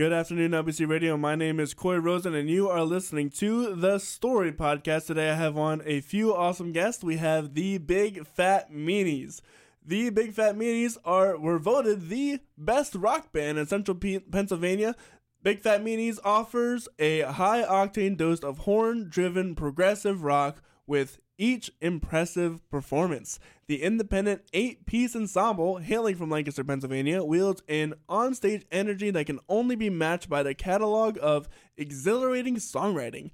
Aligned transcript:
Good 0.00 0.14
afternoon, 0.14 0.52
LBC 0.52 0.88
Radio. 0.88 1.18
My 1.18 1.34
name 1.34 1.60
is 1.60 1.74
Corey 1.74 1.98
Rosen, 1.98 2.34
and 2.34 2.48
you 2.48 2.70
are 2.70 2.84
listening 2.84 3.28
to 3.32 3.74
the 3.74 3.98
Story 3.98 4.50
Podcast. 4.50 5.08
Today, 5.08 5.28
I 5.28 5.34
have 5.34 5.58
on 5.58 5.82
a 5.84 6.00
few 6.00 6.34
awesome 6.34 6.72
guests. 6.72 7.04
We 7.04 7.18
have 7.18 7.52
the 7.52 7.76
Big 7.76 8.26
Fat 8.26 8.72
Meanies. 8.72 9.42
The 9.84 10.08
Big 10.08 10.32
Fat 10.32 10.56
Meanies 10.56 10.96
are 11.04 11.38
were 11.38 11.58
voted 11.58 12.08
the 12.08 12.38
best 12.56 12.94
rock 12.94 13.30
band 13.30 13.58
in 13.58 13.66
Central 13.66 13.94
P- 13.94 14.20
Pennsylvania. 14.20 14.96
Big 15.42 15.60
Fat 15.60 15.84
Meanies 15.84 16.18
offers 16.24 16.88
a 16.98 17.20
high 17.20 17.62
octane 17.62 18.16
dose 18.16 18.40
of 18.40 18.60
horn 18.60 19.06
driven 19.10 19.54
progressive 19.54 20.22
rock 20.22 20.62
with 20.86 21.18
each 21.40 21.72
impressive 21.80 22.68
performance. 22.70 23.40
The 23.66 23.82
independent 23.82 24.42
eight 24.52 24.84
piece 24.84 25.16
ensemble, 25.16 25.78
hailing 25.78 26.16
from 26.16 26.30
Lancaster, 26.30 26.62
Pennsylvania, 26.62 27.24
wields 27.24 27.62
an 27.66 27.94
onstage 28.08 28.64
energy 28.70 29.10
that 29.10 29.24
can 29.24 29.40
only 29.48 29.74
be 29.74 29.88
matched 29.88 30.28
by 30.28 30.42
the 30.42 30.54
catalog 30.54 31.18
of 31.20 31.48
exhilarating 31.78 32.56
songwriting, 32.56 33.30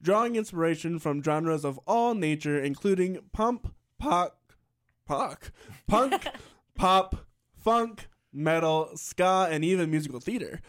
drawing 0.00 0.36
inspiration 0.36 1.00
from 1.00 1.22
genres 1.22 1.64
of 1.64 1.78
all 1.86 2.14
nature, 2.14 2.62
including 2.62 3.18
pump, 3.32 3.74
pop, 3.98 4.52
pop, 5.04 5.42
punk, 5.88 6.28
pop, 6.76 7.26
funk, 7.56 8.06
metal, 8.32 8.90
ska, 8.94 9.48
and 9.50 9.64
even 9.64 9.90
musical 9.90 10.20
theater. 10.20 10.60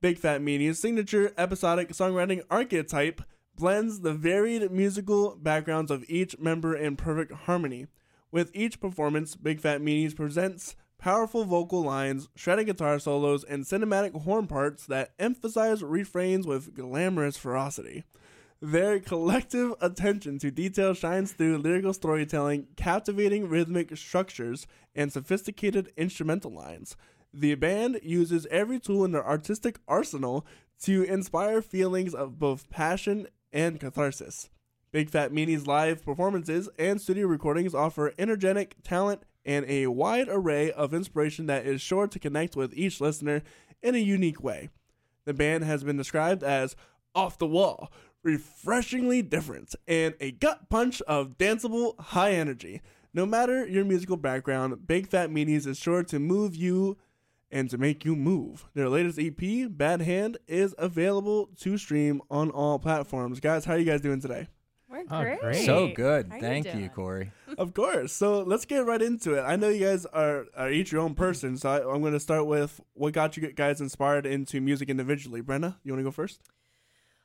Big 0.00 0.16
Fat 0.16 0.40
Meanies' 0.40 0.76
signature 0.76 1.34
episodic 1.36 1.90
songwriting 1.90 2.40
archetype 2.50 3.20
blends 3.60 4.00
the 4.00 4.14
varied 4.14 4.72
musical 4.72 5.36
backgrounds 5.36 5.90
of 5.90 6.02
each 6.08 6.38
member 6.38 6.74
in 6.74 6.96
perfect 6.96 7.30
harmony. 7.30 7.86
With 8.32 8.50
each 8.54 8.80
performance, 8.80 9.36
Big 9.36 9.60
Fat 9.60 9.82
Meanies 9.82 10.16
presents 10.16 10.76
powerful 10.96 11.44
vocal 11.44 11.82
lines, 11.82 12.30
shredding 12.34 12.66
guitar 12.66 12.98
solos, 12.98 13.44
and 13.44 13.64
cinematic 13.64 14.22
horn 14.22 14.46
parts 14.46 14.86
that 14.86 15.12
emphasize 15.18 15.82
refrains 15.82 16.46
with 16.46 16.74
glamorous 16.74 17.36
ferocity. 17.36 18.04
Their 18.62 18.98
collective 18.98 19.74
attention 19.82 20.38
to 20.38 20.50
detail 20.50 20.94
shines 20.94 21.32
through 21.32 21.58
lyrical 21.58 21.92
storytelling, 21.92 22.68
captivating 22.76 23.46
rhythmic 23.46 23.94
structures, 23.94 24.66
and 24.94 25.12
sophisticated 25.12 25.92
instrumental 25.98 26.50
lines. 26.50 26.96
The 27.32 27.54
band 27.56 28.00
uses 28.02 28.46
every 28.50 28.80
tool 28.80 29.04
in 29.04 29.12
their 29.12 29.26
artistic 29.26 29.80
arsenal 29.86 30.46
to 30.84 31.02
inspire 31.02 31.60
feelings 31.60 32.14
of 32.14 32.38
both 32.38 32.70
passion 32.70 33.26
and 33.52 33.80
catharsis. 33.80 34.50
Big 34.92 35.08
Fat 35.08 35.32
Meanie's 35.32 35.66
live 35.66 36.04
performances 36.04 36.68
and 36.78 37.00
studio 37.00 37.26
recordings 37.26 37.74
offer 37.74 38.12
energetic 38.18 38.76
talent 38.82 39.22
and 39.44 39.64
a 39.68 39.86
wide 39.86 40.28
array 40.28 40.72
of 40.72 40.92
inspiration 40.92 41.46
that 41.46 41.64
is 41.64 41.80
sure 41.80 42.06
to 42.08 42.18
connect 42.18 42.56
with 42.56 42.74
each 42.74 43.00
listener 43.00 43.42
in 43.82 43.94
a 43.94 43.98
unique 43.98 44.42
way. 44.42 44.68
The 45.26 45.34
band 45.34 45.64
has 45.64 45.84
been 45.84 45.96
described 45.96 46.42
as 46.42 46.74
off 47.14 47.38
the 47.38 47.46
wall, 47.46 47.92
refreshingly 48.22 49.22
different, 49.22 49.74
and 49.86 50.14
a 50.20 50.32
gut 50.32 50.68
punch 50.68 51.00
of 51.02 51.38
danceable 51.38 51.98
high 52.00 52.32
energy. 52.32 52.80
No 53.14 53.26
matter 53.26 53.66
your 53.66 53.84
musical 53.84 54.16
background, 54.16 54.86
Big 54.86 55.08
Fat 55.08 55.30
Meanies 55.30 55.66
is 55.66 55.78
sure 55.78 56.02
to 56.04 56.18
move 56.18 56.54
you 56.54 56.96
and 57.50 57.68
to 57.70 57.78
make 57.78 58.04
you 58.04 58.14
move. 58.16 58.66
Their 58.74 58.88
latest 58.88 59.18
EP, 59.18 59.68
Bad 59.70 60.02
Hand, 60.02 60.38
is 60.46 60.74
available 60.78 61.50
to 61.60 61.76
stream 61.78 62.20
on 62.30 62.50
all 62.50 62.78
platforms. 62.78 63.40
Guys, 63.40 63.64
how 63.64 63.74
are 63.74 63.78
you 63.78 63.84
guys 63.84 64.00
doing 64.00 64.20
today? 64.20 64.48
We're 64.88 65.04
Oh, 65.10 65.22
great. 65.22 65.40
great. 65.40 65.66
So 65.66 65.88
good. 65.94 66.28
How 66.30 66.40
Thank 66.40 66.66
you, 66.66 66.72
doing? 66.72 66.88
Corey. 66.90 67.32
of 67.58 67.74
course. 67.74 68.12
So 68.12 68.42
let's 68.42 68.64
get 68.64 68.84
right 68.86 69.00
into 69.00 69.34
it. 69.34 69.42
I 69.42 69.54
know 69.56 69.68
you 69.68 69.84
guys 69.86 70.04
are, 70.06 70.46
are 70.56 70.70
each 70.70 70.90
your 70.90 71.00
own 71.00 71.14
person, 71.14 71.56
so 71.56 71.70
I, 71.70 71.76
I'm 71.94 72.00
going 72.00 72.12
to 72.12 72.18
start 72.20 72.46
with 72.46 72.80
what 72.94 73.12
got 73.12 73.36
you 73.36 73.52
guys 73.52 73.80
inspired 73.80 74.26
into 74.26 74.60
music 74.60 74.88
individually. 74.90 75.42
Brenna, 75.42 75.76
you 75.84 75.92
want 75.92 76.00
to 76.00 76.04
go 76.04 76.10
first? 76.10 76.40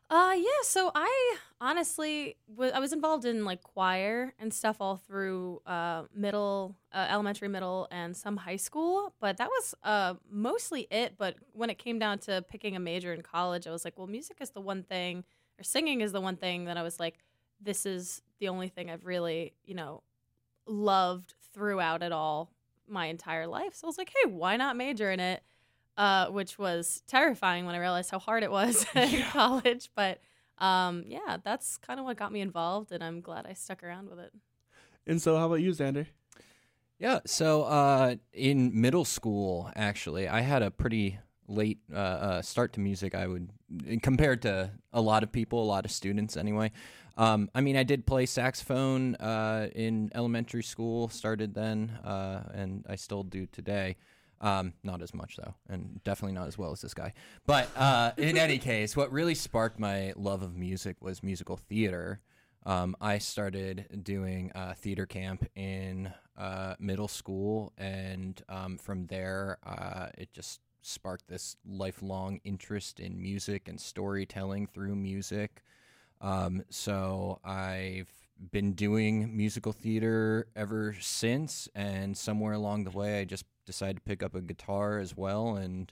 Uh, 0.10 0.34
yeah. 0.38 0.50
So 0.64 0.92
I 0.94 1.36
honestly, 1.60 2.38
wa- 2.48 2.72
I 2.74 2.80
was 2.80 2.94
involved 2.94 3.26
in 3.26 3.44
like 3.44 3.64
choir 3.64 4.34
and 4.38 4.54
stuff 4.54 4.78
all 4.80 4.98
through 4.98 5.62
uh, 5.66 6.04
middle, 6.14 6.76
uh, 6.94 7.08
elementary, 7.10 7.48
middle, 7.48 7.88
and 7.90 8.16
some 8.16 8.38
high 8.38 8.56
school. 8.58 9.16
But 9.20 9.38
that 9.38 9.50
was 9.50 9.74
uh 9.84 10.14
mostly 10.30 10.88
it. 10.92 11.16
But 11.18 11.38
when 11.54 11.70
it 11.72 11.80
came 11.80 11.98
down 11.98 12.20
to 12.20 12.44
picking 12.48 12.76
a 12.76 12.80
major 12.80 13.14
in 13.14 13.22
college, 13.22 13.66
I 13.66 13.72
was 13.72 13.84
like, 13.84 13.98
well, 13.98 14.08
music 14.08 14.38
is 14.42 14.52
the 14.52 14.62
one 14.62 14.84
thing, 14.84 15.24
or 15.60 15.64
singing 15.64 16.02
is 16.02 16.12
the 16.12 16.22
one 16.22 16.38
thing 16.38 16.66
that 16.66 16.78
I 16.78 16.84
was 16.84 17.00
like, 17.00 17.18
this 17.60 17.86
is 17.88 18.22
the 18.40 18.50
only 18.50 18.68
thing 18.70 18.92
I've 18.92 19.06
really, 19.06 19.54
you 19.64 19.74
know, 19.74 20.04
loved 20.68 21.36
throughout 21.54 22.04
it 22.04 22.12
all 22.12 22.52
my 22.88 23.08
entire 23.08 23.48
life. 23.48 23.76
So 23.76 23.88
I 23.88 23.90
was 23.90 23.98
like, 23.98 24.12
hey, 24.24 24.30
why 24.32 24.58
not 24.58 24.78
major 24.78 25.12
in 25.12 25.20
it? 25.20 25.44
Uh, 25.98 26.28
which 26.28 26.58
was 26.58 27.04
terrifying 27.08 27.66
when 27.66 27.76
I 27.76 27.80
realized 27.80 28.12
how 28.12 28.20
hard 28.20 28.44
it 28.44 28.52
was 28.52 28.86
in 28.96 29.24
college. 29.24 29.90
But 29.96 30.20
um, 30.58 31.04
yeah, 31.08 31.38
that's 31.44 31.78
kind 31.78 32.00
of 32.00 32.06
what 32.06 32.18
got 32.18 32.32
me 32.32 32.42
involved, 32.42 32.92
and 32.92 33.04
I'm 33.04 33.22
glad 33.22 33.46
I 33.46 33.54
stuck 33.54 33.84
around 33.84 34.10
with 34.10 34.20
it. 34.20 34.34
And 35.08 35.22
so, 35.22 35.38
how 35.38 35.48
about 35.48 35.62
you, 35.62 35.72
Xander? 35.72 36.08
Yeah. 37.00 37.20
So 37.26 37.64
uh, 37.64 38.16
in 38.34 38.80
middle 38.80 39.06
school, 39.06 39.70
actually, 39.76 40.28
I 40.28 40.42
had 40.42 40.62
a 40.62 40.72
pretty 40.72 41.20
late 41.48 41.80
uh, 41.94 41.98
uh, 41.98 42.42
start 42.42 42.74
to 42.74 42.80
music. 42.80 43.14
I 43.14 43.28
would, 43.28 43.50
compared 44.02 44.42
to 44.44 44.72
a 44.94 45.02
lot 45.02 45.24
of 45.24 45.32
people, 45.32 45.62
a 45.62 45.66
lot 45.66 45.86
of 45.86 45.92
students, 45.92 46.38
anyway. 46.38 46.72
Um, 47.18 47.50
I 47.54 47.62
mean, 47.62 47.78
I 47.78 47.84
did 47.84 48.06
play 48.06 48.26
saxophone 48.26 49.16
uh, 49.16 49.70
in 49.76 50.10
elementary 50.16 50.64
school. 50.64 51.10
Started 51.10 51.54
then, 51.54 51.98
uh, 52.04 52.44
and 52.54 52.86
I 52.90 52.96
still 52.96 53.24
do 53.24 53.46
today. 53.46 53.98
Um, 54.42 54.74
not 54.84 55.02
as 55.02 55.14
much 55.14 55.38
though, 55.38 55.56
and 55.70 56.04
definitely 56.04 56.34
not 56.34 56.48
as 56.48 56.58
well 56.58 56.72
as 56.72 56.82
this 56.82 56.94
guy. 56.94 57.14
But 57.46 57.70
uh, 57.76 58.12
in 58.18 58.38
any 58.38 58.58
case, 58.58 58.96
what 58.96 59.12
really 59.12 59.36
sparked 59.36 59.80
my 59.80 60.14
love 60.18 60.42
of 60.42 60.56
music 60.56 60.98
was 61.02 61.24
musical 61.24 61.58
theater. 61.58 62.20
Um, 62.66 62.96
I 63.00 63.20
started 63.20 64.04
doing 64.04 64.52
uh, 64.54 64.74
theater 64.74 65.06
camp 65.06 65.48
in 65.56 66.12
uh, 66.38 66.76
middle 66.80 67.08
school, 67.08 67.72
and 67.78 68.42
um, 68.50 68.78
from 68.78 69.06
there, 69.08 69.58
uh, 69.66 70.08
it 70.18 70.34
just 70.34 70.60
sparked 70.82 71.28
this 71.28 71.56
lifelong 71.66 72.40
interest 72.44 73.00
in 73.00 73.22
music 73.22 73.68
and 73.68 73.80
storytelling 73.80 74.68
through 74.68 74.96
music. 74.96 75.64
Um, 76.22 76.64
so 76.70 77.40
I've 77.44 78.12
been 78.52 78.74
doing 78.74 79.36
musical 79.36 79.72
theater 79.72 80.48
ever 80.56 80.96
since, 81.00 81.70
and 81.74 82.18
somewhere 82.18 82.54
along 82.54 82.84
the 82.84 82.92
way, 82.92 83.22
I 83.22 83.26
just 83.26 83.46
decided 83.66 83.98
to 83.98 84.02
pick 84.02 84.24
up 84.24 84.36
a 84.36 84.42
guitar 84.42 85.00
as 85.00 85.16
well, 85.18 85.56
and 85.56 85.92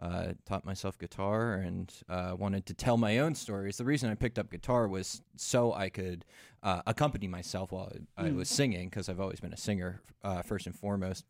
uh, 0.00 0.32
taught 0.46 0.64
myself 0.64 0.98
guitar 0.98 1.54
and 1.54 1.92
uh, 2.08 2.34
wanted 2.36 2.66
to 2.66 2.74
tell 2.74 2.96
my 2.96 3.18
own 3.18 3.34
stories. 3.34 3.76
The 3.76 3.84
reason 3.84 4.10
I 4.10 4.14
picked 4.14 4.38
up 4.38 4.50
guitar 4.50 4.88
was 4.88 5.22
so 5.36 5.72
I 5.72 5.90
could 5.90 6.24
uh, 6.62 6.82
accompany 6.86 7.28
myself 7.28 7.70
while 7.70 7.92
I, 8.16 8.26
I 8.26 8.30
was 8.32 8.48
singing, 8.48 8.88
because 8.88 9.08
I've 9.08 9.20
always 9.20 9.40
been 9.40 9.52
a 9.52 9.56
singer 9.56 10.00
uh, 10.24 10.42
first 10.42 10.66
and 10.66 10.74
foremost. 10.74 11.24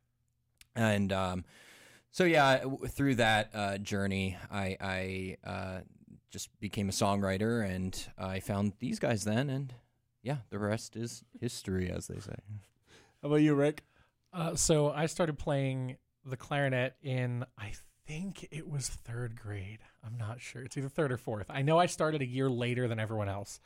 And 0.75 1.13
um, 1.13 1.45
so, 2.11 2.25
yeah, 2.25 2.65
through 2.89 3.17
that 3.17 3.51
uh, 3.55 3.79
journey, 3.79 4.39
I, 4.51 4.77
I 4.81 5.37
uh, 5.45 5.81
just 6.31 6.49
became 6.61 6.89
a 6.89 6.93
songwriter, 6.93 7.69
and 7.69 8.07
I 8.17 8.41
found 8.41 8.73
these 8.79 8.99
guys 8.99 9.25
then, 9.25 9.51
and 9.51 9.75
yeah, 10.23 10.39
the 10.49 10.59
rest 10.59 10.97
is 10.97 11.25
history, 11.41 11.91
as 11.91 12.07
they 12.07 12.21
say. 12.21 12.37
How 13.21 13.29
about 13.29 13.37
you, 13.37 13.55
Rick? 13.55 13.83
Uh, 14.33 14.55
so 14.55 14.91
I 14.91 15.07
started 15.07 15.39
playing 15.39 15.97
the 16.25 16.37
clarinet 16.37 16.97
in 17.03 17.45
I 17.59 17.73
think 18.07 18.49
it 18.51 18.69
was 18.69 18.89
third 18.89 19.41
grade. 19.41 19.81
I'm 20.05 20.17
not 20.17 20.41
sure. 20.41 20.63
It's 20.63 20.77
either 20.77 20.89
third 20.89 21.13
or 21.13 21.17
fourth. 21.17 21.47
I 21.51 21.63
know 21.63 21.79
I 21.79 21.87
started 21.87 22.23
a 22.23 22.27
year 22.27 22.49
later 22.51 22.89
than 22.89 22.99
everyone 22.99 23.29
else, 23.29 23.61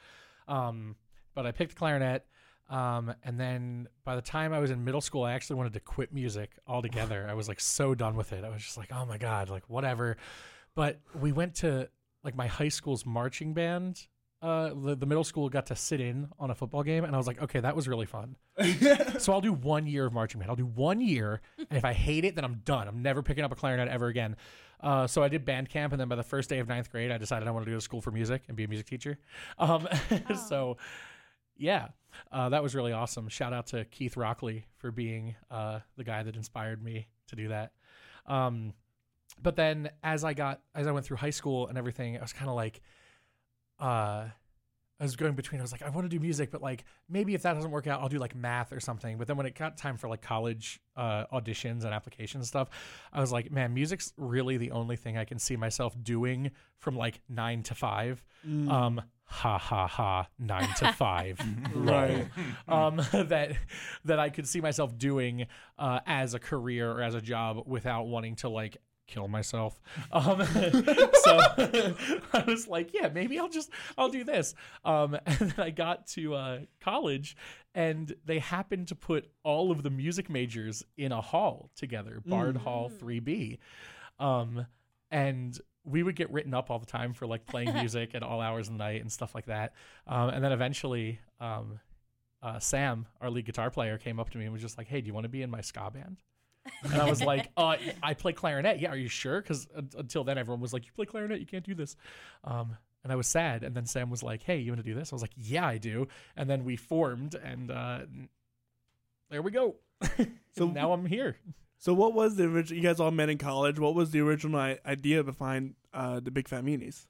um, 0.48 0.96
but 1.34 1.46
I 1.46 1.52
picked 1.52 1.76
clarinet. 1.76 2.26
Um, 2.68 3.14
and 3.22 3.38
then 3.38 3.86
by 4.04 4.16
the 4.16 4.22
time 4.22 4.52
I 4.52 4.58
was 4.58 4.70
in 4.70 4.84
middle 4.84 5.00
school, 5.00 5.22
I 5.22 5.32
actually 5.32 5.56
wanted 5.56 5.74
to 5.74 5.80
quit 5.80 6.12
music 6.12 6.50
altogether. 6.66 7.26
I 7.28 7.34
was 7.34 7.48
like 7.48 7.60
so 7.60 7.94
done 7.94 8.16
with 8.16 8.32
it. 8.32 8.44
I 8.44 8.48
was 8.48 8.62
just 8.62 8.76
like, 8.76 8.90
oh 8.92 9.06
my 9.06 9.18
god, 9.18 9.50
like 9.50 9.68
whatever. 9.68 10.16
But 10.74 11.00
we 11.18 11.32
went 11.32 11.54
to 11.56 11.88
like 12.24 12.34
my 12.34 12.48
high 12.48 12.68
school's 12.68 13.06
marching 13.06 13.54
band. 13.54 14.08
Uh, 14.42 14.70
the, 14.74 14.94
the 14.94 15.06
middle 15.06 15.24
school 15.24 15.48
got 15.48 15.66
to 15.66 15.74
sit 15.74 16.00
in 16.00 16.28
on 16.38 16.50
a 16.50 16.54
football 16.54 16.82
game, 16.82 17.04
and 17.04 17.14
I 17.14 17.18
was 17.18 17.26
like, 17.26 17.40
okay, 17.42 17.60
that 17.60 17.74
was 17.74 17.88
really 17.88 18.06
fun. 18.06 18.36
so 19.18 19.32
I'll 19.32 19.40
do 19.40 19.52
one 19.52 19.86
year 19.86 20.06
of 20.06 20.12
marching 20.12 20.40
band. 20.40 20.50
I'll 20.50 20.56
do 20.56 20.66
one 20.66 21.00
year, 21.00 21.40
and 21.58 21.76
if 21.76 21.84
I 21.84 21.94
hate 21.94 22.24
it, 22.24 22.34
then 22.34 22.44
I'm 22.44 22.60
done. 22.64 22.86
I'm 22.86 23.02
never 23.02 23.22
picking 23.22 23.44
up 23.44 23.52
a 23.52 23.54
clarinet 23.54 23.88
ever 23.88 24.08
again. 24.08 24.36
Uh, 24.80 25.06
so 25.06 25.22
I 25.22 25.28
did 25.28 25.44
band 25.44 25.70
camp, 25.70 25.92
and 25.92 26.00
then 26.00 26.08
by 26.08 26.16
the 26.16 26.22
first 26.22 26.50
day 26.50 26.58
of 26.58 26.68
ninth 26.68 26.90
grade, 26.90 27.10
I 27.10 27.16
decided 27.16 27.48
I 27.48 27.50
wanted 27.50 27.64
to 27.66 27.70
go 27.70 27.76
to 27.78 27.80
school 27.80 28.02
for 28.02 28.10
music 28.10 28.42
and 28.48 28.56
be 28.56 28.64
a 28.64 28.68
music 28.68 28.86
teacher. 28.86 29.18
Um, 29.58 29.88
so 30.48 30.76
yeah, 31.56 31.88
uh, 32.30 32.48
that 32.50 32.62
was 32.62 32.74
really 32.74 32.92
awesome. 32.92 33.28
Shout 33.28 33.52
out 33.52 33.68
to 33.68 33.84
Keith 33.86 34.16
Rockley 34.16 34.66
for 34.76 34.90
being 34.90 35.34
uh, 35.50 35.80
the 35.96 36.04
guy 36.04 36.22
that 36.22 36.36
inspired 36.36 36.82
me 36.82 37.08
to 37.28 37.36
do 37.36 37.48
that. 37.48 37.72
Um, 38.26 38.74
but 39.42 39.56
then 39.56 39.90
as 40.02 40.24
I 40.24 40.34
got 40.34 40.60
as 40.74 40.86
I 40.86 40.92
went 40.92 41.04
through 41.06 41.18
high 41.18 41.30
school 41.30 41.68
and 41.68 41.76
everything, 41.76 42.16
I 42.16 42.20
was 42.20 42.32
kind 42.32 42.48
of 42.48 42.56
like, 42.56 42.80
uh, 43.80 44.24
I 44.98 45.02
was 45.04 45.14
going 45.14 45.34
between. 45.34 45.60
I 45.60 45.62
was 45.62 45.72
like, 45.72 45.82
I 45.82 45.90
want 45.90 46.06
to 46.06 46.08
do 46.08 46.18
music, 46.18 46.50
but 46.50 46.62
like 46.62 46.84
maybe 47.08 47.34
if 47.34 47.42
that 47.42 47.52
doesn't 47.52 47.70
work 47.70 47.86
out, 47.86 48.00
I'll 48.00 48.08
do 48.08 48.18
like 48.18 48.34
math 48.34 48.72
or 48.72 48.80
something. 48.80 49.18
But 49.18 49.26
then 49.28 49.36
when 49.36 49.44
it 49.44 49.54
got 49.54 49.76
time 49.76 49.98
for 49.98 50.08
like 50.08 50.22
college 50.22 50.80
uh, 50.96 51.26
auditions 51.32 51.84
and 51.84 51.92
applications 51.92 52.40
and 52.40 52.46
stuff, 52.46 52.70
I 53.12 53.20
was 53.20 53.30
like, 53.30 53.50
man, 53.50 53.74
music's 53.74 54.14
really 54.16 54.56
the 54.56 54.70
only 54.70 54.96
thing 54.96 55.18
I 55.18 55.24
can 55.26 55.38
see 55.38 55.56
myself 55.56 55.94
doing 56.02 56.50
from 56.78 56.96
like 56.96 57.20
nine 57.28 57.62
to 57.64 57.74
five. 57.74 58.24
Mm. 58.48 58.70
Um, 58.70 59.02
ha 59.24 59.58
ha 59.58 59.86
ha, 59.86 60.28
nine 60.38 60.68
to 60.78 60.92
five, 60.96 61.40
Right. 61.74 62.26
um, 62.68 62.96
that 63.12 63.52
that 64.06 64.18
I 64.18 64.30
could 64.30 64.46
see 64.48 64.62
myself 64.62 64.96
doing 64.96 65.46
uh, 65.78 66.00
as 66.06 66.32
a 66.32 66.38
career 66.38 66.90
or 66.90 67.02
as 67.02 67.14
a 67.14 67.20
job 67.20 67.64
without 67.66 68.04
wanting 68.06 68.36
to 68.36 68.48
like 68.48 68.78
kill 69.06 69.28
myself. 69.28 69.80
Um, 70.12 70.44
so 70.44 71.38
I 72.32 72.44
was 72.46 72.66
like, 72.68 72.92
yeah, 72.92 73.08
maybe 73.08 73.38
I'll 73.38 73.48
just 73.48 73.70
I'll 73.96 74.08
do 74.08 74.24
this. 74.24 74.54
Um, 74.84 75.18
and 75.26 75.38
then 75.38 75.54
I 75.58 75.70
got 75.70 76.06
to 76.08 76.34
uh, 76.34 76.58
college, 76.80 77.36
and 77.74 78.14
they 78.24 78.38
happened 78.38 78.88
to 78.88 78.94
put 78.94 79.30
all 79.42 79.70
of 79.70 79.82
the 79.82 79.90
music 79.90 80.28
majors 80.28 80.84
in 80.96 81.12
a 81.12 81.20
hall 81.20 81.70
together, 81.76 82.22
Bard 82.24 82.56
Hall 82.56 82.88
Three 82.88 83.20
B, 83.20 83.58
um, 84.18 84.66
and 85.10 85.58
we 85.84 86.02
would 86.02 86.16
get 86.16 86.32
written 86.32 86.52
up 86.52 86.70
all 86.70 86.78
the 86.78 86.86
time 86.86 87.12
for 87.12 87.26
like 87.26 87.46
playing 87.46 87.72
music 87.74 88.14
at 88.14 88.22
all 88.22 88.40
hours 88.40 88.66
of 88.66 88.74
the 88.74 88.78
night 88.78 89.00
and 89.00 89.10
stuff 89.10 89.36
like 89.36 89.46
that. 89.46 89.72
Um, 90.08 90.30
and 90.30 90.42
then 90.42 90.50
eventually, 90.50 91.20
um, 91.38 91.78
uh, 92.42 92.58
Sam, 92.58 93.06
our 93.20 93.30
lead 93.30 93.46
guitar 93.46 93.70
player, 93.70 93.96
came 93.96 94.18
up 94.18 94.30
to 94.30 94.38
me 94.38 94.44
and 94.44 94.52
was 94.52 94.62
just 94.62 94.78
like, 94.78 94.88
"Hey, 94.88 95.00
do 95.00 95.06
you 95.06 95.14
want 95.14 95.24
to 95.24 95.28
be 95.28 95.42
in 95.42 95.50
my 95.50 95.60
ska 95.60 95.90
band?" 95.92 96.16
And 96.84 96.94
I 97.00 97.08
was 97.08 97.22
like, 97.22 97.50
uh, 97.56 97.76
"I 98.02 98.14
play 98.14 98.32
clarinet. 98.32 98.80
Yeah, 98.80 98.90
are 98.90 98.96
you 98.96 99.08
sure?" 99.08 99.40
Because 99.40 99.66
until 99.96 100.24
then, 100.24 100.38
everyone 100.38 100.60
was 100.60 100.72
like, 100.72 100.86
"You 100.86 100.92
play 100.92 101.06
clarinet, 101.06 101.40
you 101.40 101.46
can't 101.46 101.64
do 101.64 101.74
this." 101.74 101.96
Um, 102.44 102.76
and 103.04 103.12
I 103.12 103.16
was 103.16 103.26
sad. 103.28 103.62
And 103.62 103.74
then 103.74 103.86
Sam 103.86 104.10
was 104.10 104.22
like, 104.22 104.42
"Hey, 104.42 104.58
you 104.58 104.70
want 104.72 104.84
to 104.84 104.88
do 104.88 104.94
this?" 104.94 105.12
I 105.12 105.14
was 105.14 105.22
like, 105.22 105.34
"Yeah, 105.36 105.66
I 105.66 105.78
do." 105.78 106.08
And 106.36 106.48
then 106.50 106.64
we 106.64 106.76
formed, 106.76 107.34
and 107.34 107.70
uh, 107.70 108.00
there 109.30 109.42
we 109.42 109.50
go. 109.50 109.76
So- 110.16 110.26
so 110.56 110.66
now 110.68 110.92
I'm 110.92 111.06
here. 111.06 111.36
So 111.78 111.92
what 111.92 112.14
was 112.14 112.36
the 112.36 112.44
original? 112.44 112.76
You 112.82 112.88
guys 112.88 113.00
all 113.00 113.10
met 113.10 113.28
in 113.28 113.36
college. 113.38 113.78
What 113.78 113.94
was 113.94 114.10
the 114.10 114.20
original 114.20 114.58
i- 114.58 114.78
idea 114.86 115.22
behind 115.22 115.74
uh, 115.92 116.20
the 116.20 116.30
Big 116.30 116.48
Fat 116.48 116.64
Meanies? 116.64 117.06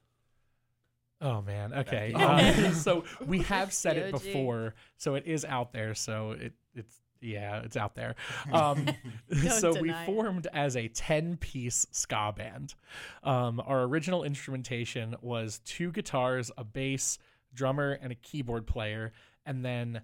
Oh 1.21 1.41
man. 1.43 1.73
Okay. 1.73 2.13
Uh, 2.15 2.73
so 2.73 3.05
we 3.25 3.39
have 3.43 3.73
said 3.73 3.97
it 3.97 4.11
before, 4.35 4.75
so 4.97 5.15
it 5.15 5.25
is 5.27 5.45
out 5.45 5.73
there. 5.73 5.95
So 5.95 6.33
it 6.33 6.53
it's 6.75 7.01
yeah, 7.21 7.61
it's 7.65 7.77
out 7.77 7.95
there. 7.95 8.15
Um, 8.53 8.87
so 9.59 9.79
we 9.81 9.91
it. 9.91 10.07
formed 10.07 10.47
as 10.53 10.77
a 10.77 10.89
ten-piece 10.89 11.87
ska 11.91 12.33
band. 12.37 12.75
Um, 13.23 13.61
our 13.67 13.83
original 13.83 14.25
instrumentation 14.25 15.17
was 15.21 15.61
two 15.65 15.91
guitars, 15.93 16.51
a 16.57 16.65
bass, 16.65 17.19
drummer, 17.55 17.93
and 18.01 18.13
a 18.13 18.15
keyboard 18.15 18.67
player, 18.67 19.13
and 19.45 19.65
then 19.65 20.01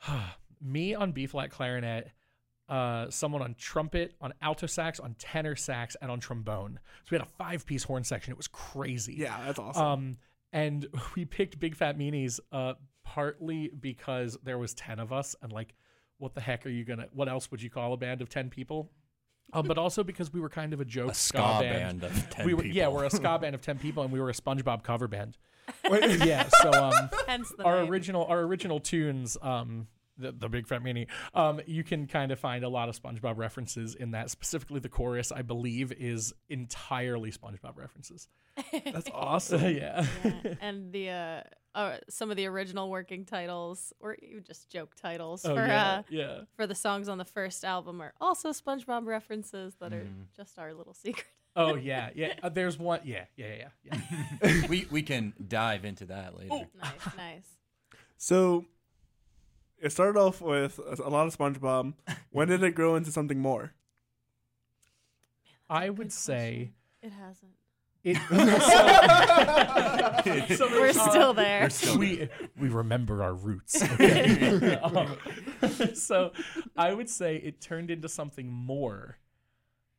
me 0.60 0.94
on 0.94 1.12
B 1.12 1.26
flat 1.26 1.50
clarinet. 1.50 2.10
Uh, 2.68 3.08
someone 3.10 3.42
on 3.42 3.54
trumpet, 3.56 4.16
on 4.20 4.34
alto 4.42 4.66
sax, 4.66 4.98
on 4.98 5.14
tenor 5.20 5.54
sax, 5.54 5.96
and 6.02 6.10
on 6.10 6.18
trombone. 6.18 6.80
So 7.04 7.08
we 7.12 7.18
had 7.18 7.24
a 7.24 7.30
five-piece 7.30 7.84
horn 7.84 8.02
section. 8.02 8.32
It 8.32 8.36
was 8.36 8.48
crazy. 8.48 9.14
Yeah, 9.18 9.40
that's 9.46 9.60
awesome. 9.60 9.86
Um, 9.86 10.16
and 10.52 10.88
we 11.14 11.24
picked 11.24 11.60
Big 11.60 11.76
Fat 11.76 11.96
Meanies 11.96 12.40
uh, 12.50 12.74
partly 13.04 13.68
because 13.68 14.36
there 14.42 14.58
was 14.58 14.74
ten 14.74 14.98
of 14.98 15.12
us, 15.12 15.36
and 15.42 15.52
like, 15.52 15.74
what 16.18 16.34
the 16.34 16.40
heck 16.40 16.66
are 16.66 16.70
you 16.70 16.84
gonna? 16.84 17.06
What 17.12 17.28
else 17.28 17.50
would 17.50 17.62
you 17.62 17.70
call 17.70 17.92
a 17.92 17.96
band 17.96 18.22
of 18.22 18.28
ten 18.28 18.50
people? 18.50 18.90
Um, 19.52 19.66
but 19.68 19.78
also 19.78 20.02
because 20.02 20.32
we 20.32 20.40
were 20.40 20.48
kind 20.48 20.72
of 20.72 20.80
a 20.80 20.84
joke 20.84 21.12
A 21.12 21.14
ska 21.14 21.58
band 21.60 22.02
of 22.02 22.30
10 22.30 22.46
we 22.46 22.54
were, 22.54 22.64
Yeah, 22.64 22.88
we're 22.88 23.04
a 23.04 23.10
ska 23.10 23.38
band 23.38 23.54
of 23.54 23.60
ten 23.62 23.78
people, 23.78 24.02
and 24.02 24.12
we 24.12 24.18
were 24.20 24.28
a 24.28 24.34
SpongeBob 24.34 24.82
cover 24.82 25.06
band. 25.08 25.36
Yeah, 25.90 26.48
so 26.62 26.70
um, 26.72 27.10
Hence 27.28 27.52
the 27.56 27.64
our 27.64 27.82
name. 27.82 27.90
original 27.90 28.24
our 28.26 28.40
original 28.40 28.80
tunes 28.80 29.36
um 29.42 29.86
the, 30.18 30.32
the 30.32 30.48
big 30.48 30.66
fat 30.66 30.82
meanie 30.82 31.06
um 31.34 31.60
you 31.66 31.84
can 31.84 32.06
kind 32.06 32.32
of 32.32 32.38
find 32.40 32.64
a 32.64 32.68
lot 32.68 32.88
of 32.88 33.00
spongebob 33.00 33.36
references 33.36 33.94
in 33.94 34.12
that 34.12 34.30
specifically 34.30 34.80
the 34.80 34.88
chorus 34.88 35.30
i 35.30 35.42
believe 35.42 35.92
is 35.92 36.32
entirely 36.48 37.30
spongebob 37.30 37.76
references 37.76 38.28
that's 38.92 39.10
awesome. 39.12 39.60
yeah 39.76 40.06
Yeah, 40.24 40.54
and 40.62 40.90
the 40.92 41.10
uh, 41.10 41.40
uh, 41.76 41.98
some 42.08 42.30
of 42.32 42.36
the 42.36 42.46
original 42.46 42.90
working 42.90 43.24
titles, 43.24 43.92
or 44.00 44.16
even 44.22 44.42
just 44.42 44.68
joke 44.70 44.94
titles 44.96 45.44
oh 45.44 45.54
for 45.54 45.66
yeah 45.66 45.92
uh, 45.98 46.02
yeah 46.08 46.40
for 46.56 46.66
the 46.66 46.74
songs 46.74 47.08
on 47.08 47.18
the 47.18 47.24
first 47.24 47.64
album 47.64 48.00
are 48.00 48.12
also 48.20 48.50
SpongeBob 48.50 49.06
references 49.06 49.74
that 49.80 49.92
are 49.92 50.02
Mhm. 50.04 50.24
just 50.36 50.58
our 50.58 50.72
little 50.74 50.94
secret. 50.94 51.26
oh 51.56 51.74
yeah 51.76 52.10
yeah 52.14 52.32
uh, 52.42 52.48
there's 52.48 52.78
one 52.78 53.00
yeah 53.04 53.26
yeah 53.36 53.68
yeah 53.84 54.00
yeah 54.42 54.66
we 54.68 54.86
we 54.90 55.02
can 55.02 55.32
dive 55.46 55.84
into 55.84 56.06
that 56.06 56.36
later. 56.36 56.66
nice, 56.82 57.16
nice. 57.16 57.48
So 58.16 58.64
it 59.78 59.90
started 59.92 60.18
off 60.18 60.40
with 60.40 60.78
a 60.78 61.02
a 61.02 61.10
lot 61.10 61.26
of 61.26 61.36
SpongeBob. 61.36 61.92
When 62.30 62.48
did 62.48 62.62
it 62.62 62.74
grow 62.74 62.96
into 62.96 63.12
something 63.12 63.38
more? 63.38 63.72
i 65.68 65.90
would 65.90 66.12
say 66.12 66.70
It 67.02 67.12
hasn't. 67.12 67.55
It 68.06 68.16
so, 70.48 70.54
so 70.54 70.66
We're 70.70 70.92
there's, 70.92 71.00
still 71.00 71.34
there. 71.34 71.68
we 71.98 72.28
we 72.58 72.68
remember 72.68 73.22
our 73.22 73.34
roots. 73.34 73.82
okay? 73.82 74.76
um, 74.82 75.16
so 75.94 76.32
I 76.76 76.94
would 76.94 77.10
say 77.10 77.36
it 77.36 77.60
turned 77.60 77.90
into 77.90 78.08
something 78.08 78.48
more 78.48 79.18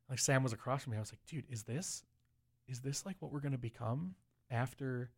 like 0.10 0.20
Sam 0.20 0.44
was 0.44 0.52
across 0.54 0.84
from 0.84 0.92
me. 0.92 0.98
I 0.98 1.00
was 1.02 1.12
like, 1.14 1.26
dude, 1.28 1.46
is 1.50 1.64
this 1.64 2.04
is 2.74 2.82
this 2.82 3.06
like 3.06 3.16
what 3.20 3.32
we're 3.32 3.40
gonna 3.40 3.58
become 3.58 4.16
after 4.50 5.12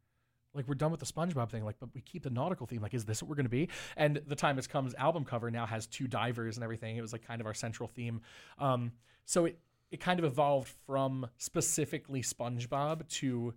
like 0.54 0.68
we're 0.68 0.76
done 0.76 0.92
with 0.92 1.02
the 1.02 1.06
SpongeBob 1.06 1.50
thing, 1.50 1.66
like, 1.66 1.76
but 1.80 1.90
we 1.94 2.00
keep 2.02 2.24
the 2.24 2.30
nautical 2.30 2.66
theme. 2.66 2.82
Like, 2.82 2.94
is 2.94 3.04
this 3.04 3.22
what 3.22 3.30
we're 3.30 3.36
gonna 3.36 3.50
be? 3.50 3.70
And 3.98 4.22
the 4.28 4.36
time 4.36 4.56
has 4.56 4.68
come's 4.68 4.94
album 4.96 5.26
cover 5.26 5.52
now 5.52 5.66
has 5.66 5.86
two 5.86 6.08
divers 6.08 6.56
and 6.56 6.64
everything. 6.64 6.96
It 6.96 7.02
was 7.02 7.12
like 7.12 7.26
kind 7.28 7.42
of 7.42 7.48
our 7.48 7.54
central 7.54 7.90
theme. 7.90 8.22
Um, 8.60 8.92
so 9.26 9.46
it 9.46 9.60
it 9.92 10.00
kind 10.00 10.20
of 10.20 10.26
evolved 10.26 10.74
from 10.86 11.28
specifically 11.38 12.22
SpongeBob 12.22 13.08
to 13.20 13.54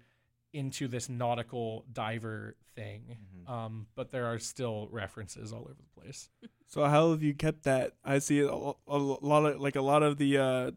into 0.52 0.88
this 0.88 1.08
nautical 1.08 1.84
diver 1.92 2.56
thing. 2.74 3.16
Um, 3.46 3.86
but 3.94 4.10
there 4.10 4.26
are 4.26 4.38
still 4.38 4.88
references 4.90 5.52
all 5.52 5.60
over 5.60 5.76
the 5.76 6.00
place. 6.00 6.28
So 6.70 6.84
how 6.84 7.12
have 7.12 7.22
you 7.22 7.32
kept 7.32 7.62
that? 7.62 7.94
I 8.04 8.18
see 8.18 8.40
a, 8.40 8.52
a, 8.52 8.74
a 8.86 8.98
lot 8.98 9.46
of 9.46 9.58
like 9.58 9.74
a 9.74 9.80
lot 9.80 10.02
of 10.02 10.18
the 10.18 10.36
uh, 10.36 10.70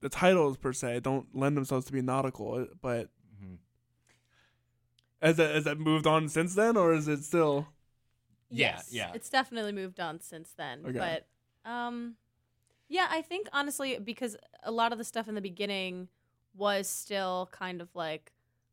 the 0.00 0.08
titles 0.08 0.56
per 0.56 0.72
se 0.72 1.00
don't 1.00 1.34
lend 1.36 1.56
themselves 1.56 1.86
to 1.86 1.92
be 1.92 2.00
nautical, 2.02 2.66
but 2.80 3.08
Mhm. 3.42 3.58
has 5.22 5.36
that 5.36 5.54
has 5.54 5.64
that 5.64 5.78
moved 5.78 6.06
on 6.06 6.28
since 6.28 6.54
then, 6.54 6.76
or 6.76 6.92
is 6.92 7.08
it 7.08 7.22
still? 7.22 7.68
Yeah, 8.52 8.76
Yes, 8.76 8.88
yeah. 8.92 9.12
It's 9.14 9.28
definitely 9.30 9.72
moved 9.72 10.00
on 10.00 10.20
since 10.20 10.52
then. 10.52 10.84
Okay. 10.86 10.98
But 10.98 11.70
um 11.70 12.16
yeah, 12.88 13.06
I 13.10 13.22
think 13.22 13.46
honestly 13.52 13.98
because 13.98 14.36
a 14.64 14.72
lot 14.72 14.92
of 14.92 14.98
the 14.98 15.04
stuff 15.04 15.28
in 15.28 15.34
the 15.34 15.40
beginning 15.40 16.08
was 16.56 16.88
still 16.88 17.48
kind 17.52 17.80
of 17.80 17.88
like 17.94 18.32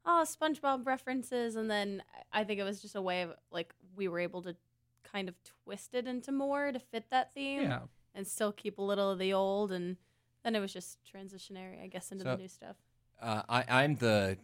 oh, 0.10 0.24
SpongeBob 0.26 0.86
references 0.88 1.56
and 1.58 1.70
then 1.70 2.02
I 2.32 2.44
think 2.46 2.60
it 2.60 2.64
was 2.64 2.82
just 2.82 2.96
a 2.96 3.02
way 3.02 3.24
of 3.24 3.34
like 3.52 3.74
we 3.96 4.08
were 4.08 4.20
able 4.20 4.42
to 4.44 4.56
kind 5.04 5.28
of 5.30 5.36
twist 5.44 5.94
it 5.94 6.08
into 6.08 6.32
more 6.32 6.72
to 6.72 6.80
fit 6.80 7.10
that 7.12 7.34
theme 7.34 7.64
Yeah. 7.64 7.82
and 8.16 8.26
still 8.26 8.52
keep 8.54 8.78
a 8.78 8.82
little 8.82 9.12
of 9.12 9.20
the 9.20 9.34
old 9.34 9.72
and 9.74 9.98
then 10.48 10.56
it 10.56 10.62
was 10.62 10.72
just 10.72 10.98
transitionary, 11.04 11.84
I 11.84 11.88
guess, 11.88 12.12
into 12.12 12.24
So- 12.24 12.32
the 12.32 12.38
new 12.42 12.48
stuff. 12.48 12.78
Uh, 13.22 13.42
I, 13.50 13.66
I'm 13.68 13.96
the, 13.96 14.38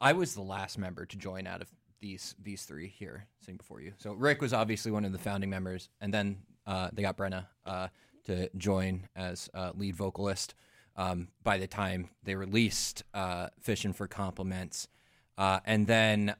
I 0.00 0.12
was 0.12 0.34
the 0.34 0.42
last 0.42 0.78
member 0.78 1.04
to 1.06 1.16
join 1.16 1.46
out 1.46 1.62
of 1.62 1.68
these 1.98 2.34
these 2.40 2.64
three 2.64 2.88
here 2.88 3.26
sitting 3.40 3.56
before 3.56 3.80
you. 3.80 3.94
So 3.96 4.12
Rick 4.12 4.42
was 4.42 4.52
obviously 4.52 4.92
one 4.92 5.06
of 5.06 5.12
the 5.12 5.18
founding 5.18 5.48
members, 5.48 5.88
and 6.00 6.12
then 6.12 6.36
uh, 6.66 6.90
they 6.92 7.00
got 7.00 7.16
Brenna 7.16 7.46
uh, 7.64 7.88
to 8.26 8.50
join 8.58 9.08
as 9.16 9.48
uh, 9.54 9.72
lead 9.74 9.96
vocalist. 9.96 10.54
Um, 10.94 11.28
by 11.42 11.56
the 11.58 11.66
time 11.66 12.10
they 12.22 12.34
released 12.34 13.02
uh, 13.14 13.48
"Fishing 13.58 13.94
for 13.94 14.06
Compliments," 14.06 14.88
uh, 15.38 15.60
and 15.64 15.86
then 15.86 16.36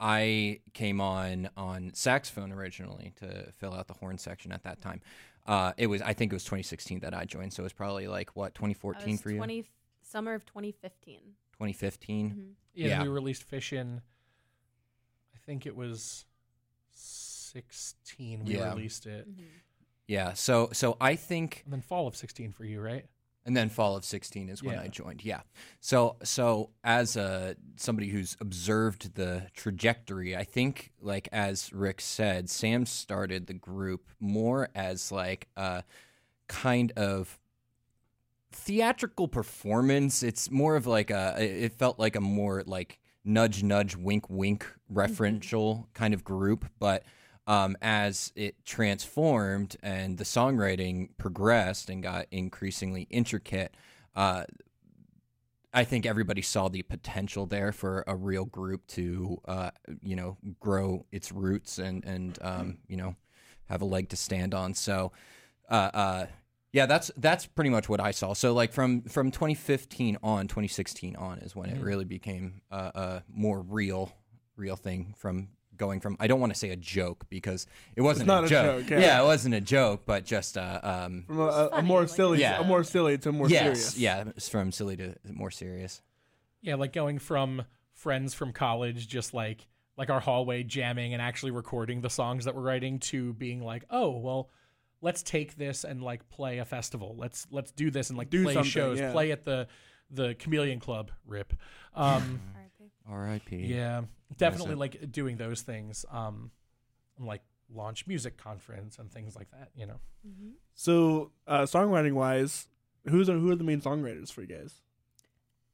I 0.00 0.60
came 0.74 1.00
on 1.00 1.48
on 1.56 1.92
saxophone 1.94 2.50
originally 2.50 3.12
to 3.20 3.52
fill 3.52 3.72
out 3.72 3.86
the 3.86 3.94
horn 3.94 4.18
section 4.18 4.50
at 4.50 4.64
that 4.64 4.80
time. 4.80 5.00
Uh, 5.46 5.72
it 5.76 5.88
was 5.88 6.00
I 6.02 6.12
think 6.12 6.32
it 6.32 6.36
was 6.36 6.44
2016 6.44 7.00
that 7.00 7.14
I 7.14 7.24
joined, 7.24 7.52
so 7.52 7.62
it 7.62 7.64
was 7.64 7.72
probably 7.72 8.06
like 8.08 8.30
what 8.36 8.46
I 8.46 8.58
2014 8.58 9.12
was 9.12 9.20
for 9.20 9.30
you, 9.30 9.36
20 9.38 9.64
summer 10.02 10.34
of 10.34 10.44
2015. 10.46 11.18
2015. 11.52 12.30
Mhm. 12.30 12.52
Yeah, 12.74 12.86
Yeah. 12.88 13.02
we 13.02 13.08
released 13.08 13.42
Fishin. 13.48 14.02
I 15.34 15.38
think 15.44 15.66
it 15.66 15.74
was 15.74 16.24
sixteen. 16.90 18.44
We 18.44 18.54
Yeah. 18.56 18.70
released 18.70 19.06
it, 19.06 19.28
Mhm. 19.28 19.48
Yeah, 20.06 20.32
so 20.34 20.70
so 20.72 20.96
I 21.00 21.16
think 21.16 21.62
and 21.64 21.72
then 21.72 21.80
fall 21.82 22.06
of 22.06 22.16
sixteen 22.16 22.52
for 22.52 22.64
you, 22.64 22.80
right? 22.80 23.06
And 23.44 23.56
then 23.56 23.68
fall 23.68 23.96
of 23.96 24.04
16 24.04 24.48
is 24.48 24.62
when 24.62 24.74
Yeah. 24.74 24.82
I 24.82 24.88
joined. 24.88 25.24
Yeah. 25.24 25.40
So 25.80 26.16
so 26.22 26.70
as 26.84 27.16
a 27.16 27.56
somebody 27.76 28.08
who's 28.08 28.36
observed 28.40 29.14
the 29.14 29.48
trajectory, 29.54 30.36
I 30.36 30.44
think 30.44 30.92
like 31.00 31.28
as 31.32 31.72
Rick 31.72 32.00
said, 32.00 32.48
Sam 32.48 32.86
started 32.86 33.46
the 33.46 33.54
group 33.54 34.08
more 34.20 34.68
as 34.74 35.10
like 35.10 35.48
a 35.56 35.84
kind 36.48 36.92
of 36.96 37.38
theatrical 38.52 39.28
performance. 39.28 40.22
It's 40.22 40.50
more 40.50 40.76
of 40.76 40.86
like 40.86 41.10
a 41.10 41.34
it 41.38 41.72
felt 41.72 41.98
like 41.98 42.16
a 42.16 42.20
more 42.20 42.62
like 42.66 42.98
nudge 43.24 43.62
nudge 43.62 43.96
wink 43.96 44.28
wink 44.28 44.64
mm-hmm. 44.64 44.98
referential 44.98 45.86
kind 45.94 46.14
of 46.14 46.24
group, 46.24 46.66
but 46.78 47.04
um, 47.46 47.76
as 47.82 48.32
it 48.36 48.64
transformed 48.64 49.76
and 49.82 50.18
the 50.18 50.24
songwriting 50.24 51.08
progressed 51.16 51.90
and 51.90 52.02
got 52.02 52.26
increasingly 52.30 53.06
intricate, 53.10 53.74
uh, 54.14 54.44
I 55.74 55.84
think 55.84 56.04
everybody 56.04 56.42
saw 56.42 56.68
the 56.68 56.82
potential 56.82 57.46
there 57.46 57.72
for 57.72 58.04
a 58.06 58.14
real 58.14 58.44
group 58.44 58.86
to, 58.88 59.38
uh, 59.46 59.70
you 60.02 60.16
know, 60.16 60.36
grow 60.60 61.06
its 61.10 61.32
roots 61.32 61.78
and 61.78 62.04
and 62.04 62.38
um, 62.42 62.78
you 62.88 62.96
know, 62.98 63.16
have 63.70 63.80
a 63.80 63.86
leg 63.86 64.10
to 64.10 64.16
stand 64.16 64.52
on. 64.52 64.74
So, 64.74 65.12
uh, 65.70 65.90
uh, 65.94 66.26
yeah, 66.74 66.84
that's 66.84 67.10
that's 67.16 67.46
pretty 67.46 67.70
much 67.70 67.88
what 67.88 68.00
I 68.00 68.10
saw. 68.10 68.34
So 68.34 68.52
like 68.52 68.72
from 68.74 69.02
from 69.04 69.30
2015 69.30 70.18
on, 70.22 70.46
2016 70.46 71.16
on 71.16 71.38
is 71.38 71.56
when 71.56 71.70
it 71.70 71.78
Mhm. 71.78 71.84
really 71.84 72.04
became 72.04 72.60
a, 72.70 72.76
a 72.76 73.22
more 73.32 73.62
real 73.62 74.12
real 74.56 74.76
thing 74.76 75.14
from 75.16 75.48
going 75.82 76.00
from 76.00 76.16
I 76.20 76.26
don't 76.28 76.40
want 76.40 76.52
to 76.52 76.58
say 76.58 76.70
a 76.70 76.76
joke 76.76 77.24
because 77.28 77.66
it 77.96 78.02
wasn't 78.02 78.28
not 78.28 78.44
a 78.44 78.46
a 78.46 78.48
joke. 78.48 78.86
joke, 78.86 79.00
yeah. 79.00 79.20
it 79.20 79.24
wasn't 79.24 79.54
a 79.54 79.60
joke, 79.60 80.02
but 80.06 80.24
just 80.24 80.56
uh, 80.56 80.80
um 80.82 81.24
From 81.26 81.40
a, 81.40 81.42
a, 81.42 81.68
a 81.78 81.82
more 81.82 82.06
silly, 82.06 82.38
Yeah. 82.40 82.60
a 82.60 82.64
more 82.64 82.84
silly 82.84 83.18
to 83.18 83.32
more 83.32 83.48
yes, 83.48 83.62
serious. 83.62 83.98
yeah, 83.98 84.24
it's 84.36 84.48
from 84.48 84.70
silly 84.70 84.96
to 84.96 85.14
more 85.24 85.50
serious. 85.50 86.00
Yeah, 86.60 86.76
like 86.76 86.92
going 86.92 87.18
from 87.18 87.64
friends 87.94 88.34
from 88.34 88.52
college, 88.52 89.08
just 89.08 89.34
like 89.34 89.66
like 89.96 90.08
our 90.08 90.20
hallway 90.20 90.62
jamming 90.62 91.12
and 91.14 91.20
actually 91.20 91.50
recording 91.50 92.00
the 92.00 92.10
songs 92.10 92.44
that 92.44 92.54
we're 92.54 92.62
writing, 92.62 92.98
to 93.10 93.32
being 93.34 93.60
like, 93.64 93.84
oh 93.90 94.10
well, 94.18 94.48
let's 95.00 95.22
take 95.22 95.56
this 95.56 95.84
and 95.84 96.00
like 96.02 96.28
play 96.30 96.58
a 96.58 96.64
festival. 96.64 97.16
Let's 97.18 97.46
let's 97.50 97.72
do 97.72 97.90
this 97.90 98.08
and 98.08 98.16
like 98.16 98.30
Do 98.30 98.44
play 98.44 98.62
shows, 98.62 99.00
yeah. 99.00 99.10
play 99.12 99.32
at 99.32 99.44
the 99.44 99.66
the 100.10 100.34
Chameleon 100.34 100.78
Club. 100.78 101.10
Rip. 101.26 101.52
Um, 101.94 102.40
R.I.P. 103.12 103.56
R.I.P. 103.56 103.56
yeah, 103.74 104.02
definitely 104.36 104.74
like 104.74 105.12
doing 105.12 105.36
those 105.36 105.62
things. 105.62 106.04
Um, 106.10 106.50
like 107.18 107.42
launch 107.74 108.06
music 108.06 108.36
conference 108.36 108.98
and 108.98 109.10
things 109.10 109.36
like 109.36 109.50
that. 109.50 109.70
You 109.76 109.86
know. 109.86 110.00
Mhm. 110.26 110.52
So, 110.74 111.32
uh, 111.46 111.62
songwriting 111.62 112.14
wise, 112.14 112.68
who's 113.08 113.28
who 113.28 113.50
are 113.50 113.56
the 113.56 113.64
main 113.64 113.80
songwriters 113.80 114.32
for 114.32 114.40
you 114.42 114.48
guys? 114.48 114.80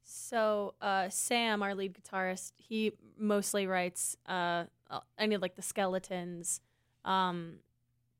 So 0.03 0.75
uh, 0.81 1.09
Sam, 1.11 1.63
our 1.63 1.75
lead 1.75 1.95
guitarist, 1.95 2.53
he 2.57 2.93
mostly 3.19 3.67
writes 3.67 4.17
uh, 4.27 4.65
uh, 4.91 5.01
any 5.19 5.35
of 5.35 5.43
like 5.43 5.55
the 5.55 5.63
skeletons. 5.63 6.61
Um, 7.05 7.57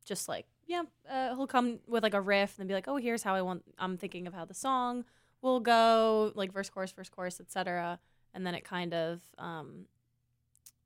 just 0.05 0.29
like 0.29 0.47
yeah, 0.67 0.83
uh, 1.11 1.35
he'll 1.35 1.47
come 1.47 1.79
with 1.87 2.03
like 2.03 2.15
a 2.15 2.21
riff 2.21 2.51
and 2.59 2.59
then 2.61 2.67
be 2.69 2.75
like, 2.75 2.89
"Oh, 2.89 2.97
here's 2.97 3.23
how 3.23 3.35
I 3.35 3.43
want. 3.43 3.63
I'm 3.79 3.97
thinking 3.97 4.27
of 4.27 4.35
how 4.35 4.45
the 4.45 4.55
song 4.55 5.05
will 5.41 5.61
go, 5.61 6.33
like 6.35 6.53
verse, 6.53 6.69
chorus, 6.69 6.93
verse, 6.93 7.09
chorus, 7.09 7.41
etc." 7.41 7.99
And 8.35 8.47
then 8.47 8.55
it 8.55 8.65
kind 8.65 8.95
of 8.95 9.21
um, 9.39 9.87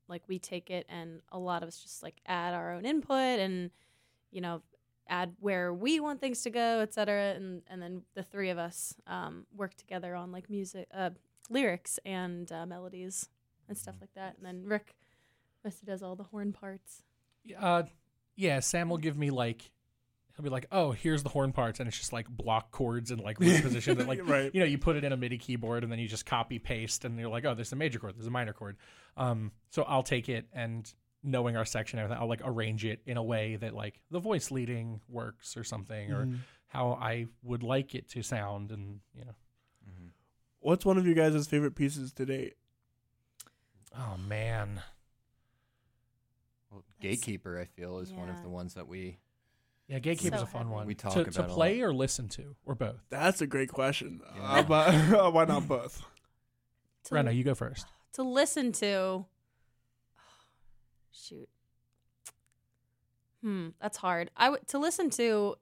like 0.08 0.22
we 0.28 0.38
take 0.38 0.70
it 0.70 0.86
and 0.88 1.20
a 1.30 1.38
lot 1.38 1.62
of 1.62 1.68
us 1.68 1.78
just 1.78 2.02
like 2.02 2.20
add 2.26 2.54
our 2.54 2.72
own 2.72 2.84
input 2.84 3.38
and 3.38 3.70
you 4.30 4.40
know 4.40 4.62
add 5.08 5.34
where 5.40 5.72
we 5.74 6.00
want 6.00 6.20
things 6.20 6.42
to 6.42 6.50
go, 6.50 6.80
etc. 6.80 7.34
And 7.34 7.62
and 7.68 7.82
then 7.82 8.02
the 8.14 8.22
three 8.22 8.50
of 8.50 8.58
us 8.58 8.94
um, 9.06 9.46
work 9.54 9.74
together 9.74 10.14
on 10.14 10.32
like 10.32 10.48
music, 10.48 10.86
uh, 10.94 11.10
lyrics, 11.50 11.98
and 12.04 12.50
uh, 12.50 12.66
melodies 12.66 13.28
and 13.68 13.76
stuff 13.76 13.96
like 14.00 14.14
that. 14.14 14.36
And 14.36 14.46
then 14.46 14.64
Rick 14.64 14.96
mostly 15.64 15.86
does 15.86 16.02
all 16.02 16.16
the 16.16 16.24
horn 16.24 16.52
parts. 16.52 17.02
Uh, 17.58 17.84
yeah, 18.36 18.60
Sam 18.60 18.88
will 18.88 18.98
give 18.98 19.16
me 19.16 19.30
like 19.30 19.70
he'll 20.42 20.50
be 20.50 20.52
like, 20.52 20.66
"Oh, 20.72 20.92
here's 20.92 21.22
the 21.22 21.28
horn 21.28 21.52
parts," 21.52 21.78
and 21.80 21.88
it's 21.88 21.96
just 21.98 22.12
like 22.12 22.28
block 22.28 22.70
chords 22.72 23.10
and 23.10 23.20
like 23.20 23.38
root 23.40 23.62
position 23.62 23.98
that 23.98 24.08
like 24.08 24.20
Right. 24.28 24.50
you 24.52 24.60
know 24.60 24.66
you 24.66 24.78
put 24.78 24.96
it 24.96 25.04
in 25.04 25.12
a 25.12 25.16
MIDI 25.16 25.38
keyboard 25.38 25.82
and 25.84 25.92
then 25.92 25.98
you 25.98 26.08
just 26.08 26.26
copy 26.26 26.58
paste 26.58 27.04
and 27.04 27.18
you're 27.18 27.28
like, 27.30 27.44
"Oh, 27.44 27.54
there's 27.54 27.72
a 27.72 27.76
major 27.76 27.98
chord, 27.98 28.16
there's 28.16 28.26
a 28.26 28.30
minor 28.30 28.52
chord." 28.52 28.76
Um, 29.16 29.52
so 29.70 29.82
I'll 29.84 30.02
take 30.02 30.28
it 30.28 30.46
and 30.52 30.92
knowing 31.22 31.56
our 31.56 31.64
section 31.64 31.98
and 31.98 32.04
everything, 32.04 32.20
I'll 32.22 32.28
like 32.28 32.40
arrange 32.44 32.84
it 32.84 33.00
in 33.06 33.16
a 33.16 33.22
way 33.22 33.54
that 33.56 33.74
like 33.74 34.00
the 34.10 34.18
voice 34.18 34.50
leading 34.50 35.00
works 35.08 35.56
or 35.56 35.62
something 35.62 36.10
or 36.10 36.26
Mhm. 36.26 36.38
how 36.66 36.92
I 37.00 37.26
would 37.44 37.62
like 37.62 37.94
it 37.94 38.08
to 38.10 38.22
sound 38.22 38.72
and 38.72 39.00
you 39.14 39.24
know. 39.24 39.34
What's 40.58 40.84
one 40.84 40.96
of 40.96 41.04
you 41.08 41.14
guys' 41.14 41.48
favorite 41.48 41.74
pieces 41.74 42.12
to 42.12 42.24
date? 42.24 42.54
Oh 43.98 44.16
man. 44.16 44.80
Well, 46.70 46.84
Gatekeeper, 47.00 47.58
I 47.60 47.64
feel, 47.64 47.98
is 47.98 48.12
one 48.12 48.28
of 48.28 48.40
the 48.42 48.48
ones 48.48 48.74
that 48.74 48.86
we. 48.86 49.18
Yeah, 49.92 49.98
Gatekeeper's 49.98 50.40
So 50.40 50.44
a 50.44 50.46
fun 50.46 50.62
heavy. 50.62 50.72
one. 50.74 50.86
We 50.86 50.94
talk 50.94 51.12
to, 51.12 51.20
about 51.20 51.34
to 51.34 51.42
play 51.44 51.82
or 51.82 51.92
listen 51.92 52.26
to 52.30 52.56
or 52.64 52.74
both. 52.74 52.96
That's 53.10 53.42
a 53.42 53.46
great 53.46 53.68
question. 53.68 54.22
Yeah. 54.34 54.42
Uh, 54.42 54.62
but 54.62 54.94
why 55.34 55.44
not 55.44 55.68
both? 55.68 56.02
To, 57.04 57.14
Rena, 57.14 57.30
you 57.32 57.44
go 57.44 57.54
first. 57.54 57.86
to 58.14 58.22
listen 58.22 58.72
to. 58.72 59.26
Shoot. 61.12 61.46
Hmm, 63.42 63.68
that's 63.82 63.98
hard. 63.98 64.30
I 64.34 64.46
w- 64.46 64.62
to 64.68 64.78
listen 64.78 65.10
to 65.10 65.56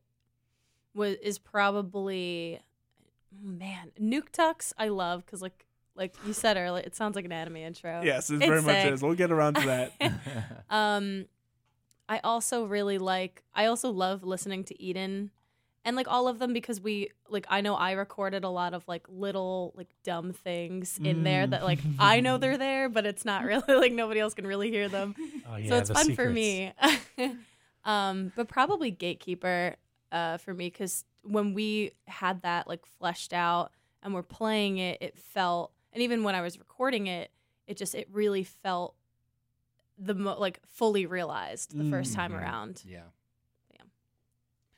was 0.94 1.16
is 1.16 1.40
probably 1.40 2.60
man 3.42 3.90
Nuke 4.00 4.30
Tux. 4.32 4.72
I 4.78 4.88
love 4.88 5.26
because 5.26 5.42
like 5.42 5.66
like 5.96 6.14
you 6.24 6.34
said 6.34 6.56
earlier, 6.56 6.84
it 6.86 6.94
sounds 6.94 7.16
like 7.16 7.24
an 7.24 7.32
anime 7.32 7.56
intro. 7.56 8.02
Yes, 8.04 8.30
it 8.30 8.36
It's 8.36 8.46
very 8.46 8.62
much 8.62 8.82
sick. 8.82 8.92
is. 8.92 9.02
We'll 9.02 9.14
get 9.16 9.32
around 9.32 9.54
to 9.54 9.66
that. 9.66 10.12
um, 10.70 11.24
I 12.10 12.20
also 12.24 12.64
really 12.64 12.98
like. 12.98 13.42
I 13.54 13.66
also 13.66 13.90
love 13.90 14.24
listening 14.24 14.64
to 14.64 14.82
Eden, 14.82 15.30
and 15.84 15.94
like 15.94 16.08
all 16.08 16.26
of 16.26 16.40
them 16.40 16.52
because 16.52 16.80
we 16.80 17.10
like. 17.28 17.46
I 17.48 17.60
know 17.60 17.76
I 17.76 17.92
recorded 17.92 18.42
a 18.42 18.48
lot 18.48 18.74
of 18.74 18.86
like 18.88 19.06
little 19.08 19.72
like 19.76 19.88
dumb 20.02 20.32
things 20.32 20.98
in 21.04 21.22
there 21.22 21.46
Mm. 21.46 21.50
that 21.50 21.62
like 21.64 21.78
I 22.00 22.18
know 22.20 22.36
they're 22.36 22.58
there, 22.58 22.88
but 22.88 23.06
it's 23.06 23.24
not 23.24 23.44
really 23.52 23.74
like 23.74 23.92
nobody 23.92 24.18
else 24.18 24.34
can 24.34 24.46
really 24.46 24.70
hear 24.70 24.88
them. 24.88 25.14
Oh 25.52 25.56
yeah, 25.56 25.68
so 25.68 25.76
it's 25.78 25.90
fun 25.90 26.14
for 26.14 26.28
me. 26.28 26.72
um, 27.84 28.32
but 28.36 28.48
probably 28.48 28.90
Gatekeeper 28.90 29.76
uh, 30.12 30.36
for 30.38 30.52
me 30.54 30.66
because 30.66 31.04
when 31.22 31.54
we 31.54 31.92
had 32.06 32.42
that 32.42 32.66
like 32.68 32.84
fleshed 32.86 33.32
out 33.32 33.72
and 34.02 34.14
we're 34.14 34.22
playing 34.22 34.78
it, 34.78 34.98
it 35.00 35.18
felt, 35.18 35.72
and 35.92 36.02
even 36.02 36.22
when 36.24 36.34
I 36.34 36.40
was 36.40 36.58
recording 36.58 37.06
it, 37.06 37.30
it 37.66 37.76
just 37.76 37.94
it 37.94 38.08
really 38.12 38.44
felt 38.44 38.94
the 40.02 40.14
mo- 40.14 40.38
like 40.40 40.60
fully 40.66 41.04
realized 41.06 41.76
the 41.78 41.88
first 41.90 42.14
time 42.14 42.32
Mhm. 42.32 42.40
around. 42.40 42.82
yeah. 42.86 43.02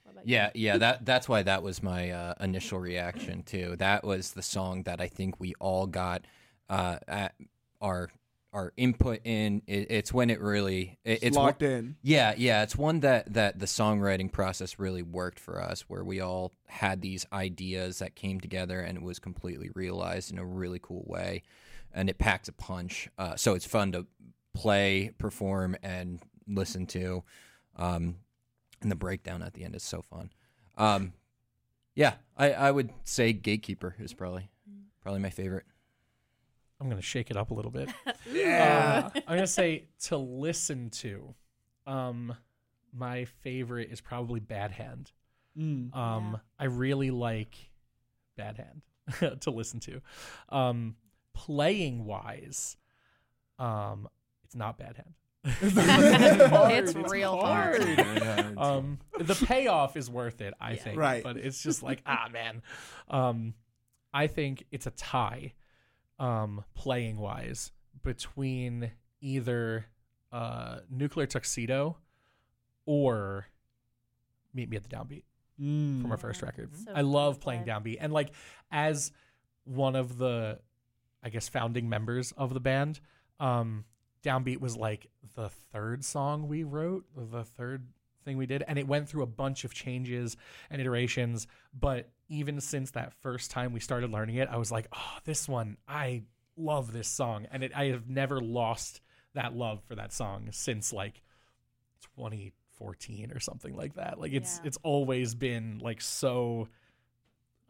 What 0.03 0.13
about 0.13 0.27
you? 0.27 0.35
Yeah, 0.35 0.51
yeah, 0.55 0.77
that 0.79 1.05
that's 1.05 1.29
why 1.29 1.43
that 1.43 1.63
was 1.63 1.83
my 1.83 2.11
uh, 2.11 2.35
initial 2.41 2.79
reaction 2.81 3.43
too. 3.43 3.77
That 3.79 4.05
was 4.05 4.33
the 4.33 4.43
song 4.43 4.83
that 4.85 5.01
I 5.01 5.07
think 5.09 5.39
we 5.41 5.55
all 5.61 5.87
got 5.87 6.25
uh, 6.69 6.99
at 7.07 7.35
our 7.81 8.11
our 8.53 8.73
input 8.77 9.21
in. 9.25 9.63
It, 9.67 9.91
it's 9.91 10.13
when 10.13 10.29
it 10.29 10.41
really 10.41 10.99
it, 11.05 11.13
It's 11.13 11.23
it's 11.25 11.37
one- 11.37 11.47
locked 11.47 11.63
in. 11.63 11.97
yeah, 12.03 12.35
yeah, 12.37 12.63
it's 12.63 12.77
one 12.77 13.01
that 13.01 13.33
that 13.33 13.59
the 13.61 13.67
songwriting 13.67 14.31
process 14.31 14.79
really 14.79 15.03
worked 15.03 15.39
for 15.39 15.63
us, 15.63 15.83
where 15.83 16.05
we 16.05 16.21
all 16.21 16.53
had 16.67 17.01
these 17.01 17.25
ideas 17.33 17.99
that 18.01 18.15
came 18.15 18.41
together 18.41 18.81
and 18.81 18.99
it 18.99 19.05
was 19.05 19.19
completely 19.19 19.71
realized 19.75 20.33
in 20.33 20.39
a 20.39 20.45
really 20.45 20.81
cool 20.83 21.05
way, 21.07 21.43
and 21.95 22.11
it 22.11 22.19
packs 22.19 22.49
a 22.49 22.53
punch. 22.53 23.09
Uh, 23.17 23.37
so 23.37 23.55
it's 23.55 23.67
fun 23.67 23.93
to 23.93 24.07
play, 24.55 25.11
perform, 25.19 25.77
and 25.83 26.21
listen 26.47 26.87
to. 26.87 27.23
Um, 27.77 28.17
and 28.81 28.91
the 28.91 28.97
breakdown 28.97 29.43
at 29.43 29.55
the 29.55 29.65
end 29.65 29.75
is 29.77 29.83
so 29.83 30.03
fun. 30.03 30.31
Um, 30.77 31.13
yeah, 31.95 32.15
I, 32.37 32.53
I 32.53 32.71
would 32.71 32.91
say 33.05 33.33
Gatekeeper 33.33 33.95
is 33.99 34.13
probably 34.15 34.51
probably 35.03 35.21
my 35.21 35.31
favorite. 35.31 35.65
I'm 36.81 36.89
gonna 36.89 37.03
shake 37.03 37.31
it 37.31 37.37
up 37.37 37.51
a 37.51 37.55
little 37.55 37.71
bit. 37.71 37.91
Yeah. 38.33 39.11
Uh, 39.15 39.21
I'm 39.27 39.37
gonna 39.37 39.47
say 39.47 39.85
to 40.05 40.17
listen 40.17 40.91
to. 40.91 41.35
Um, 41.87 42.35
my 42.93 43.25
favorite 43.25 43.91
is 43.91 44.01
probably 44.01 44.41
Bad 44.41 44.71
Hand. 44.71 45.13
Mm. 45.59 45.95
Um, 45.95 46.31
Yeah. 46.33 46.39
I 46.59 46.65
really 46.65 47.11
like 47.11 47.57
Bad 48.37 48.57
Hand 48.57 49.41
to 49.43 49.51
listen 49.51 49.81
to. 49.81 50.01
Um, 50.49 50.97
playing 51.35 52.05
wise, 52.05 52.77
um, 53.59 54.09
It's 54.53 54.59
not 54.59 54.77
bad 54.77 54.97
hand. 54.97 55.15
It's 56.73 56.95
real 56.95 57.39
hard. 57.39 57.81
um, 58.59 58.99
the 59.19 59.35
payoff 59.47 59.97
is 59.97 60.11
worth 60.11 60.43
it, 60.43 60.53
I 60.61 60.77
think. 60.77 60.99
Right. 60.99 61.23
But 61.23 61.39
it's 61.39 61.63
just 61.63 61.83
like, 61.83 62.03
ah, 62.05 62.29
man. 62.31 62.61
Um, 63.09 63.55
I 64.13 64.27
think 64.27 64.65
it's 64.71 64.87
a 64.87 64.91
tie, 64.91 65.55
um, 66.19 66.65
playing 66.75 67.17
wise, 67.17 67.73
between 68.03 68.91
either 69.23 69.87
uh, 70.33 70.81
Nuclear 70.91 71.27
Tuxedo 71.27 71.97
or 72.85 73.47
Meet 74.53 74.69
Me 74.69 74.77
at 74.77 74.83
the 74.83 74.95
Downbeat 74.95 75.23
Mm. 75.61 76.03
from 76.03 76.11
our 76.11 76.19
first 76.19 76.43
record. 76.43 76.71
So 76.77 76.93
I 76.95 77.03
love 77.03 77.39
playing 77.41 77.65
play. 77.65 77.73
Downbeat. 77.73 77.99
And 78.01 78.13
like, 78.13 78.33
as 78.71 79.13
one 79.65 79.95
of 79.97 80.19
the, 80.19 80.59
I 81.23 81.29
guess, 81.29 81.49
founding 81.49 81.89
members 81.89 82.33
of 82.33 82.53
the 82.53 82.59
band, 82.61 83.01
um, 83.39 83.85
Downbeat 84.23 84.61
was 84.61 84.77
like 84.77 85.09
the 85.35 85.49
third 85.73 86.05
song 86.05 86.49
we 86.49 86.63
wrote, 86.65 87.05
the 87.17 87.45
third 87.45 87.89
thing 88.25 88.37
we 88.37 88.47
did, 88.47 88.63
and 88.69 88.79
it 88.79 88.87
went 88.87 89.09
through 89.09 89.23
a 89.23 89.27
bunch 89.27 89.65
of 89.65 89.75
changes 89.75 90.37
and 90.71 90.81
iterations. 90.81 91.47
But 91.79 92.11
even 92.29 92.61
since 92.61 92.93
that 92.93 93.13
first 93.21 93.51
time 93.51 93.73
we 93.73 93.81
started 93.81 94.11
learning 94.11 94.37
it, 94.37 94.49
I 94.49 94.57
was 94.59 94.71
like, 94.71 94.87
oh, 94.93 95.19
this 95.25 95.49
one, 95.49 95.77
I 95.89 96.23
love 96.57 96.93
this 96.93 97.09
song, 97.09 97.47
and 97.51 97.65
it, 97.65 97.73
I 97.75 97.87
have 97.87 98.09
never 98.09 98.41
lost 98.41 99.01
that 99.35 99.55
love 99.55 99.83
for 99.89 99.95
that 99.97 100.13
song 100.13 100.49
since 100.53 100.93
like 100.93 101.23
2014 102.17 103.33
or 103.33 103.41
something 103.41 103.75
like 103.75 103.95
that. 103.95 104.19
Like 104.19 104.33
it's 104.33 104.59
Yeah. 104.63 104.69
it's 104.69 104.79
always 104.83 105.35
been 105.35 105.79
like 105.83 106.01
so. 106.01 106.69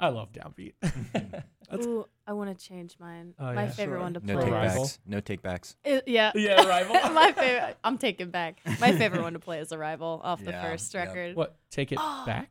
I 0.00 0.08
love 0.08 0.32
Downbeat. 0.32 0.74
Ooh, 1.74 2.04
I 2.26 2.32
want 2.32 2.56
to 2.58 2.66
change 2.66 2.96
mine. 2.98 3.34
Oh, 3.38 3.52
My 3.54 3.64
yeah. 3.64 3.70
favorite 3.70 3.96
Sure. 3.96 4.02
one 4.02 4.14
to 4.14 4.20
No 4.26 4.34
play. 4.34 4.44
take 4.44 4.52
Arrival. 4.52 4.82
backs. 4.82 4.98
No 5.06 5.20
take 5.20 5.42
backs. 5.42 5.76
It- 5.84 6.04
yeah. 6.08 6.32
yeah, 6.36 6.64
rival. 6.66 6.94
My 7.12 7.32
favorite. 7.32 7.76
I'm 7.84 7.98
taking 7.98 8.30
back. 8.30 8.56
My 8.80 8.92
favorite 8.92 9.22
one 9.22 9.32
to 9.34 9.38
play 9.38 9.60
is 9.60 9.72
Arrival 9.72 10.20
off 10.24 10.42
the 10.44 10.50
Yeah, 10.50 10.62
first 10.70 10.92
yep. 10.92 11.06
record. 11.08 11.36
what? 11.36 11.56
Take 11.70 11.92
it 11.92 11.98
Oh. 12.00 12.24
back. 12.26 12.50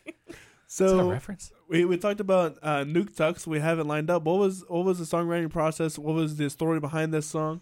So 0.67 1.09
reference? 1.09 1.51
we, 1.69 1.85
we 1.85 1.95
talked 1.97 2.19
about 2.19 2.57
uh, 2.61 2.79
Nuke 2.83 3.15
Tux. 3.15 3.47
We 3.47 3.59
have 3.59 3.79
it 3.79 3.85
lined 3.85 4.09
up. 4.09 4.23
What 4.23 4.37
was 4.39 4.65
what 4.67 4.83
was 4.83 4.99
the 4.99 5.05
songwriting 5.05 5.49
process? 5.49 5.97
What 5.97 6.13
was 6.15 6.35
the 6.35 6.49
story 6.49 6.79
behind 6.81 7.13
this 7.13 7.25
song? 7.27 7.61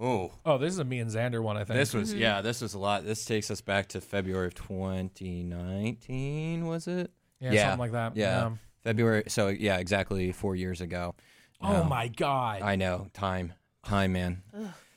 Oh, 0.00 0.32
Oh, 0.46 0.56
this 0.58 0.72
is 0.72 0.78
a 0.78 0.84
me 0.84 0.98
and 0.98 1.10
Xander 1.10 1.42
one, 1.42 1.56
I 1.58 1.64
think. 1.64 1.78
this 1.78 1.92
was 1.92 2.14
yeah. 2.14 2.40
This 2.40 2.62
was 2.62 2.72
a 2.74 2.78
lot. 2.78 3.04
This 3.04 3.24
takes 3.26 3.50
us 3.50 3.60
back 3.60 3.88
to 3.88 4.00
February 4.00 4.46
of 4.46 4.54
2019. 4.54 6.66
Was 6.66 6.86
it 6.86 7.10
yeah, 7.40 7.52
yeah, 7.52 7.62
something 7.64 7.80
like 7.80 7.92
that. 7.92 8.16
yeah. 8.16 8.50
February? 8.82 9.24
So 9.28 9.48
yeah, 9.48 9.78
exactly 9.78 10.32
four 10.32 10.56
years 10.56 10.80
ago. 10.80 11.14
Oh 11.60 11.82
Um, 11.82 11.88
my 11.88 12.08
god. 12.08 12.62
I 12.62 12.76
know. 12.76 13.08
Time. 13.12 13.54
Time, 13.84 14.12
man. 14.12 14.42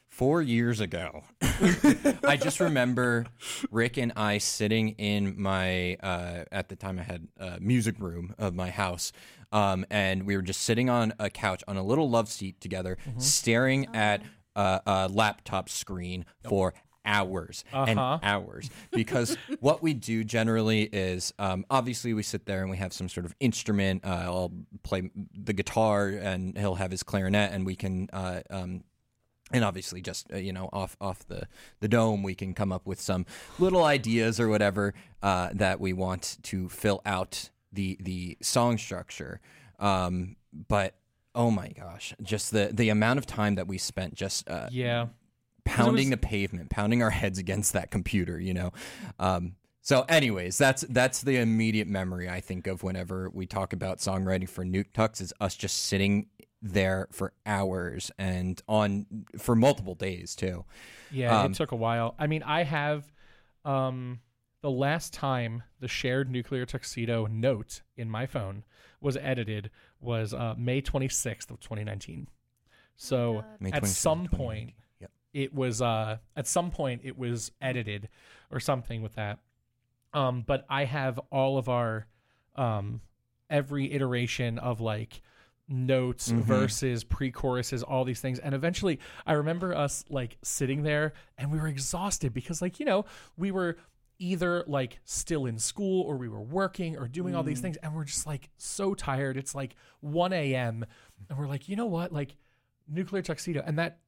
Four 0.07 0.41
years 0.41 0.79
ago. 0.79 1.24
I 1.41 2.38
just 2.41 2.60
remember 2.60 3.25
Rick 3.72 3.98
and 3.98 4.13
I 4.15 4.38
sitting 4.38 4.89
in 4.89 5.41
my, 5.41 5.95
uh, 5.95 6.43
at 6.51 6.69
the 6.69 6.75
time 6.75 7.00
I 7.00 7.03
had 7.03 7.27
a 7.38 7.60
music 7.60 7.95
room 8.00 8.36
of 8.38 8.53
my 8.53 8.69
house. 8.69 9.12
Um, 9.51 9.86
and 9.89 10.25
we 10.25 10.36
were 10.36 10.41
just 10.41 10.62
sitting 10.62 10.89
on 10.89 11.13
a 11.19 11.29
couch 11.29 11.63
on 11.67 11.77
a 11.77 11.83
little 11.83 12.10
love 12.10 12.29
seat 12.29 12.62
together, 12.62 12.98
staring 13.17 13.88
at 13.95 14.22
a, 14.55 14.81
a 14.86 15.07
laptop 15.10 15.69
screen 15.69 16.25
for 16.48 16.74
hours 17.05 17.65
and 17.74 18.00
Uh-huh. 18.00 18.19
hours. 18.24 18.69
Because 18.91 19.36
what 19.60 19.83
we 19.83 19.93
do 19.93 20.24
generally 20.24 20.83
is 20.83 21.33
um, 21.38 21.65
obviously 21.69 22.13
we 22.13 22.24
sit 22.24 22.45
there 22.45 22.62
and 22.62 22.69
we 22.72 22.77
have 22.77 22.93
some 22.93 23.10
sort 23.10 23.25
of 23.25 23.36
instrument 23.41 24.05
uh, 24.05 24.24
i'll 24.25 24.53
play 24.83 25.10
the 25.33 25.51
guitar 25.53 26.07
and 26.07 26.57
he'll 26.57 26.75
have 26.75 26.91
his 26.91 27.03
clarinet 27.03 27.51
and 27.51 27.65
we 27.65 27.75
can 27.75 28.07
uh, 28.13 28.39
um, 28.50 28.83
and 29.51 29.65
obviously 29.65 30.01
just 30.01 30.31
uh, 30.31 30.38
you 30.38 30.53
know 30.53 30.69
off 30.72 30.95
off 31.01 31.27
the 31.27 31.45
the 31.81 31.88
dome 31.89 32.24
we 32.24 32.36
can 32.36 32.53
come 32.53 32.72
up 32.72 32.88
with 32.88 33.01
some 33.01 33.25
little 33.60 33.83
ideas 33.83 34.39
or 34.39 34.48
whatever 34.48 34.93
uh, 35.22 35.50
that 35.53 35.81
we 35.81 35.91
want 35.91 36.38
to 36.43 36.69
fill 36.69 37.01
out 37.06 37.49
the 37.73 37.97
the 37.99 38.38
song 38.41 38.77
structure. 38.77 39.41
Um, 39.80 40.38
but 40.69 40.95
oh 41.36 41.50
my 41.52 41.69
gosh 41.69 42.13
just 42.22 42.52
the 42.52 42.69
the 42.74 42.89
amount 42.89 43.17
of 43.19 43.26
time 43.26 43.56
that 43.56 43.67
we 43.67 43.78
spent 43.78 44.13
just 44.13 44.48
uh, 44.50 44.67
yeah. 44.72 45.08
pounding 45.65 46.10
was- 46.10 46.12
the 46.12 46.17
pavement, 46.17 46.69
pounding 46.69 47.02
our 47.02 47.10
heads 47.10 47.39
against 47.39 47.74
that 47.74 47.91
computer, 47.91 48.39
you 48.39 48.54
know. 48.54 48.72
Um, 49.19 49.56
so, 49.82 50.06
anyways, 50.08 50.58
that's 50.58 50.84
that's 50.88 51.22
the 51.22 51.38
immediate 51.38 51.88
memory 51.89 52.30
I 52.30 52.39
think 52.39 52.67
of 52.67 52.84
whenever 52.84 53.30
we 53.30 53.46
talk 53.46 53.74
about 53.74 53.98
songwriting 53.98 54.48
for 54.48 54.63
Nuke 54.63 54.93
Tux 54.93 55.19
is 55.19 55.34
us 55.41 55.56
just 55.56 55.78
sitting 55.86 56.28
there 56.62 57.10
for 57.12 57.34
hours 57.46 58.10
and 58.17 58.62
on 58.69 59.06
for 59.38 59.56
multiple 59.56 59.96
days 59.96 60.36
too. 60.36 60.63
Yeah, 61.12 61.38
Um, 61.41 61.52
it 61.52 61.56
took 61.56 61.74
a 61.74 61.76
while. 61.76 62.15
I 62.17 62.28
mean, 62.28 62.43
I 62.43 62.63
have 62.63 63.12
um 63.65 64.22
the 64.62 64.72
last 64.72 65.13
time 65.13 65.63
the 65.82 65.89
shared 65.89 66.32
nuclear 66.32 66.65
tuxedo 66.65 67.26
note 67.26 67.82
in 67.98 68.10
my 68.10 68.26
phone 68.26 68.63
was 69.03 69.17
edited 69.17 69.69
was 69.99 70.33
uh, 70.33 70.55
May 70.57 70.81
26th 70.81 71.51
of 71.51 71.59
2019. 71.59 72.27
So 72.95 73.43
May 73.59 73.71
at 73.71 73.83
27th, 73.83 73.87
some 73.87 74.27
point 74.27 74.73
Yep. 74.99 75.11
it 75.33 75.53
was 75.53 75.81
uh 75.81 76.17
at 76.35 76.47
some 76.47 76.71
point 76.71 77.01
it 77.03 77.17
was 77.17 77.51
edited 77.61 78.09
or 78.51 78.59
something 78.59 79.01
with 79.01 79.15
that. 79.15 79.39
Um 80.13 80.43
but 80.45 80.65
I 80.69 80.85
have 80.85 81.19
all 81.31 81.57
of 81.57 81.69
our 81.69 82.07
um 82.55 83.01
every 83.49 83.91
iteration 83.91 84.59
of 84.59 84.79
like 84.79 85.21
notes 85.67 86.29
Mhm. 86.31 86.41
verses 86.41 87.03
pre-choruses 87.03 87.83
all 87.83 88.03
these 88.03 88.19
things 88.19 88.37
and 88.37 88.53
eventually 88.53 88.99
i 89.25 89.31
remember 89.31 89.73
us 89.73 90.03
like 90.09 90.37
sitting 90.43 90.83
there 90.83 91.13
and 91.37 91.51
we 91.53 91.57
were 91.57 91.67
exhausted 91.69 92.33
because 92.33 92.61
like 92.61 92.81
you 92.81 92.85
know 92.85 93.05
we 93.37 93.49
were 93.49 93.77
either 94.19 94.63
like 94.67 94.99
still 95.04 95.45
in 95.45 95.58
school 95.60 96.04
or 96.04 96.15
we 96.17 96.28
were 96.30 96.41
working 96.41 96.97
or 96.97 97.08
doing 97.08 97.36
all 97.36 97.43
these 97.43 97.60
things 97.62 97.78
and 97.78 97.93
we're 97.95 98.04
just 98.06 98.26
like 98.28 98.49
so 98.58 98.93
tired 98.93 99.36
it's 99.38 99.54
like 99.56 99.76
1 100.02 100.32
a.m 100.34 100.86
and 101.30 101.38
we're 101.38 101.47
like 101.47 101.67
you 101.67 101.76
know 101.76 101.86
what 101.88 102.12
like 102.13 102.36
nuclear 102.88 103.21
tuxedo 103.21 103.62
and 103.65 103.80
that 103.80 103.99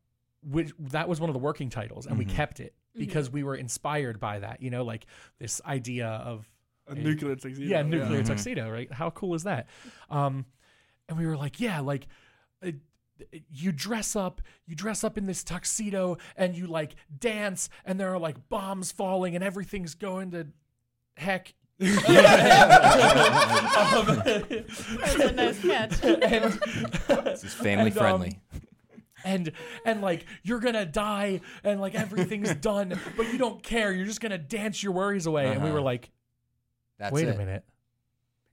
which 0.44 0.72
that 0.80 1.10
was 1.10 1.20
one 1.20 1.30
of 1.30 1.34
the 1.34 1.40
working 1.40 1.70
titles 1.70 2.06
and 2.06 2.18
we 2.18 2.26
Mhm. 2.26 2.30
kept 2.30 2.60
it 2.60 2.76
because 2.96 3.30
we 3.30 3.44
were 3.44 3.56
inspired 3.56 4.20
by 4.20 4.40
that 4.40 4.62
you 4.62 4.70
know 4.70 4.84
like 4.84 5.06
this 5.40 5.60
idea 5.66 6.08
of 6.08 6.48
A 6.88 6.92
A- 6.92 6.96
nuclear 6.96 7.36
tuxedo. 7.36 7.68
yeah, 7.68 7.82
nuclear 7.82 8.22
Mhm. 8.22 8.28
tuxedo, 8.28 8.70
right? 8.70 8.92
How 8.94 9.10
cool 9.10 9.34
is 9.34 9.44
that? 9.44 9.68
Um, 10.10 10.46
and 11.10 11.18
we 11.18 11.26
were 11.26 11.36
like, 11.36 11.60
yeah, 11.60 11.80
like 11.80 12.06
uh, 12.64 12.72
you 13.50 13.72
dress 13.72 14.16
up, 14.16 14.42
you 14.66 14.76
dress 14.76 15.04
up 15.04 15.18
in 15.18 15.26
this 15.26 15.44
tuxedo, 15.44 16.18
and 16.36 16.56
you 16.56 16.68
like 16.68 16.96
dance, 17.20 17.70
and 17.86 18.00
there 18.00 18.14
are 18.14 18.20
like 18.20 18.50
bombs 18.50 18.92
falling, 18.92 19.36
and 19.36 19.44
everything's 19.44 19.96
going 19.96 20.32
to 20.32 20.48
heck. 21.18 21.54
That's 21.80 22.08
a 25.16 25.32
nice 25.34 25.62
catch. 25.62 26.04
and, 26.04 26.54
This 27.26 27.44
is 27.44 27.54
family 27.54 27.88
And, 27.88 27.98
um, 27.98 28.04
friendly. 28.04 28.40
and 29.24 29.52
and 29.86 30.02
like 30.02 30.26
you're 30.44 30.60
gonna 30.60 30.86
die 30.86 31.42
and 31.64 31.82
like 31.82 31.96
everything's 31.96 32.54
done 32.62 33.00
but 33.18 33.32
you 33.32 33.38
don't 33.38 33.62
care 33.64 33.92
you're 33.92 34.06
just 34.06 34.22
gonna 34.22 34.38
dance 34.38 34.84
your 34.84 34.94
worries 34.94 35.26
away 35.26 35.48
and 35.52 35.62
we 35.62 35.68
Uh-huh. 35.70 35.76
were 35.76 35.82
like 35.82 36.12
That's 37.00 37.12
wait 37.14 37.28
it. 37.28 37.36
a 37.36 37.38
minute 37.38 37.64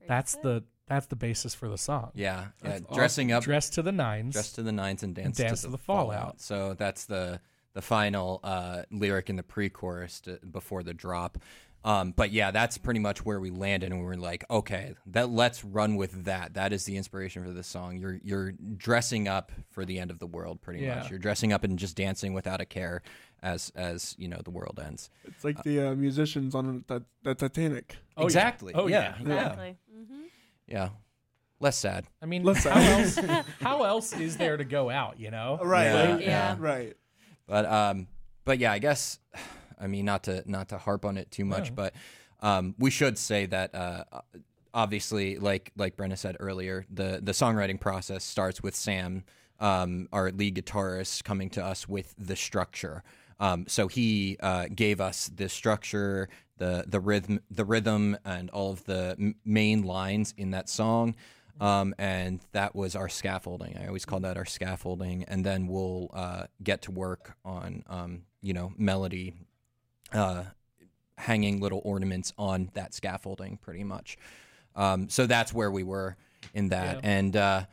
that's 0.07 0.35
the 0.35 0.63
that's 0.87 1.05
the 1.07 1.15
basis 1.15 1.53
for 1.55 1.69
the 1.69 1.77
song 1.77 2.11
Yeah, 2.13 2.47
yeah. 2.63 2.79
That's 2.79 2.95
dressing 2.95 3.31
up, 3.31 3.43
dress 3.43 3.69
to 3.71 3.81
the 3.81 3.91
nines 3.91 4.33
dress 4.33 4.51
to 4.53 4.63
the 4.63 4.71
nines 4.71 5.03
and 5.03 5.15
dance, 5.15 5.37
dance 5.37 5.61
to, 5.61 5.67
to 5.67 5.71
the, 5.71 5.77
the 5.77 5.83
fallout. 5.83 6.19
fallout. 6.19 6.41
So 6.41 6.73
that's 6.73 7.05
the 7.05 7.39
the 7.73 7.81
final 7.81 8.39
uh, 8.43 8.83
lyric 8.91 9.31
in 9.31 9.35
the 9.35 9.41
pre-chorus 9.43 10.21
to, 10.21 10.37
before 10.51 10.83
the 10.83 10.93
drop. 10.93 11.39
Um, 11.85 12.13
but 12.15 12.31
yeah, 12.31 12.51
that's 12.51 12.77
pretty 12.77 12.99
much 13.01 13.25
where 13.25 13.39
we 13.41 13.49
landed, 13.49 13.91
and 13.91 13.99
we 13.99 14.05
were 14.05 14.15
like, 14.15 14.45
okay, 14.49 14.93
that 15.07 15.29
let's 15.29 15.65
run 15.65 15.95
with 15.97 16.23
that. 16.25 16.53
That 16.53 16.71
is 16.71 16.85
the 16.85 16.95
inspiration 16.95 17.43
for 17.43 17.51
this 17.51 17.67
song. 17.67 17.97
You're 17.97 18.19
you're 18.23 18.53
dressing 18.77 19.27
up 19.27 19.51
for 19.71 19.83
the 19.83 19.99
end 19.99 20.09
of 20.11 20.19
the 20.19 20.27
world, 20.27 20.61
pretty 20.61 20.81
Yeah. 20.81 20.99
much. 20.99 21.09
You're 21.09 21.19
dressing 21.19 21.51
up 21.51 21.63
and 21.65 21.77
just 21.77 21.97
dancing 21.97 22.33
without 22.33 22.61
a 22.61 22.65
care 22.65 23.01
as 23.41 23.71
as 23.75 24.15
you 24.17 24.29
know 24.29 24.39
the 24.45 24.51
world 24.51 24.79
ends. 24.81 25.09
It's 25.25 25.43
like 25.43 25.61
the 25.63 25.89
uh, 25.89 25.95
musicians 25.95 26.55
on 26.55 26.85
the, 26.87 27.03
the 27.23 27.35
Titanic. 27.35 27.97
Oh, 28.15 28.21
yeah. 28.21 28.25
exactly. 28.27 28.73
Oh, 28.75 28.87
yeah. 28.87 29.15
yeah. 29.19 29.27
Yeah. 29.27 29.35
Exactly. 29.41 29.77
hmm 29.93 30.21
Yeah. 30.73 30.89
Less 31.59 31.77
sad. 31.77 32.07
I 32.21 32.25
mean, 32.25 32.43
Let's 32.43 32.63
how 32.63 32.79
else? 32.79 33.15
How 33.61 33.83
else 33.83 34.11
is 34.11 34.37
there 34.37 34.57
to 34.57 34.65
go 34.65 34.89
out? 34.89 35.19
You 35.19 35.29
know? 35.31 35.59
Right. 35.61 35.85
Yeah, 35.85 36.11
right, 36.13 36.21
yeah. 36.21 36.55
Right. 36.59 36.93
But 37.47 37.65
um, 37.65 38.07
but 38.43 38.57
yeah, 38.57 38.71
I 38.73 38.79
guess 38.79 39.19
I 39.79 39.87
mean 39.87 40.03
not 40.03 40.23
to 40.23 40.43
not 40.45 40.69
to 40.69 40.77
harp 40.79 41.05
on 41.05 41.17
it 41.17 41.29
too 41.31 41.45
much, 41.45 41.69
No. 41.69 41.75
but 41.75 41.93
um, 42.41 42.75
we 42.79 42.89
should 42.89 43.17
say 43.17 43.45
that 43.45 43.73
uh, 43.75 44.03
obviously, 44.73 45.37
like 45.37 45.71
like 45.77 45.95
Brenna 45.95 46.17
said 46.17 46.35
earlier, 46.39 46.85
the 46.91 47.19
the 47.21 47.31
songwriting 47.33 47.79
process 47.79 48.23
starts 48.23 48.61
with 48.63 48.75
Sam, 48.75 49.23
um, 49.59 50.09
our 50.11 50.31
lead 50.31 50.55
guitarist, 50.55 51.23
coming 51.23 51.49
to 51.51 51.63
us 51.63 51.87
with 51.87 52.15
the 52.17 52.35
structure. 52.35 53.03
Um, 53.39 53.65
so 53.67 53.87
he 53.87 54.37
uh, 54.41 54.67
gave 54.73 54.99
us 54.99 55.29
the 55.33 55.49
structure, 55.49 56.29
the 56.57 56.85
the 56.87 56.99
rhythm, 56.99 57.39
the 57.49 57.65
rhythm, 57.65 58.17
and 58.25 58.49
all 58.49 58.71
of 58.71 58.85
the 58.85 59.15
m- 59.19 59.35
main 59.45 59.83
lines 59.83 60.33
in 60.37 60.51
that 60.51 60.69
song. 60.69 61.15
Um, 61.61 61.93
and 61.99 62.41
that 62.51 62.75
was 62.75 62.95
our 62.95 63.09
scaffolding. 63.09 63.77
I 63.77 63.85
always 63.87 64.05
call 64.05 64.19
that 64.21 64.37
our 64.37 64.45
scaffolding. 64.45 65.23
And 65.25 65.45
then 65.45 65.67
we'll 65.67 66.09
uh, 66.13 66.45
get 66.63 66.81
to 66.83 66.91
work 66.91 67.37
on, 67.45 67.83
um, 67.87 68.23
you 68.41 68.53
know, 68.53 68.73
melody, 68.75 69.35
uh, 70.11 70.45
hanging 71.17 71.59
little 71.59 71.81
ornaments 71.85 72.33
on 72.39 72.71
that 72.73 72.95
scaffolding, 72.95 73.57
pretty 73.57 73.83
much. 73.83 74.17
Um, 74.75 75.09
so 75.09 75.27
that's 75.27 75.53
where 75.53 75.69
we 75.69 75.83
were 75.83 76.17
in 76.55 76.69
that. 76.69 76.95
Yeah. 76.95 77.01
And 77.03 77.37
uh, 77.37 77.65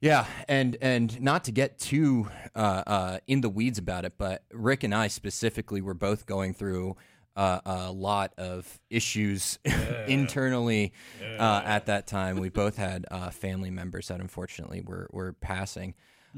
yeah, 0.00 0.26
and 0.48 0.76
and 0.80 1.20
not 1.20 1.44
to 1.44 1.52
get 1.52 1.78
too 1.78 2.28
uh, 2.54 2.82
uh, 2.86 3.18
in 3.26 3.40
the 3.40 3.48
weeds 3.48 3.78
about 3.78 4.04
it, 4.04 4.14
but 4.16 4.44
Rick 4.52 4.84
and 4.84 4.94
I 4.94 5.08
specifically 5.08 5.80
were 5.80 5.94
both 5.94 6.24
going 6.24 6.54
through 6.54 6.96
uh, 7.38 7.60
a 7.64 7.92
lot 7.92 8.34
of 8.36 8.80
issues 8.90 9.60
internally 10.08 10.92
uh, 11.38 11.62
at 11.64 11.86
that 11.86 12.08
time. 12.08 12.40
We 12.40 12.48
both 12.48 12.76
had 12.76 13.06
uh, 13.10 13.30
family 13.30 13.70
members 13.70 14.08
that 14.08 14.20
unfortunately 14.20 14.82
were 14.82 15.08
were 15.12 15.32
passing. 15.34 15.94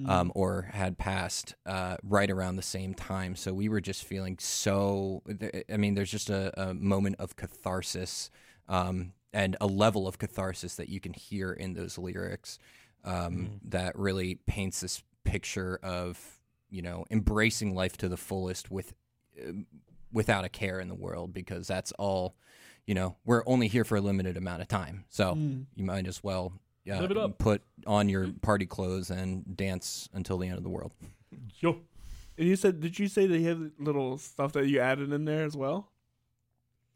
Um, 0.06 0.32
or 0.36 0.62
had 0.72 0.96
passed 0.96 1.56
uh, 1.66 1.96
right 2.04 2.30
around 2.30 2.56
the 2.56 2.62
same 2.62 2.94
time, 2.94 3.34
so 3.34 3.52
we 3.52 3.68
were 3.68 3.82
just 3.82 4.04
feeling 4.04 4.38
so. 4.38 5.22
I 5.68 5.76
mean, 5.76 5.94
there's 5.94 6.12
just 6.12 6.30
a, 6.30 6.58
a 6.68 6.72
moment 6.72 7.16
of 7.18 7.36
catharsis 7.36 8.30
um, 8.68 9.12
and 9.32 9.56
a 9.60 9.66
level 9.66 10.08
of 10.08 10.18
catharsis 10.18 10.76
that 10.76 10.88
you 10.88 11.00
can 11.00 11.12
hear 11.12 11.52
in 11.52 11.74
those 11.74 11.98
lyrics 11.98 12.58
um, 13.04 13.60
that 13.64 13.98
really 13.98 14.36
paints 14.46 14.80
this 14.80 15.02
picture 15.24 15.78
of 15.82 16.38
you 16.70 16.80
know 16.80 17.04
embracing 17.10 17.74
life 17.74 17.96
to 17.98 18.08
the 18.08 18.16
fullest 18.16 18.70
with 18.70 18.94
um, 19.44 19.66
without 20.12 20.44
a 20.44 20.48
care 20.48 20.80
in 20.80 20.88
the 20.88 20.94
world 20.94 21.32
because 21.32 21.66
that's 21.66 21.92
all 21.92 22.34
you 22.86 22.94
know 22.94 23.16
we're 23.24 23.42
only 23.46 23.68
here 23.68 23.84
for 23.84 23.96
a 23.96 24.00
limited 24.00 24.36
amount 24.36 24.62
of 24.62 24.68
time 24.68 25.04
so 25.08 25.34
you 25.74 25.84
might 25.84 26.06
as 26.06 26.22
well 26.22 26.52
uh, 26.90 26.98
Live 27.00 27.10
it 27.12 27.16
up. 27.18 27.38
put 27.38 27.62
on 27.86 28.08
your 28.08 28.28
party 28.42 28.66
clothes 28.66 29.10
and 29.10 29.56
dance 29.56 30.08
until 30.12 30.38
the 30.38 30.48
end 30.48 30.56
of 30.58 30.64
the 30.64 30.70
world 30.70 30.92
Yo. 31.60 31.80
And 32.38 32.48
you 32.48 32.56
said, 32.56 32.80
did 32.80 32.98
you 32.98 33.06
say 33.06 33.26
that 33.26 33.38
you 33.38 33.48
have 33.48 33.70
little 33.78 34.16
stuff 34.16 34.52
that 34.52 34.66
you 34.66 34.80
added 34.80 35.12
in 35.12 35.26
there 35.26 35.44
as 35.44 35.54
well 35.56 35.90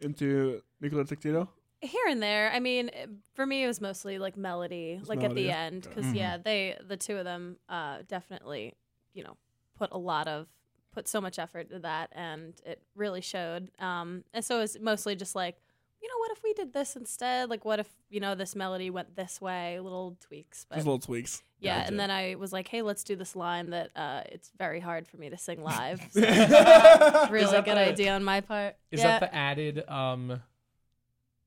into 0.00 0.62
Nuclear 0.81 1.05
Tuxedo? 1.05 1.50
Here 1.81 2.07
and 2.09 2.22
there. 2.22 2.50
I 2.53 2.61
mean, 2.61 2.90
for 3.35 3.44
me, 3.44 3.62
it 3.64 3.66
was 3.66 3.81
mostly 3.81 4.18
like 4.18 4.37
melody, 4.38 4.96
Just 4.98 5.09
like 5.11 5.18
melody, 5.20 5.50
at 5.50 5.53
the 5.53 5.59
end, 5.59 5.83
because 5.83 6.07
Mhm. 6.07 6.14
yeah, 6.16 6.37
they 6.38 6.79
the 6.87 6.96
two 6.96 7.16
of 7.18 7.24
them 7.24 7.59
uh, 7.68 7.98
definitely, 8.09 8.72
you 9.12 9.22
know, 9.22 9.37
put 9.77 9.90
a 9.92 9.98
lot 9.98 10.29
of 10.29 10.46
put 10.94 11.09
so 11.09 11.20
much 11.20 11.38
effort 11.38 11.66
into 11.70 11.80
that, 11.80 12.11
and 12.12 12.54
it 12.64 12.80
really 12.94 13.20
showed. 13.20 13.70
Um, 13.78 14.24
and 14.33 14.44
so 14.44 14.61
it's 14.61 14.78
mostly 14.80 15.16
just 15.16 15.35
like, 15.35 15.57
you 16.00 16.09
know, 16.09 16.18
what 16.18 16.30
if 16.33 16.42
we 16.44 16.52
did 16.52 16.72
this 16.74 16.96
instead? 16.96 17.48
Like, 17.50 17.64
what 17.64 17.80
if 17.80 17.88
you 18.11 18.20
know 18.20 18.35
this 18.35 18.54
melody 18.54 18.90
went 18.90 19.16
this 19.16 19.40
way? 19.40 19.80
Little 19.80 20.16
tweaks, 20.20 20.66
but 20.68 20.76
Just 20.76 20.87
little 20.87 20.98
tweaks. 20.98 21.42
yeah. 21.61 21.78
Gotcha. 21.78 21.88
And 21.88 22.00
then 22.00 22.11
I 22.11 22.35
was 22.35 22.52
like, 22.52 22.68
hey, 22.68 22.83
let's 22.83 23.04
do 23.04 23.16
this 23.16 23.35
line 23.35 23.70
that 23.70 23.90
uh, 23.96 24.22
it's 24.26 24.50
very 24.59 24.80
hard 24.80 25.07
for 25.09 25.16
me 25.16 25.30
to 25.30 25.38
sing 25.38 25.62
live. 25.62 26.00
So, 26.12 26.20
Is 26.20 27.30
really 27.30 27.52
good 27.62 27.76
the- 27.76 27.88
idea 27.88 28.14
on 28.14 28.22
my 28.22 28.40
part. 28.42 28.76
Is 28.90 29.00
yeah. 29.00 29.18
that 29.18 29.20
the 29.30 29.35
added? 29.35 29.88
Um, 29.88 30.42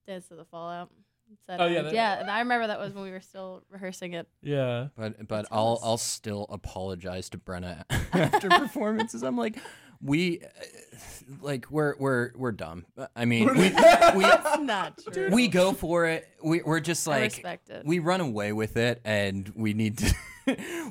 Dance 0.07 0.27
to 0.29 0.35
the 0.35 0.45
Fallout. 0.45 0.89
It's 1.31 1.43
that 1.47 1.59
Oh, 1.61 1.65
yeah, 1.67 1.77
end. 1.79 1.87
that- 1.87 1.93
yeah. 1.93 2.19
And 2.19 2.29
I 2.31 2.39
remember 2.39 2.67
that 2.67 2.79
was 2.79 2.93
when 2.93 3.03
we 3.03 3.11
were 3.11 3.19
still 3.21 3.63
rehearsing 3.69 4.13
it. 4.13 4.27
yeah. 4.41 4.87
But 4.95 5.17
but 5.27 5.35
That's 5.37 5.47
I'll 5.51 5.73
nice. 5.75 5.79
I'll 5.83 5.97
still 5.97 6.45
apologize 6.49 7.29
to 7.31 7.37
Brenna 7.37 7.83
after 8.13 8.49
performances. 8.49 9.23
I'm 9.23 9.37
like, 9.37 9.57
we, 10.01 10.41
uh, 10.41 10.97
like 11.41 11.69
we're 11.71 11.95
we're 11.97 12.31
we're 12.35 12.51
dumb. 12.51 12.85
I 13.15 13.25
mean, 13.25 13.47
we 13.47 13.53
we, 13.53 13.65
It's 13.75 14.59
not 14.59 14.99
true. 15.11 15.29
we 15.31 15.47
go 15.47 15.73
for 15.73 16.05
it. 16.05 16.27
We 16.43 16.61
we're 16.63 16.79
just 16.79 17.07
I 17.07 17.11
like 17.11 17.23
respect 17.33 17.69
it. 17.69 17.85
we 17.85 17.99
run 17.99 18.21
away 18.21 18.53
with 18.53 18.77
it, 18.77 19.01
and 19.03 19.51
we 19.55 19.73
need 19.73 19.97
to. 19.99 20.15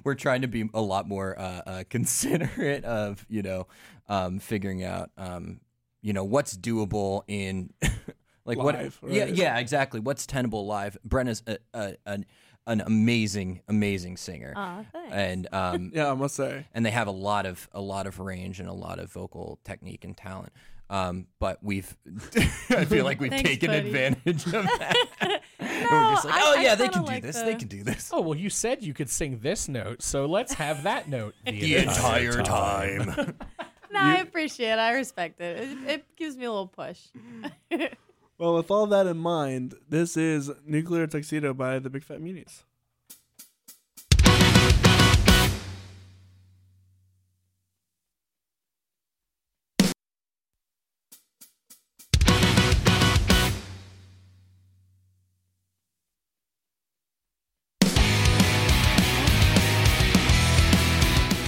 we're 0.05 0.15
trying 0.17 0.43
to 0.43 0.49
be 0.49 0.69
a 0.75 0.81
lot 0.83 1.09
more 1.09 1.39
uh, 1.39 1.63
uh, 1.67 1.85
considerate 1.89 2.85
of 2.85 3.25
you 3.29 3.43
know 3.43 3.67
um, 4.09 4.39
figuring 4.41 4.83
out 4.85 5.11
um, 5.17 5.61
you 6.03 6.13
know 6.13 6.25
what's 6.25 6.57
doable 6.57 7.23
in 7.29 7.73
like 8.47 8.59
Live, 8.59 8.97
what 9.01 9.13
yeah 9.13 9.25
right. 9.25 9.35
yeah 9.35 9.59
exactly 9.59 10.01
what's 10.01 10.27
tenable 10.27 10.67
live. 10.67 10.97
Brenna's 11.05 11.43
a, 11.47 11.59
a, 11.75 11.97
an 12.07 12.25
an 12.69 12.81
amazing 12.81 13.61
amazing 13.69 14.17
singer 14.17 14.53
Aw, 14.57 14.85
thanks. 14.93 15.13
and 15.15 15.49
um 15.53 15.91
Yeah, 15.95 16.11
I 16.11 16.15
must 16.15 16.35
say. 16.35 16.67
and 16.75 16.85
they 16.87 16.91
have 16.91 17.07
a 17.07 17.13
lot 17.13 17.47
of 17.47 17.69
a 17.73 17.81
lot 17.81 18.07
of 18.07 18.19
range 18.19 18.59
and 18.61 18.69
a 18.69 18.73
lot 18.73 18.99
of 18.99 19.13
vocal 19.13 19.59
technique 19.65 20.05
and 20.05 20.17
talent. 20.17 20.53
Um, 20.89 21.27
but 21.41 21.59
we've 21.65 21.97
I 22.71 22.85
feel 22.85 23.05
like 23.05 23.21
we've 23.21 23.31
Thanks, 23.31 23.49
taken 23.51 23.71
buddy. 23.73 23.89
advantage 23.89 24.47
of 24.47 24.53
that. 24.79 24.97
and 25.21 25.31
No, 25.61 25.89
we're 25.91 26.11
just 26.15 26.25
like, 26.25 26.35
I- 26.35 26.41
oh 26.43 26.55
I 26.59 26.63
yeah, 26.63 26.75
they 26.77 26.85
kinda 26.85 26.93
can 26.99 27.03
do 27.05 27.11
like 27.13 27.23
this. 27.25 27.39
the- 27.39 27.45
They 27.45 27.55
can 27.57 27.67
do 27.69 27.83
this. 27.83 28.11
Oh 28.13 28.21
well, 28.21 28.39
you 28.39 28.49
said 28.51 28.85
you 28.85 28.95
could 28.95 29.11
sing 29.11 29.41
this 29.41 29.69
note, 29.69 30.01
so 30.03 30.27
let's 30.27 30.53
have 30.55 30.85
that 30.85 31.09
note 31.09 31.35
the, 31.45 31.51
The 31.61 31.77
entire 31.77 32.41
time. 32.43 33.35
no, 33.93 34.01
I 34.01 34.19
appreciate 34.19 34.71
it. 34.75 34.79
I 34.79 34.93
respect 34.93 35.41
it. 35.41 35.59
it. 35.61 35.91
It 35.91 36.17
gives 36.17 36.37
me 36.37 36.45
a 36.45 36.51
little 36.53 36.69
push. 36.69 37.01
Well, 38.39 38.55
with 38.55 38.71
all 38.71 38.87
that 38.89 39.07
in 39.07 39.17
mind, 39.17 39.77
this 39.89 40.15
is 40.15 40.51
Nuclear 40.67 41.07
Tuxedo 41.07 41.55
by 41.55 41.79
the 41.79 41.89
Big 41.89 42.05
Fat 42.05 42.21
Meanies. 42.21 42.65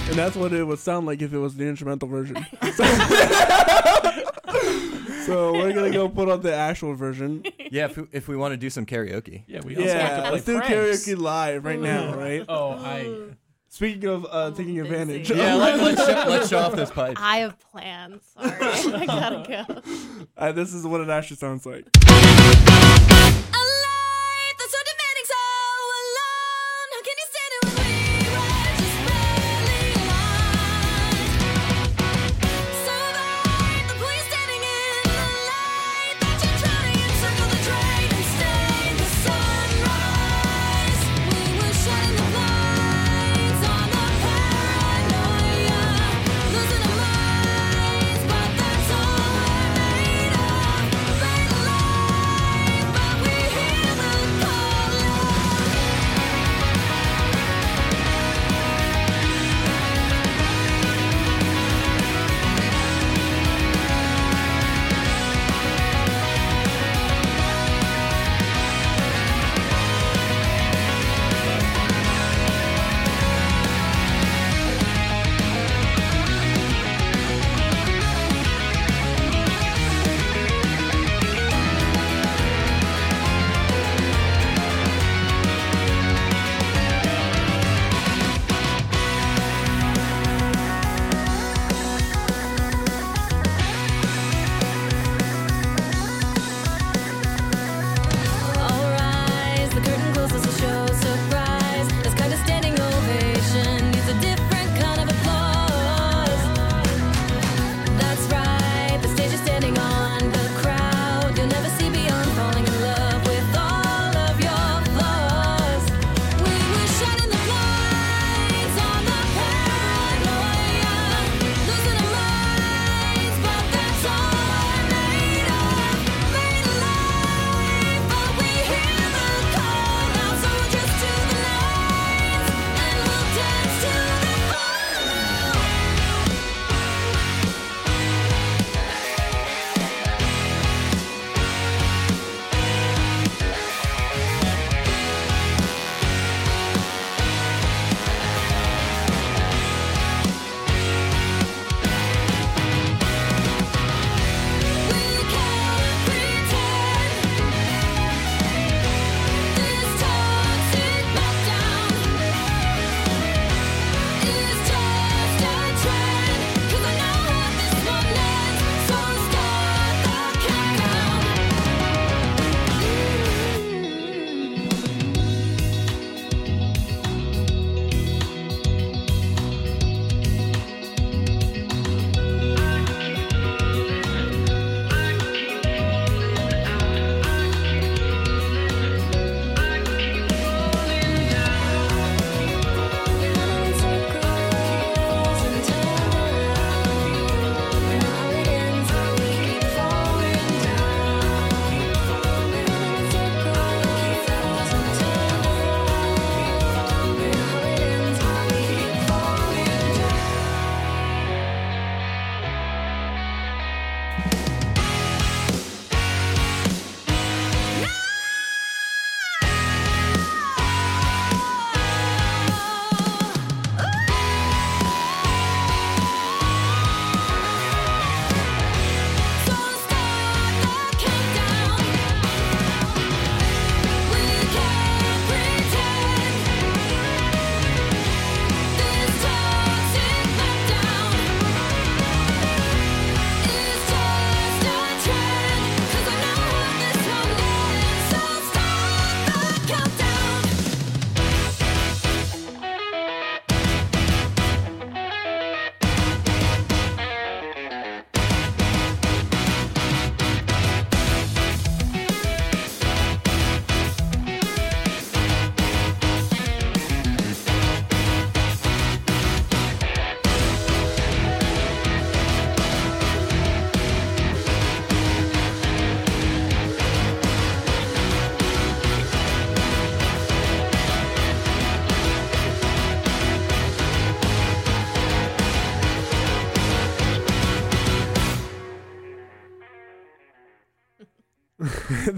And 0.07 0.17
that's 0.17 0.35
what 0.35 0.53
it 0.53 0.65
would 0.65 0.79
sound 0.79 1.05
like 1.05 1.21
if 1.21 1.33
it 1.33 1.37
was 1.37 1.55
the 1.55 1.67
instrumental 1.67 2.07
version. 2.07 2.43
so 5.29 5.53
we're 5.53 5.73
gonna 5.73 5.91
go 5.91 6.09
put 6.09 6.29
on 6.29 6.41
the 6.41 6.53
actual 6.55 6.93
version. 6.95 7.43
yeah, 7.71 7.85
if 7.85 7.97
we, 7.97 8.07
if 8.11 8.27
we 8.27 8.35
want 8.37 8.51
to 8.53 8.57
do 8.57 8.69
some 8.69 8.85
karaoke. 8.85 9.43
Yeah, 9.47 9.61
we 9.63 9.75
also 9.77 9.87
have 9.87 9.95
Yeah, 9.97 10.15
to 10.15 10.21
play 10.21 10.31
let's 10.31 10.45
do 10.45 10.57
pranks. 10.59 11.05
karaoke 11.07 11.17
live 11.17 11.65
right 11.65 11.79
now, 11.79 12.15
right? 12.17 12.45
Oh, 12.49 12.71
I. 12.71 13.27
Speaking 13.71 14.05
of 14.09 14.25
uh, 14.31 14.49
taking 14.49 14.73
busy. 14.75 14.79
advantage, 14.79 15.29
Yeah, 15.29 15.53
let, 15.53 15.79
let's 15.79 16.03
show, 16.03 16.25
let's 16.27 16.49
show 16.49 16.57
off 16.57 16.75
this 16.75 16.89
pipe. 16.99 17.17
I 17.21 17.37
have 17.37 17.59
plans. 17.59 18.23
Sorry, 18.33 18.51
I 18.95 19.05
gotta 19.05 19.65
go. 19.67 19.81
uh, 20.35 20.51
this 20.53 20.73
is 20.73 20.87
what 20.87 21.01
it 21.01 21.09
actually 21.09 21.37
sounds 21.37 21.67
like. 21.67 21.85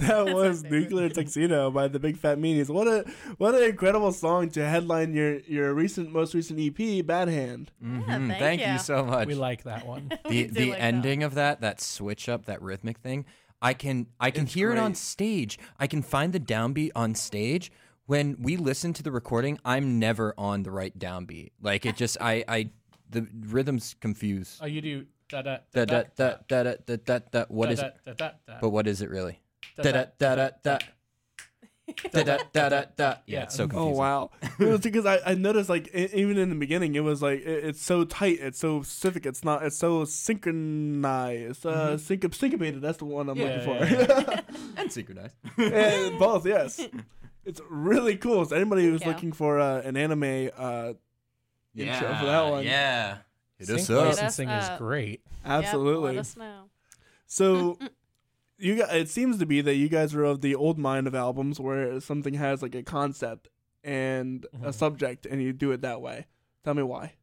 that 0.08 0.34
was. 0.34 0.64
Nuclear 0.64 1.10
Tuxedo 1.10 1.72
by 1.72 1.88
the 1.88 2.00
Big 2.00 2.18
Fat 2.18 2.38
Meanies. 2.38 2.70
What 2.70 2.88
a 2.88 3.06
what 3.38 3.56
an 3.56 3.64
incredible 3.64 4.12
song 4.12 4.50
to 4.52 4.68
headline 4.68 5.14
your 5.14 5.40
your 5.42 5.74
recent 5.74 6.12
most 6.12 6.34
recent 6.34 6.60
EP, 6.60 7.06
Bad 7.06 7.28
Hand. 7.30 7.72
Mhm, 7.84 8.06
thank 8.06 8.40
Thank 8.40 8.62
you 8.62 8.74
you. 8.74 8.80
so 8.80 9.06
much. 9.06 9.28
We 9.28 9.36
like 9.36 9.64
that 9.64 9.86
one. 9.86 10.12
The 10.30 10.44
the 10.48 10.70
like 10.70 10.80
that. 10.80 10.82
ending 10.82 11.24
of 11.24 11.36
that 11.36 11.62
that 11.62 11.82
switch 11.82 12.28
up 12.30 12.46
that 12.46 12.62
rhythmic 12.62 12.98
thing 13.00 13.26
i 13.64 13.74
can 13.74 14.08
i 14.20 14.32
can 14.32 14.46
It's 14.46 14.54
hear 14.56 14.72
it 14.72 14.80
on 14.80 14.96
stage 14.96 15.60
i 15.78 15.86
can 15.86 16.02
find 16.02 16.34
the 16.34 16.40
downbeat 16.40 16.90
on 16.96 17.14
stage 17.14 17.72
when 18.08 18.36
we 18.40 18.58
listen 18.58 18.92
to 18.94 19.04
the 19.04 19.12
recording 19.12 19.60
i'm 19.64 20.00
never 20.00 20.34
on 20.38 20.64
the 20.64 20.72
right 20.72 20.98
downbeat 20.98 21.52
like 21.62 21.86
it 21.86 21.96
just 21.96 22.18
i 22.20 22.44
i 22.48 22.70
the 23.12 23.28
rhythms 23.48 23.96
confuse 24.00 24.58
Oh, 24.62 24.66
you 24.66 24.82
do 24.82 25.06
da 25.30 25.42
da 25.44 25.58
da 25.74 25.86
da 25.86 26.04
da 26.16 26.34
da 26.48 26.64
da 26.64 26.74
da 26.88 26.96
da 27.06 27.20
da 27.32 27.46
what 27.50 27.72
is 27.72 27.80
it 27.82 27.94
but 28.62 28.70
what 28.70 28.88
is 28.88 29.02
it 29.04 29.10
really 29.12 29.40
da 29.78 29.92
da 29.92 30.06
da 30.18 30.36
da 30.36 30.50
da. 30.64 30.80
da, 32.12 32.24
da, 32.24 32.38
da, 32.54 32.70
da, 32.70 32.84
da. 32.96 33.16
Yeah, 33.26 33.44
it's 33.44 33.56
so 33.56 33.66
oh, 33.66 33.68
confusing. 33.68 33.94
Oh 33.94 33.98
wow! 33.98 34.32
it 34.60 34.66
was 34.66 34.82
because 34.82 35.06
I, 35.06 35.20
I 35.26 35.34
noticed 35.34 35.70
like 35.70 35.90
it, 35.94 36.14
even 36.14 36.38
in 36.38 36.50
the 36.50 36.56
beginning 36.56 36.96
it 36.96 37.04
was 37.04 37.22
like 37.22 37.40
it, 37.42 37.66
it's 37.66 37.82
so 37.82 38.04
tight, 38.06 38.38
it's 38.40 38.60
so 38.60 38.82
specific, 38.82 39.26
it's 39.26 39.44
not 39.44 39.64
it's 39.64 39.78
so 39.78 40.06
synchronized, 40.06 41.66
uh, 41.66 41.98
mm-hmm. 41.98 42.28
syncopated. 42.28 42.82
That's 42.82 42.98
the 43.00 43.06
one 43.06 43.30
I'm 43.30 43.38
yeah, 43.38 43.46
looking 43.46 43.62
for. 43.62 43.86
Yeah, 43.86 44.42
and 44.78 44.92
synchronized. 44.92 45.36
and 45.58 46.18
both, 46.20 46.46
yes. 46.46 46.82
It's 47.44 47.60
really 47.70 48.18
cool. 48.18 48.46
So 48.46 48.56
anybody 48.56 48.84
who's 48.84 49.06
looking 49.06 49.32
for 49.32 49.60
uh, 49.60 49.82
an 49.82 49.98
anime 49.98 50.52
uh, 50.56 50.94
yeah, 51.74 51.94
intro 51.94 52.16
for 52.20 52.26
that 52.26 52.52
one, 52.52 52.64
yeah, 52.64 53.18
it 53.58 53.70
is. 53.70 53.90
us. 53.90 53.90
Licensing 53.90 54.50
is 54.50 54.70
great. 54.78 55.22
Absolutely. 55.44 56.12
Yep, 56.12 56.16
let 56.16 56.20
us 56.20 56.38
know. 56.38 56.64
So 57.26 57.78
you 58.62 58.78
got 58.78 58.96
it 58.96 59.10
seems 59.10 59.38
to 59.40 59.46
be 59.46 59.62
that 59.62 59.76
you 59.76 59.90
guys 59.90 60.14
are 60.16 60.24
of 60.24 60.42
the 60.42 60.56
old 60.56 60.78
mind 60.78 61.08
of 61.08 61.16
albums 61.16 61.60
where 61.60 62.00
something 62.00 62.36
has 62.36 62.62
like 62.62 62.76
a 62.76 62.84
concept 62.84 63.50
and 63.84 64.46
a 64.54 64.70
Mhm. 64.70 64.74
subject 64.74 65.26
and 65.26 65.42
you 65.42 65.52
do 65.54 65.72
it 65.72 65.82
that 65.82 66.02
way. 66.02 66.28
Tell 66.64 66.74
me 66.76 66.84
why. 66.84 67.14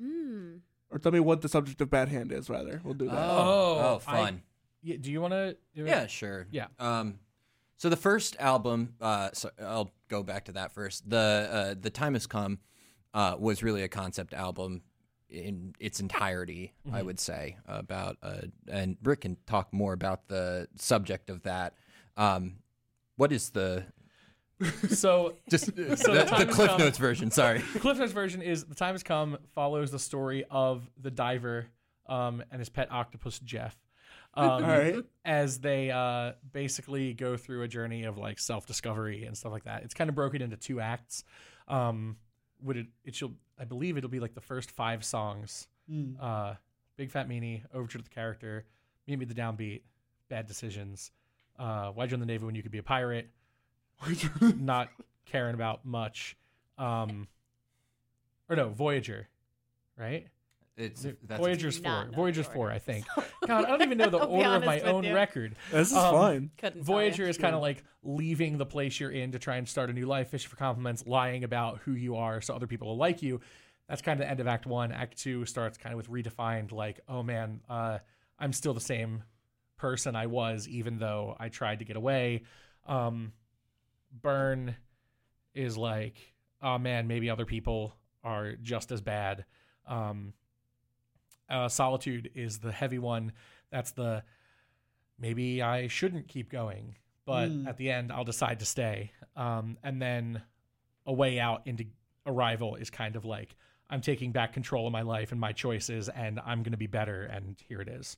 Hmm. 0.00 0.56
Or 0.90 0.98
tell 0.98 1.12
me 1.12 1.20
what 1.20 1.40
the 1.42 1.48
subject 1.48 1.80
of 1.80 1.90
Bad 1.90 2.08
Hand 2.08 2.32
is 2.32 2.50
rather. 2.50 2.80
We'll 2.84 2.94
do 2.94 3.06
that. 3.06 3.14
Oh, 3.14 3.78
oh 3.78 4.00
I- 4.06 4.16
fun 4.16 4.42
Yeah, 4.82 4.96
do 5.00 5.12
you 5.12 5.20
want 5.20 5.32
to? 5.32 5.56
Yeah, 5.74 6.06
sure. 6.06 6.46
Yeah. 6.50 6.66
Um, 6.78 7.20
so 7.76 7.88
the 7.88 7.96
first 7.96 8.36
album, 8.40 8.94
uh, 9.00 9.30
so 9.32 9.50
I'll 9.60 9.92
go 10.08 10.22
back 10.22 10.46
to 10.46 10.52
that 10.52 10.72
first. 10.72 11.08
The 11.08 11.48
uh, 11.50 11.74
the 11.80 11.90
time 11.90 12.14
has 12.14 12.26
come, 12.26 12.58
uh, 13.14 13.36
was 13.38 13.62
really 13.62 13.82
a 13.82 13.88
concept 13.88 14.34
album 14.34 14.82
in 15.32 15.74
its 15.80 15.98
entirety. 16.00 16.72
I 16.92 17.00
Mhm. 17.00 17.04
would 17.06 17.20
say 17.20 17.56
about, 17.66 18.18
uh, 18.22 18.42
and 18.68 18.96
Rick 19.02 19.22
can 19.22 19.36
talk 19.46 19.72
more 19.72 19.92
about 19.92 20.28
the 20.28 20.68
subject 20.76 21.30
of 21.30 21.42
that. 21.42 21.74
Um, 22.16 22.56
what 23.16 23.32
is 23.32 23.50
the 23.50 23.84
So 24.90 25.36
just 25.50 25.66
So 25.66 25.72
the, 25.72 25.94
the 26.24 26.44
the 26.44 26.52
Cliff 26.52 26.70
come. 26.70 26.78
Notes 26.78 26.98
version? 26.98 27.30
Sorry. 27.30 27.58
the 27.72 27.78
Cliff 27.80 27.98
Notes 27.98 28.12
version 28.12 28.42
is 28.42 28.64
the 28.64 28.74
time 28.74 28.94
has 28.94 29.02
come 29.02 29.38
follows 29.54 29.90
the 29.90 29.98
story 29.98 30.44
of 30.50 30.88
the 31.00 31.10
diver 31.10 31.66
um, 32.06 32.42
and 32.50 32.60
his 32.60 32.68
pet 32.68 32.90
octopus 32.92 33.38
Jeff. 33.40 33.76
Um, 34.34 34.48
All 34.48 34.60
right. 34.62 34.96
as 35.24 35.58
they 35.60 35.90
uh, 35.90 36.32
basically 36.52 37.12
go 37.12 37.36
through 37.36 37.62
a 37.62 37.68
journey 37.68 38.04
of 38.04 38.16
like 38.18 38.38
self 38.38 38.66
discovery 38.66 39.24
and 39.24 39.36
stuff 39.36 39.52
like 39.52 39.64
that. 39.64 39.82
It's 39.82 39.94
kind 39.94 40.08
of 40.08 40.14
broken 40.14 40.40
into 40.42 40.56
two 40.56 40.80
acts. 40.80 41.24
Um, 41.68 42.16
would 42.62 42.76
it? 42.76 42.86
It 43.04 43.14
shall. 43.14 43.32
I 43.58 43.64
believe 43.64 43.96
it'll 43.96 44.10
be 44.10 44.20
like 44.20 44.34
the 44.34 44.40
first 44.40 44.70
five 44.70 45.04
songs. 45.04 45.68
Mm. 45.90 46.16
Uh, 46.20 46.54
Big 46.96 47.10
Fat 47.10 47.28
Meanie, 47.28 47.62
Overture 47.74 47.98
to 47.98 48.04
the 48.04 48.10
Character, 48.10 48.64
Meet 49.06 49.18
Me 49.18 49.24
the 49.24 49.34
Downbeat, 49.34 49.82
Bad 50.28 50.46
Decisions, 50.46 51.10
uh, 51.58 51.90
Why 51.90 52.06
Join 52.06 52.20
the 52.20 52.26
Navy 52.26 52.44
When 52.44 52.54
You 52.54 52.62
Could 52.62 52.72
Be 52.72 52.78
a 52.78 52.82
Pirate, 52.82 53.30
Not 54.40 54.88
Caring 55.24 55.54
About 55.54 55.84
Much, 55.84 56.36
um, 56.78 57.28
or 58.48 58.56
no, 58.56 58.68
Voyager, 58.68 59.28
right? 59.98 60.28
It's 60.82 61.02
that's 61.24 61.40
Voyager's 61.40 61.78
four. 61.78 62.08
Voyager's 62.14 62.46
four. 62.46 62.70
I 62.70 62.78
think. 62.78 63.06
God, 63.46 63.64
I 63.64 63.68
don't 63.68 63.82
even 63.82 63.98
know 63.98 64.10
the 64.10 64.18
order 64.24 64.48
of 64.56 64.64
my 64.64 64.80
own 64.80 65.04
you. 65.04 65.14
record. 65.14 65.54
This 65.70 65.90
is 65.90 65.96
Um, 65.96 66.14
fine. 66.14 66.50
Couldn't. 66.58 66.82
Voyager 66.82 67.28
is 67.28 67.38
kind 67.38 67.54
of 67.54 67.62
like 67.62 67.84
leaving 68.02 68.58
the 68.58 68.66
place 68.66 68.98
you're 69.00 69.10
in 69.10 69.32
to 69.32 69.38
try 69.38 69.56
and 69.56 69.68
start 69.68 69.90
a 69.90 69.92
new 69.92 70.06
life, 70.06 70.28
fishing 70.28 70.50
for 70.50 70.56
compliments, 70.56 71.04
lying 71.06 71.44
about 71.44 71.78
who 71.84 71.92
you 71.92 72.16
are 72.16 72.40
so 72.40 72.54
other 72.54 72.66
people 72.66 72.88
will 72.88 72.96
like 72.96 73.22
you. 73.22 73.40
That's 73.88 74.02
kind 74.02 74.18
of 74.20 74.26
the 74.26 74.30
end 74.30 74.40
of 74.40 74.46
Act 74.46 74.66
One. 74.66 74.92
Act 74.92 75.18
Two 75.18 75.44
starts 75.44 75.76
kind 75.78 75.92
of 75.92 75.96
with 75.96 76.08
redefined, 76.10 76.72
like, 76.72 77.00
oh 77.08 77.22
man, 77.22 77.60
uh, 77.68 77.98
I'm 78.38 78.52
still 78.52 78.74
the 78.74 78.80
same 78.80 79.22
person 79.76 80.14
I 80.16 80.26
was, 80.26 80.66
even 80.68 80.98
though 80.98 81.36
I 81.38 81.48
tried 81.48 81.80
to 81.80 81.84
get 81.84 81.96
away. 81.96 82.42
Um, 82.86 83.32
Burn 84.12 84.76
is 85.54 85.76
like, 85.76 86.16
oh 86.62 86.78
man, 86.78 87.06
maybe 87.08 87.28
other 87.30 87.44
people 87.44 87.94
are 88.24 88.52
just 88.62 88.92
as 88.92 89.00
bad. 89.00 89.44
Um, 89.86 90.32
uh, 91.48 91.68
Solitude 91.68 92.30
is 92.34 92.58
the 92.58 92.72
heavy 92.72 92.98
one. 92.98 93.32
That's 93.70 93.90
the 93.92 94.22
maybe 95.18 95.62
I 95.62 95.88
shouldn't 95.88 96.28
keep 96.28 96.50
going, 96.50 96.96
but 97.24 97.48
Mm. 97.50 97.66
at 97.68 97.76
the 97.76 97.90
end 97.90 98.12
I'll 98.12 98.24
decide 98.24 98.58
to 98.60 98.64
stay. 98.66 99.12
Um, 99.36 99.78
and 99.82 100.00
then 100.00 100.42
a 101.06 101.12
way 101.12 101.38
out 101.40 101.62
into 101.66 101.84
Arrival 102.26 102.76
is 102.76 102.90
kind 102.90 103.16
of 103.16 103.24
like 103.24 103.54
I'm 103.90 104.00
taking 104.00 104.32
back 104.32 104.52
control 104.52 104.86
of 104.86 104.92
my 104.92 105.02
life 105.02 105.32
and 105.32 105.40
my 105.40 105.52
choices, 105.52 106.08
and 106.08 106.40
I'm 106.46 106.62
going 106.62 106.72
to 106.72 106.78
be 106.78 106.86
better. 106.86 107.24
And 107.24 107.56
here 107.68 107.80
it 107.82 107.88
is, 107.88 108.16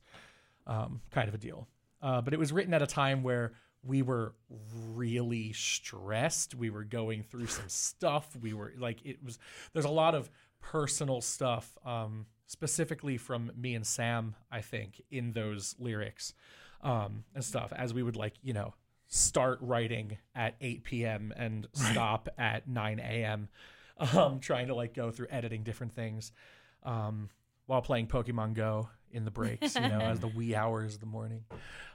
um, 0.67 1.01
kind 1.11 1.27
of 1.27 1.33
a 1.33 1.37
deal. 1.37 1.67
Uh, 2.01 2.21
but 2.21 2.33
it 2.33 2.39
was 2.39 2.53
written 2.53 2.73
at 2.73 2.81
a 2.81 2.87
time 2.87 3.23
where 3.23 3.53
we 3.83 4.01
were 4.01 4.35
really 4.93 5.51
stressed. 5.53 6.55
We 6.55 6.69
were 6.69 6.83
going 6.83 7.23
through 7.23 7.47
some 7.47 7.67
stuff. 7.67 8.35
We 8.39 8.53
were 8.53 8.73
like, 8.77 8.99
it 9.05 9.23
was. 9.23 9.37
There's 9.73 9.85
a 9.85 9.89
lot 9.89 10.15
of 10.15 10.29
personal 10.61 11.21
stuff, 11.21 11.75
um, 11.85 12.25
specifically 12.47 13.17
from 13.17 13.51
me 13.55 13.75
and 13.75 13.85
Sam. 13.85 14.35
I 14.51 14.61
think 14.61 15.01
in 15.11 15.33
those 15.33 15.75
lyrics 15.79 16.33
um, 16.81 17.23
and 17.33 17.43
stuff, 17.43 17.73
as 17.75 17.93
we 17.93 18.03
would 18.03 18.15
like, 18.15 18.33
you 18.43 18.53
know, 18.53 18.73
start 19.07 19.59
writing 19.61 20.17
at 20.33 20.55
8 20.61 20.83
p.m. 20.83 21.33
and 21.35 21.67
stop 21.73 22.29
at 22.37 22.67
9 22.67 22.99
a.m. 22.99 23.49
Um, 23.97 24.39
trying 24.39 24.67
to 24.67 24.75
like 24.75 24.93
go 24.93 25.09
through 25.09 25.27
editing 25.29 25.63
different 25.63 25.93
things 25.93 26.33
um, 26.83 27.29
while 27.65 27.81
playing 27.81 28.07
Pokemon 28.07 28.53
Go 28.53 28.89
in 29.11 29.23
the 29.23 29.31
breaks, 29.31 29.75
you 29.75 29.81
know, 29.81 29.99
as 29.99 30.19
the 30.19 30.27
wee 30.27 30.53
hours 30.55 30.95
of 30.95 30.99
the 30.99 31.05
morning. 31.05 31.45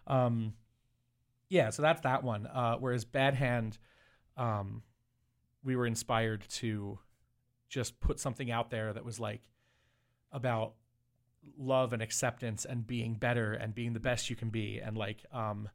Um, 0.06 0.54
yeah, 1.50 1.70
so 1.70 1.82
that's 1.82 2.00
that 2.02 2.24
one. 2.24 2.46
Uh, 2.46 2.76
whereas 2.76 3.04
Bad 3.04 3.34
Hand, 3.34 3.76
um, 4.36 4.82
we 5.62 5.76
were 5.76 5.86
inspired 5.86 6.42
to 6.48 6.98
just 7.68 8.00
put 8.00 8.18
something 8.18 8.50
out 8.50 8.70
there 8.70 8.92
that 8.92 9.04
was 9.04 9.20
like 9.20 9.42
about 10.32 10.74
love 11.58 11.92
and 11.92 12.02
acceptance 12.02 12.64
and 12.64 12.86
being 12.86 13.14
better 13.14 13.52
and 13.52 13.74
being 13.74 13.92
the 13.92 14.00
best 14.00 14.30
you 14.30 14.36
can 14.36 14.50
be. 14.50 14.78
And 14.78 14.96
like 14.96 15.24
um 15.32 15.68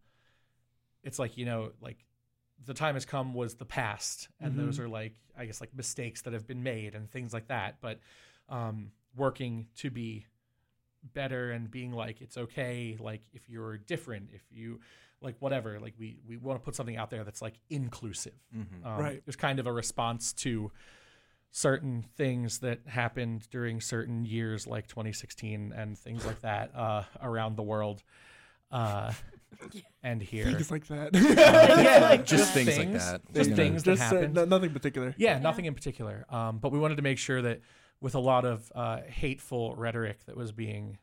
it's 1.04 1.20
like 1.20 1.38
you 1.38 1.46
know 1.46 1.72
like 1.82 2.06
the 2.66 2.74
time 2.74 2.94
has 2.96 3.06
come 3.06 3.34
was 3.34 3.56
the 3.56 3.66
past. 3.66 4.30
And 4.40 4.58
those 4.58 4.80
are 4.80 4.88
like 4.88 5.14
i 5.38 5.46
guess 5.46 5.60
like 5.60 5.76
mistakes 5.76 6.22
that 6.22 6.34
have 6.34 6.48
been 6.48 6.64
made 6.64 6.96
and 6.96 7.10
things 7.10 7.34
like 7.34 7.48
that. 7.48 7.78
But 7.82 8.00
um 8.50 8.92
working 9.16 9.68
to 9.78 9.90
be 9.90 10.26
better 11.14 11.52
and 11.52 11.70
being 11.70 11.92
like 11.94 12.20
it's 12.22 12.36
okay 12.36 12.98
like 13.00 13.22
if 13.32 13.48
you're 13.48 13.78
different 13.78 14.30
if 14.34 14.42
you 14.52 14.80
like 15.22 15.36
whatever. 15.40 15.80
Like 15.80 15.94
we 15.98 16.18
we 16.28 16.38
want 16.38 16.60
to 16.60 16.64
put 16.64 16.76
something 16.76 16.98
out 16.98 17.10
there 17.10 17.24
that's 17.24 17.42
like 17.42 17.56
inclusive. 17.70 18.34
Mhm. 18.56 18.86
um, 18.86 19.00
Right. 19.02 19.24
Was 19.26 19.36
kind 19.36 19.60
of 19.60 19.66
a 19.68 19.74
response 19.74 20.34
to 20.34 20.72
certain 21.56 22.04
things 22.18 22.60
that 22.60 22.82
happened 22.86 23.48
during 23.50 23.80
certain 23.80 24.26
years, 24.26 24.68
like 24.68 24.88
2016 24.88 25.72
and 25.74 25.98
things 25.98 26.26
like 26.26 26.42
that, 26.42 26.76
uh, 26.76 27.04
around 27.22 27.56
the 27.56 27.64
world, 27.64 28.04
uh, 28.74 29.14
and 30.04 30.22
here. 30.22 30.44
Things 30.44 30.70
like 30.70 30.86
that. 30.88 31.12
yeah, 31.14 32.00
like 32.10 32.26
just 32.26 32.54
that. 32.54 32.66
things, 32.66 32.78
like 32.78 32.92
that 32.92 33.34
Just 33.34 33.52
you 33.52 33.56
know. 33.56 33.64
things 33.64 33.84
Just 33.84 34.02
uh, 34.02 34.06
happened. 34.06 34.34
no- 34.34 34.44
nothing 34.44 34.72
particular. 34.72 35.16
Yeah, 35.18 35.40
nothing 35.40 35.64
in 35.64 35.74
particular. 35.74 36.26
Um, 36.28 36.58
but 36.58 36.74
we 36.74 36.80
wanted 36.80 36.98
to 36.98 37.04
make 37.04 37.18
sure 37.18 37.42
that 37.42 37.62
with 38.02 38.16
a 38.16 38.20
lot 38.20 38.44
of 38.44 38.70
uh, 38.76 39.00
hateful 39.08 39.78
rhetoric 39.78 40.26
that 40.26 40.36
was 40.36 40.52
being 40.52 40.98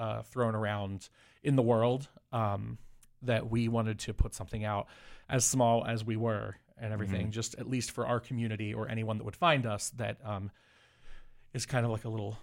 uh, 0.00 0.22
thrown 0.22 0.56
around 0.56 1.10
in 1.44 1.54
the 1.54 1.62
world, 1.62 2.08
um, 2.32 2.76
that 3.22 3.48
we 3.48 3.68
wanted 3.68 4.00
to 4.00 4.12
put 4.12 4.34
something 4.34 4.64
out 4.64 4.88
as 5.28 5.44
small 5.44 5.84
as 5.86 6.04
we 6.04 6.16
were 6.16 6.56
and 6.78 6.92
everything, 6.92 7.30
just 7.30 7.54
at 7.58 7.68
least 7.68 7.90
for 7.90 8.06
our 8.06 8.20
community 8.20 8.72
or 8.74 8.88
anyone 8.88 9.18
that 9.18 9.24
would 9.24 9.36
find 9.36 9.66
us, 9.66 9.90
that 9.90 10.18
um, 10.24 10.50
is 11.52 11.66
kind 11.66 11.84
of 11.84 11.92
like 11.92 12.04
a 12.04 12.08
little 12.08 12.38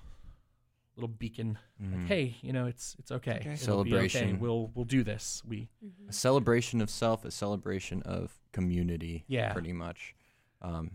little 0.96 1.08
beacon. 1.08 1.58
Like, 1.80 2.08
hey, 2.08 2.36
you 2.42 2.52
know, 2.52 2.65
it's 2.65 2.96
it's 3.00 3.12
okay. 3.12 3.36
okay. 3.39 3.54
It'll 3.54 3.80
okay. 3.80 3.89
Celebration. 3.89 4.39
We'll 4.39 4.72
we'll 4.76 4.86
do 4.86 5.04
this. 5.04 5.42
We 5.48 5.70
a 6.10 6.13
celebration 6.13 6.82
of 6.82 6.89
self, 6.89 7.24
a 7.26 7.32
celebration 7.32 8.02
of 8.04 8.38
community. 8.52 9.24
Yeah. 9.28 9.54
pretty 9.54 9.74
much. 9.74 10.13
Um, 10.62 10.92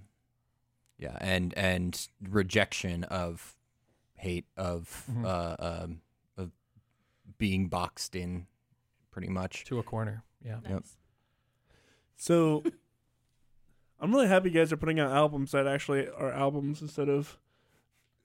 yeah, 0.98 1.16
and 1.20 1.54
and 1.56 2.08
rejection 2.28 3.04
of 3.04 3.56
hate 4.16 4.46
of 4.56 5.04
Mhm. 5.10 5.24
uh, 5.24 5.56
um, 5.58 6.00
of 6.36 6.50
being 7.38 7.68
boxed 7.68 8.14
in 8.14 8.46
pretty 9.10 9.28
much. 9.28 9.64
To 9.66 9.78
a 9.78 9.82
corner. 9.82 10.22
Yeah. 10.44 10.60
Yep. 10.68 10.84
So 12.16 12.62
I'm 14.00 14.12
really 14.12 14.28
happy 14.28 14.50
you 14.50 14.58
guys 14.58 14.72
are 14.72 14.76
putting 14.76 15.00
out 15.00 15.12
albums 15.12 15.52
that 15.52 15.66
actually 15.66 16.08
are 16.08 16.32
albums 16.32 16.82
instead 16.82 17.08
of 17.08 17.38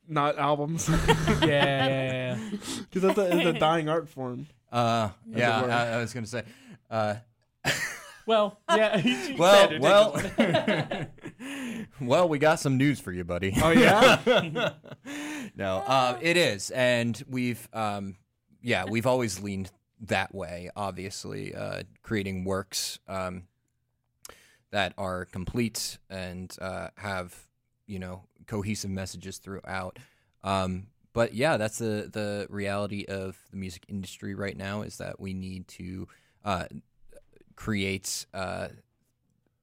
not 0.07 0.37
albums. 0.37 0.89
yeah, 0.89 1.05
yeah, 1.41 1.87
yeah, 1.87 2.37
yeah. 2.37 2.37
Because 2.79 3.01
that's 3.03 3.17
a, 3.17 3.37
it's 3.37 3.45
a 3.45 3.59
dying 3.59 3.87
art 3.87 4.09
form. 4.09 4.47
Uh, 4.71 5.09
it 5.31 5.37
yeah, 5.37 5.61
were. 5.61 5.71
I, 5.71 5.87
I 5.93 5.97
was 5.97 6.13
gonna 6.13 6.27
say. 6.27 6.43
Uh, 6.89 7.15
Well, 8.29 8.59
yeah. 8.69 8.97
you 8.97 9.37
well, 9.39 9.55
said 9.55 9.73
it, 9.73 9.81
well, 9.81 10.11
didn't 10.37 11.89
well, 11.99 12.29
we 12.29 12.37
got 12.37 12.59
some 12.59 12.77
news 12.77 12.99
for 12.99 13.11
you, 13.11 13.23
buddy. 13.23 13.55
Oh 13.59 13.71
yeah. 13.71 14.19
no, 15.55 15.77
uh, 15.77 16.19
it 16.21 16.37
is, 16.37 16.69
and 16.69 17.19
we've, 17.27 17.67
um, 17.73 18.17
yeah, 18.61 18.85
we've 18.87 19.07
always 19.07 19.41
leaned 19.41 19.71
that 20.01 20.35
way. 20.35 20.69
Obviously, 20.75 21.55
uh, 21.55 21.81
creating 22.03 22.43
works 22.43 22.99
um, 23.07 23.45
that 24.71 24.93
are 24.97 25.25
complete 25.25 25.97
and 26.09 26.55
uh, 26.61 26.89
have, 26.95 27.35
you 27.87 27.99
know, 27.99 28.23
cohesive 28.47 28.91
messages 28.91 29.37
throughout. 29.37 29.97
Um, 30.43 30.87
but 31.13 31.33
yeah, 31.33 31.57
that's 31.57 31.79
the 31.79 32.09
the 32.11 32.47
reality 32.49 33.05
of 33.07 33.37
the 33.51 33.57
music 33.57 33.83
industry 33.87 34.35
right 34.35 34.55
now 34.55 34.83
is 34.83 34.97
that 34.97 35.19
we 35.19 35.33
need 35.33 35.67
to 35.69 36.07
uh, 36.45 36.65
create 37.55 38.25
uh, 38.33 38.69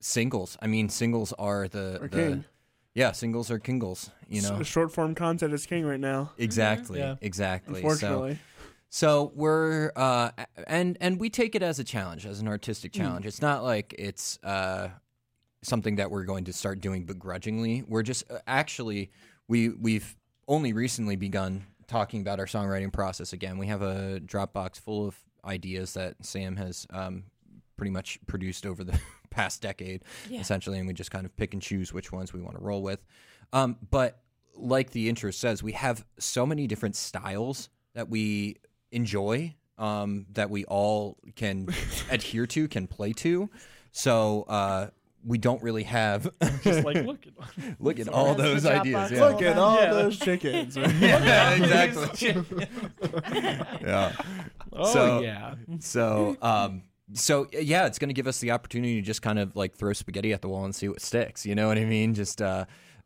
singles. 0.00 0.56
I 0.60 0.66
mean, 0.66 0.88
singles 0.88 1.32
are 1.38 1.68
the, 1.68 1.98
the 2.02 2.08
king. 2.08 2.44
yeah, 2.94 3.12
singles 3.12 3.50
are 3.50 3.58
kingles. 3.58 4.10
You 4.28 4.42
know, 4.42 4.58
S- 4.60 4.66
short 4.66 4.92
form 4.92 5.14
content 5.14 5.52
is 5.54 5.66
king 5.66 5.84
right 5.84 6.00
now. 6.00 6.32
Exactly. 6.38 6.98
Yeah. 6.98 7.16
Exactly. 7.20 7.76
Unfortunately. 7.76 8.34
so 8.34 8.40
we're 9.35 9.92
uh, 9.96 10.31
and 10.66 10.96
and 11.01 11.20
we 11.20 11.31
take 11.31 11.55
it 11.55 11.62
as 11.62 11.79
a 11.79 11.85
challenge, 11.85 12.25
as 12.27 12.40
an 12.40 12.49
artistic 12.49 12.92
challenge. 12.92 13.27
It's 13.27 13.42
not 13.42 13.62
like 13.64 13.94
it's 13.99 14.38
uh, 14.42 14.88
something 15.62 15.96
that 15.96 16.11
we're 16.11 16.25
going 16.25 16.44
to 16.44 16.53
start 16.53 16.81
doing 16.81 17.05
begrudgingly. 17.05 17.85
We're 17.87 18.03
just 18.03 18.31
uh, 18.31 18.38
actually 18.46 19.11
we 19.49 19.68
we've 19.70 20.16
only 20.49 20.72
recently 20.72 21.16
begun 21.16 21.66
talking 21.88 22.20
about 22.20 22.38
our 22.40 22.46
songwriting 22.46 22.92
process 22.92 23.33
again. 23.33 23.59
We 23.59 23.66
have 23.66 23.83
a 23.83 24.20
Dropbox 24.25 24.79
full 24.81 25.07
of 25.09 25.16
ideas 25.44 25.94
that 25.94 26.25
Sam 26.25 26.57
has 26.57 26.87
um, 26.90 27.25
pretty 27.77 27.90
much 27.90 28.18
produced 28.27 28.66
over 28.66 28.83
the 28.83 28.99
past 29.31 29.62
decade, 29.62 30.03
Yeah. 30.29 30.40
essentially, 30.40 30.79
and 30.79 30.88
we 30.88 30.94
just 30.94 31.11
kind 31.11 31.25
of 31.27 31.37
pick 31.37 31.53
and 31.53 31.62
choose 31.62 31.92
which 31.92 32.11
ones 32.11 32.33
we 32.33 32.40
want 32.40 32.57
to 32.57 32.62
roll 32.62 32.83
with. 32.83 33.05
Um, 33.53 33.76
but 33.91 34.20
like 34.57 34.91
the 34.91 35.09
intro 35.09 35.30
says, 35.30 35.62
we 35.62 35.72
have 35.72 36.05
so 36.18 36.47
many 36.47 36.66
different 36.66 36.97
styles 36.97 37.68
that 37.95 38.09
we 38.09 38.57
enjoy, 38.97 39.55
um, 39.78 40.26
that 40.32 40.51
we 40.51 40.64
all 40.64 41.16
can 41.36 41.68
adhere 42.11 42.47
to, 42.49 42.66
can 42.68 42.86
play 42.86 43.12
to. 43.12 43.49
So 43.92 44.42
uh, 44.49 44.88
we 45.24 45.38
don't 45.38 45.62
really 45.62 45.82
have 45.84 46.28
Just 46.62 46.84
like, 46.84 47.05
look 47.05 47.24
at 47.26 47.32
look 47.80 47.99
at 48.01 48.09
all 48.09 48.34
those 48.34 48.64
ideas. 48.66 49.11
Yeah. 49.12 49.24
Look 49.24 49.42
at 49.42 49.59
all 49.59 49.76
Yeah. 49.80 49.92
those 49.92 50.18
chickens. 50.18 50.76
yeah, 50.76 51.55
exactly. 51.55 52.36
yeah. 53.82 54.12
Oh, 54.72 54.92
So- 54.92 55.20
yeah. 55.20 55.55
So, 55.80 56.36
um, 56.42 56.82
so 57.14 57.47
yeah, 57.53 57.86
it's 57.86 57.99
going 58.01 58.09
to 58.09 58.14
give 58.14 58.26
us 58.26 58.40
the 58.40 58.51
opportunity 58.51 58.97
to 58.97 59.03
just 59.03 59.22
kind 59.22 59.38
of 59.38 59.55
like 59.55 59.76
throw 59.76 59.92
spaghetti 59.92 60.32
at 60.32 60.42
the 60.42 60.49
wall 60.49 60.64
and 60.64 60.74
see 60.74 60.88
what 60.88 61.01
sticks. 61.01 61.47
You 61.47 61.55
know 61.55 61.68
what 61.68 61.78
I 61.78 61.84
mean? 61.84 62.14
Just, 62.14 62.42
uh, 62.42 62.64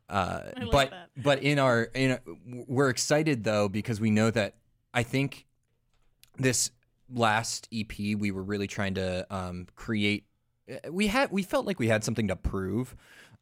uh, 0.09 0.41
like 0.57 0.71
but 0.73 0.91
that. 0.91 1.11
but 1.23 1.43
in 1.43 1.59
our 1.59 1.83
in 1.95 2.13
our- 2.13 2.21
we're 2.67 2.89
excited 2.89 3.45
though 3.45 3.69
because 3.69 4.01
we 4.01 4.11
know 4.11 4.31
that 4.31 4.55
I 4.93 5.03
think 5.05 5.47
this 6.39 6.71
last 7.13 7.69
EP 7.75 7.93
we 7.99 8.31
were 8.31 8.43
really 8.43 8.67
trying 8.67 8.95
to 8.95 9.27
um, 9.35 9.67
create. 9.75 10.25
We 10.89 11.09
had 11.09 11.33
we 11.33 11.43
felt 11.43 11.67
like 11.67 11.79
we 11.79 11.89
had 11.89 12.05
something 12.05 12.29
to 12.29 12.37
prove. 12.37 12.95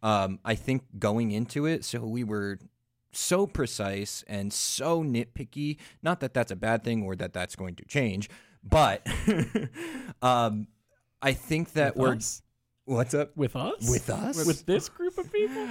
Um, 0.03 0.39
I 0.45 0.55
think 0.55 0.83
going 0.99 1.33
into 1.33 1.67
it, 1.67 1.85
so 1.85 2.01
we 2.05 2.25
were 2.25 2.59
so 3.13 3.47
precise 3.47 4.25
and 4.29 4.53
so 4.53 5.03
nitpicky. 5.03 5.79
Not 6.03 6.21
that 6.21 6.35
that's 6.35 6.53
a 6.53 6.57
bad 6.57 6.85
thing 6.85 7.03
or 7.03 7.17
that 7.17 7.33
that's 7.33 7.57
going 7.57 7.75
to 7.77 7.85
change, 7.85 8.31
but 8.63 9.07
um, 10.23 10.69
I 11.21 11.33
think 11.33 11.73
that 11.73 11.97
With 11.97 12.09
we're 12.09 12.17
us? 12.17 12.43
what's 12.85 13.15
up 13.15 13.37
With 13.37 13.57
us? 13.57 13.91
with 13.91 14.09
us 14.09 14.47
With 14.47 14.67
this 14.67 14.89
group 14.89 15.19
of 15.19 15.33
people? 15.33 15.67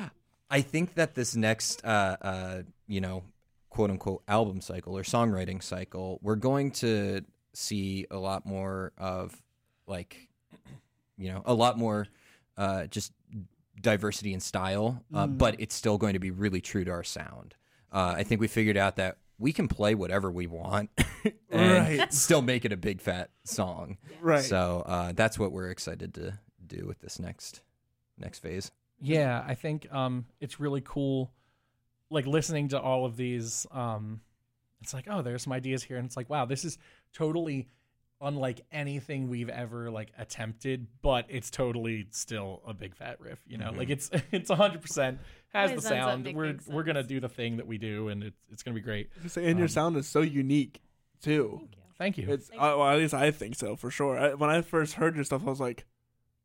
I 0.50 0.62
think 0.62 0.96
that 0.96 1.16
this 1.16 1.36
next, 1.36 1.84
uh, 1.86 2.18
uh, 2.22 2.62
you 2.88 3.02
know, 3.02 3.24
quote 3.70 3.90
unquote 3.92 4.24
album 4.28 4.62
cycle 4.62 4.98
or 4.98 5.04
songwriting 5.04 5.62
cycle, 5.62 6.20
we're 6.22 6.36
going 6.36 6.72
to 6.72 7.22
see 7.54 8.06
a 8.12 8.18
lot 8.18 8.46
more 8.46 8.92
of 8.98 9.42
like, 9.88 10.28
you 11.18 11.32
know, 11.32 11.42
a 11.46 11.54
lot 11.54 11.78
more 11.78 12.08
uh, 12.58 12.86
just 12.88 13.12
diversity 13.82 14.34
in 14.34 14.40
style, 14.40 15.04
uh, 15.14 15.28
Mm. 15.28 15.38
but 15.38 15.56
it's 15.60 15.76
still 15.76 15.98
going 15.98 16.14
to 16.14 16.20
be 16.20 16.32
really 16.32 16.62
true 16.62 16.84
to 16.84 16.92
our 16.92 17.04
sound. 17.04 17.56
Uh, 17.92 18.16
I 18.18 18.24
think 18.24 18.42
we 18.42 18.48
figured 18.48 18.78
out 18.78 18.96
that 18.98 19.18
we 19.40 19.54
can 19.54 19.68
play 19.68 19.94
whatever 19.96 20.32
we 20.32 20.48
want 20.48 20.90
and 21.52 22.00
Right. 22.00 22.14
still 22.14 22.42
make 22.42 22.66
it 22.66 22.72
a 22.74 22.78
big 22.78 23.02
fat 23.02 23.30
song. 23.44 23.98
right. 24.22 24.44
So 24.44 24.84
uh, 24.86 25.12
that's 25.14 25.38
what 25.38 25.52
we're 25.52 25.70
excited 25.70 26.14
to 26.16 26.40
do 26.66 26.86
with 26.88 27.00
this 27.00 27.20
next 27.20 27.62
next 28.18 28.40
phase. 28.40 28.72
Yeah, 29.00 29.44
I 29.48 29.54
think 29.54 29.92
um, 29.94 30.26
it's 30.42 30.60
really 30.60 30.82
cool. 30.84 31.32
Like 32.10 32.26
listening 32.26 32.70
to 32.70 32.80
all 32.80 33.06
of 33.06 33.18
these, 33.18 33.66
um, 33.72 34.22
it's 34.82 34.94
like, 34.94 35.06
oh, 35.10 35.22
there's 35.22 35.44
some 35.44 35.54
ideas 35.54 35.84
here, 35.84 35.98
and 35.98 36.06
it's 36.06 36.16
like, 36.18 36.30
wow, 36.30 36.46
this 36.46 36.64
is 36.64 36.78
totally 37.14 37.68
unlike 38.20 38.62
anything 38.72 39.30
we've 39.30 39.50
ever 39.50 39.92
like 39.92 40.12
attempted, 40.18 40.88
but 41.02 41.26
it's 41.30 41.52
totally 41.52 42.08
still 42.12 42.62
a 42.66 42.74
big 42.74 42.96
fat 42.96 43.20
riff. 43.20 43.40
You 43.48 43.58
know, 43.58 43.72
like 43.72 43.90
it's 43.90 44.10
it's 44.32 44.50
hundred 44.50 44.82
percent 44.82 45.20
has 45.54 45.70
Always 45.72 45.84
the 45.84 45.90
sound. 45.90 46.24
making 46.24 46.38
We're 46.38 46.56
we're 46.68 46.84
gonna 46.84 47.04
do 47.04 47.20
the 47.20 47.30
thing 47.30 47.58
that 47.58 47.68
we 47.68 47.78
do, 47.78 48.08
and 48.10 48.24
it's 48.24 48.40
it's 48.52 48.64
gonna 48.64 48.76
be 48.76 48.82
great. 48.82 49.10
Just- 49.22 49.38
and 49.38 49.58
your 49.58 49.66
Um, 49.66 49.70
sound 49.70 49.98
is 49.98 50.08
so 50.08 50.22
unique 50.22 50.82
too. 51.22 51.68
Thank 51.98 52.18
you. 52.18 52.30
It's 52.32 52.48
Thank 52.50 52.62
uh, 52.62 52.76
well, 52.78 52.88
at 52.90 52.98
least 52.98 53.14
I 53.14 53.32
think 53.32 53.56
so 53.56 53.76
for 53.76 53.90
sure. 53.90 54.18
I, 54.20 54.34
when 54.36 54.50
I 54.50 54.62
first 54.62 54.94
heard 54.96 55.16
your 55.16 55.24
stuff, 55.24 55.42
I 55.46 55.50
was 55.50 55.60
like, 55.60 55.86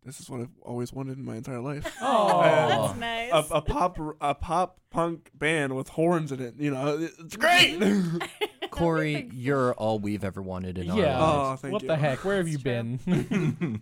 "This 0.04 0.20
is 0.20 0.28
what 0.28 0.40
I've 0.40 0.48
always 0.62 0.92
wanted 0.92 1.18
in 1.18 1.24
my 1.24 1.36
entire 1.36 1.60
life." 1.60 1.84
Oh, 2.02 2.42
That's 2.42 2.98
nice. 2.98 3.30
a, 3.32 3.54
a 3.56 3.62
pop 3.62 3.98
a 4.20 4.34
pop 4.34 4.78
punk 4.90 5.30
band 5.34 5.74
with 5.76 5.88
horns 5.88 6.32
in 6.32 6.40
it. 6.40 6.54
You 6.58 6.70
know, 6.72 7.08
it's 7.18 7.36
great. 7.36 7.80
Corey, 8.70 9.28
you're 9.32 9.74
all 9.74 9.98
we've 9.98 10.24
ever 10.24 10.40
wanted 10.40 10.78
in 10.78 10.90
our 10.90 10.98
yeah. 10.98 11.18
Oh, 11.20 11.22
lives. 11.50 11.60
thank 11.60 11.72
what 11.74 11.82
you. 11.82 11.88
the 11.88 11.96
heck? 11.96 12.24
Where 12.24 12.38
have 12.38 12.48
you 12.48 12.58
been? 12.58 12.98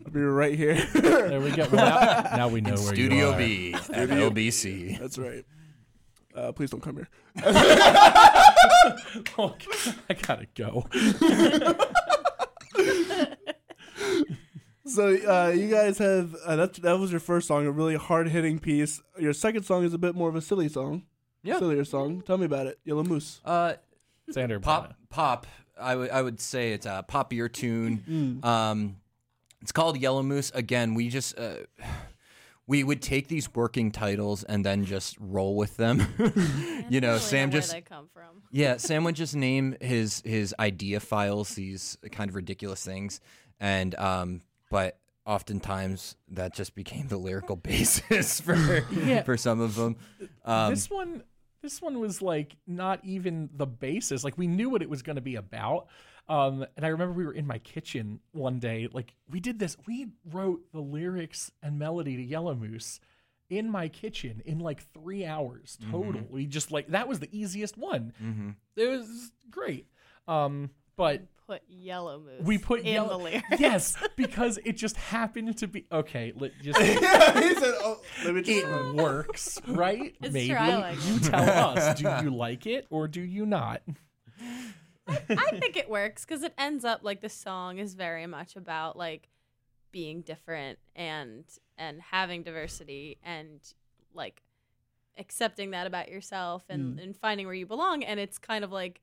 I'll 0.05 0.11
be 0.11 0.21
right 0.21 0.57
here. 0.57 0.75
there 0.95 1.41
we 1.41 1.53
go. 1.53 1.69
Well, 1.71 2.25
now, 2.31 2.37
now 2.37 2.49
we 2.49 2.61
know 2.61 2.75
In 2.75 2.81
where 2.81 2.95
Studio 2.95 3.29
you 3.29 3.33
are. 3.35 3.39
B 3.39 3.75
at 3.75 4.09
LBC. 4.09 4.99
That's 4.99 5.17
right. 5.17 5.45
Uh, 6.35 6.53
please 6.53 6.71
don't 6.71 6.81
come 6.81 6.97
here. 6.97 7.09
Oh, 9.39 9.55
I 10.09 10.15
gotta 10.15 10.47
go. 10.55 10.87
So 14.91 15.09
uh, 15.09 15.49
you 15.51 15.69
guys 15.69 15.99
have 15.99 16.35
uh, 16.45 16.57
that. 16.57 16.75
That 16.75 16.99
was 16.99 17.11
your 17.11 17.21
first 17.21 17.47
song, 17.47 17.67
a 17.67 17.71
really 17.71 17.97
hard 17.97 18.29
hitting 18.29 18.59
piece. 18.59 19.01
Your 19.19 19.33
second 19.33 19.63
song 19.63 19.85
is 19.85 19.95
a 19.95 19.99
bit 19.99 20.15
more 20.15 20.29
of 20.29 20.35
a 20.35 20.41
silly 20.41 20.69
song. 20.69 21.05
Yeah. 21.43 21.59
sillier 21.59 21.85
song. 21.85 22.23
Tell 22.23 22.37
me 22.39 22.47
about 22.47 22.67
it. 22.67 22.79
Yellow 22.85 23.05
Moose. 23.05 23.41
Uh, 23.45 23.75
Sander, 24.31 24.61
pop, 24.61 24.95
pop. 25.09 25.47
I 25.81 25.97
would 25.97 26.11
I 26.11 26.23
would 26.23 26.41
say 26.41 26.73
it's 26.73 26.87
a 26.87 27.05
poppier 27.09 27.51
tune. 27.51 28.05
Mm. 28.43 28.45
Um, 28.45 28.97
it's 29.63 29.73
called 29.73 29.99
Yellow 29.99 30.23
Moose. 30.23 30.51
Again, 30.55 30.95
we 30.95 31.09
just 31.09 31.39
uh, 31.39 31.55
we 32.67 32.85
would 32.85 33.01
take 33.01 33.29
these 33.29 33.53
working 33.55 33.91
titles 33.91 34.45
and 34.45 34.65
then 34.65 34.85
just 34.85 35.17
roll 35.21 35.57
with 35.57 35.77
them. 35.77 36.01
you 36.89 37.01
know, 37.01 37.09
Really 37.09 37.19
Sam 37.21 37.51
where 37.51 37.61
just 37.61 37.73
they 37.73 37.81
come 37.81 38.09
from. 38.13 38.43
Yeah, 38.51 38.77
Sam 38.77 39.05
would 39.05 39.17
just 39.17 39.35
name 39.35 39.77
his 39.81 40.23
his 40.25 40.55
idea 40.59 41.01
files 41.01 41.55
these 41.55 41.97
kind 42.13 42.29
of 42.29 42.37
ridiculous 42.37 42.85
things, 42.85 43.21
and 43.59 43.95
um, 43.95 44.43
but 44.71 44.99
oftentimes 45.27 46.17
that 46.29 46.55
just 46.55 46.75
became 46.75 47.09
the 47.09 47.19
lyrical 47.19 47.57
basis 47.71 48.41
for 48.41 48.85
Yeah. 48.91 49.23
for 49.23 49.37
some 49.37 49.61
of 49.61 49.75
them. 49.75 49.97
Um, 50.45 50.71
this 50.71 50.89
one 50.89 51.23
this 51.63 51.83
one 51.83 51.99
was 52.01 52.23
like 52.23 52.57
not 52.67 53.05
even 53.05 53.51
the 53.53 53.67
basis 53.67 54.25
like 54.25 54.39
we 54.39 54.47
knew 54.47 54.71
what 54.71 54.81
it 54.83 54.89
was 54.89 55.03
going 55.03 55.17
to 55.17 55.23
be 55.23 55.37
about 55.37 55.89
um 56.27 56.65
and 56.75 56.87
i 56.87 56.89
remember 56.89 57.13
we 57.13 57.25
were 57.27 57.35
in 57.35 57.47
my 57.47 57.59
kitchen 57.59 58.19
one 58.33 58.59
day 58.59 58.89
like 58.93 59.15
we 59.31 59.41
did 59.41 59.59
this 59.59 59.77
we 59.87 60.07
wrote 60.33 60.61
the 60.73 60.81
lyrics 60.81 61.53
and 61.63 61.79
melody 61.79 62.17
to 62.17 62.23
yellow 62.23 62.55
moose 62.55 62.99
in 63.51 63.71
my 63.71 63.89
kitchen 63.89 64.41
in 64.47 64.59
like 64.59 64.83
three 64.95 65.27
hours 65.27 65.77
total 65.91 66.23
we 66.31 66.47
just 66.47 66.71
like 66.71 66.89
that 66.89 67.07
was 67.09 67.19
the 67.19 67.29
easiest 67.31 67.77
one 67.77 68.13
mhm. 68.23 68.55
it 68.77 68.87
was 68.89 69.31
great 69.51 69.87
um 70.29 70.71
but 70.97 71.23
Put 71.51 71.63
yellow 71.67 72.21
moose. 72.21 72.47
we 72.47 72.59
put 72.59 72.83
in 72.83 72.95
yellow 72.95 73.19
the 73.19 73.25
lyrics. 73.25 73.47
yes 73.59 73.97
because 74.15 74.61
it 74.65 74.77
just 74.77 74.97
happened 74.97 75.59
to 75.59 75.67
be 75.67 75.85
okay 75.91 76.33
let 76.37 76.53
just 76.63 76.79
yeah, 76.79 77.41
he 77.41 77.55
said, 77.57 77.75
"Oh, 77.81 78.01
let 78.25 78.35
me 78.37 78.43
just." 78.43 78.65
it 78.65 78.95
works, 78.95 79.61
right? 79.67 80.15
It's 80.23 80.33
Maybe 80.33 80.51
true, 80.51 80.59
I 80.59 80.77
like 80.77 81.09
you 81.09 81.19
tell 81.19 81.77
us. 81.77 82.01
Do 82.01 82.09
you 82.23 82.33
like 82.33 82.69
it 82.69 82.87
or 82.89 83.09
do 83.09 83.21
you 83.21 83.47
not? 83.47 83.83
I 85.09 85.59
think 85.59 85.77
it 85.77 85.91
works 85.91 86.25
because 86.25 86.45
it 86.45 86.55
ends 86.57 86.85
up 86.85 87.01
like 87.03 87.21
the 87.21 87.29
song 87.29 87.79
is 87.79 87.95
very 87.95 88.29
much 88.29 88.55
about 88.55 88.97
like 88.97 89.29
being 89.91 90.23
different 90.23 90.79
and 90.95 91.43
and 91.77 92.01
having 92.01 92.45
diversity 92.45 93.19
and 93.25 93.59
like 94.15 94.45
accepting 95.19 95.73
that 95.73 95.89
about 95.89 96.11
yourself 96.11 96.63
and, 96.69 96.97
mm. 96.97 97.03
and 97.03 97.17
finding 97.17 97.47
where 97.47 97.57
you 97.57 97.67
belong. 97.67 98.05
And 98.05 98.21
it's 98.21 98.39
kind 98.39 98.63
of 98.63 98.71
like 98.71 99.01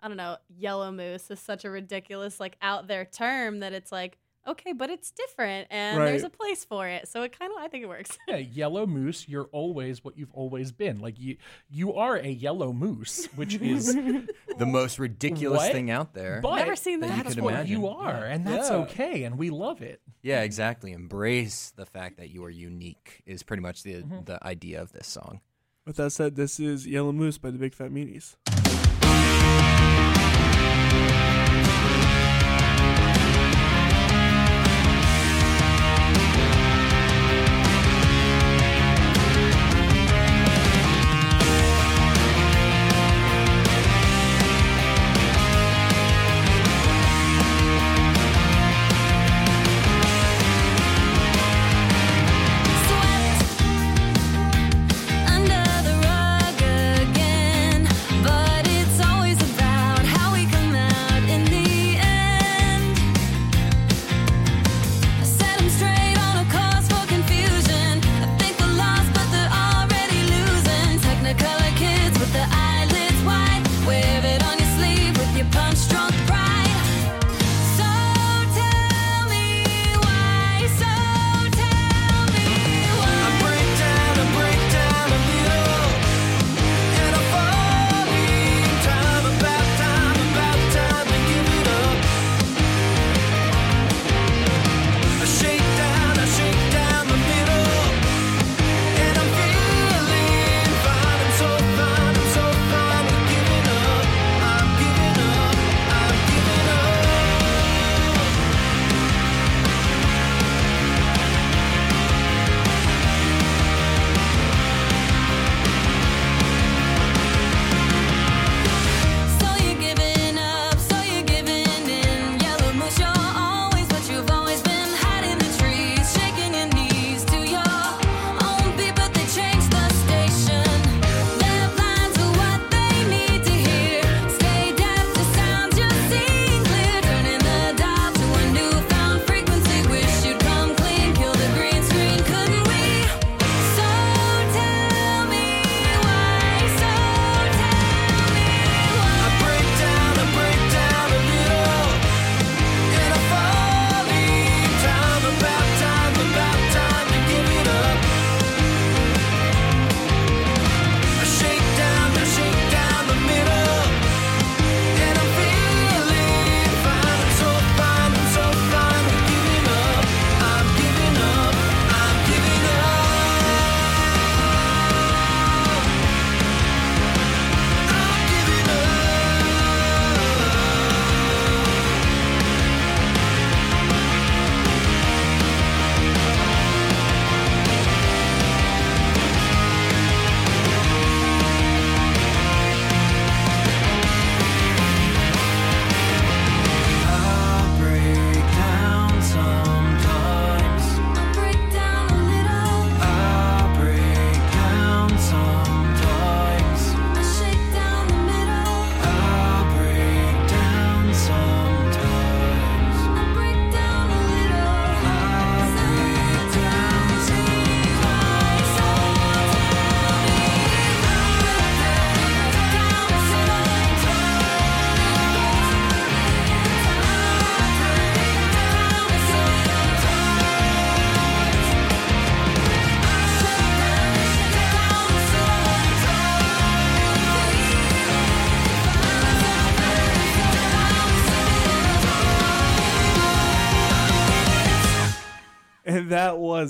I 0.00 0.08
don't 0.08 0.16
know, 0.16 0.36
yellow 0.48 0.90
moose 0.92 1.30
is 1.30 1.40
such 1.40 1.64
a 1.64 1.70
ridiculous 1.70 2.38
like 2.40 2.56
out 2.62 2.86
there 2.88 3.04
term 3.04 3.60
that 3.60 3.72
it's 3.72 3.90
like 3.92 4.18
okay, 4.46 4.72
but 4.72 4.88
it's 4.88 5.10
different 5.10 5.66
and 5.70 6.00
there's 6.00 6.22
a 6.22 6.30
place 6.30 6.64
for 6.64 6.86
it. 6.88 7.06
So 7.06 7.22
it 7.22 7.38
kind 7.38 7.52
of 7.54 7.62
I 7.62 7.68
think 7.68 7.84
it 7.84 7.86
works. 7.88 8.16
Yeah, 8.28 8.36
yellow 8.36 8.86
moose, 8.86 9.28
you're 9.28 9.48
always 9.52 10.02
what 10.02 10.16
you've 10.16 10.32
always 10.32 10.72
been. 10.72 11.00
Like 11.00 11.18
you 11.20 11.36
you 11.68 11.94
are 11.94 12.16
a 12.16 12.28
yellow 12.28 12.72
moose, 12.72 13.26
which 13.34 13.56
is 13.56 13.94
The 14.58 14.66
most 14.66 14.98
ridiculous 14.98 15.58
What? 15.58 15.72
thing 15.72 15.90
out 15.90 16.14
there. 16.14 16.40
but 16.42 16.56
Never 16.56 16.76
seen 16.76 17.00
that. 17.00 17.24
That's 17.24 17.34
could 17.34 17.44
what 17.44 17.54
imagine. 17.54 17.72
you 17.80 17.88
are, 17.88 18.24
and 18.24 18.46
that's 18.46 18.70
Yeah. 18.70 18.76
okay, 18.76 19.24
and 19.24 19.36
we 19.38 19.50
love 19.50 19.82
it. 19.82 20.00
yeah, 20.22 20.40
exactly. 20.42 20.92
Embrace 20.92 21.72
the 21.76 21.84
fact 21.86 22.16
that 22.16 22.30
you 22.30 22.42
are 22.44 22.50
unique 22.50 23.22
is 23.26 23.42
pretty 23.42 23.62
much 23.62 23.82
the 23.82 23.94
Mm-hmm. 23.96 24.24
the 24.24 24.44
idea 24.46 24.80
of 24.80 24.92
this 24.92 25.06
song. 25.08 25.40
With 25.86 25.96
that 25.96 26.10
said, 26.10 26.36
this 26.36 26.58
is 26.60 26.86
Yellow 26.86 27.12
Moose 27.12 27.38
by 27.38 27.50
the 27.50 27.58
Big 27.58 27.74
Fat 27.74 27.90
Meanies. 27.90 28.36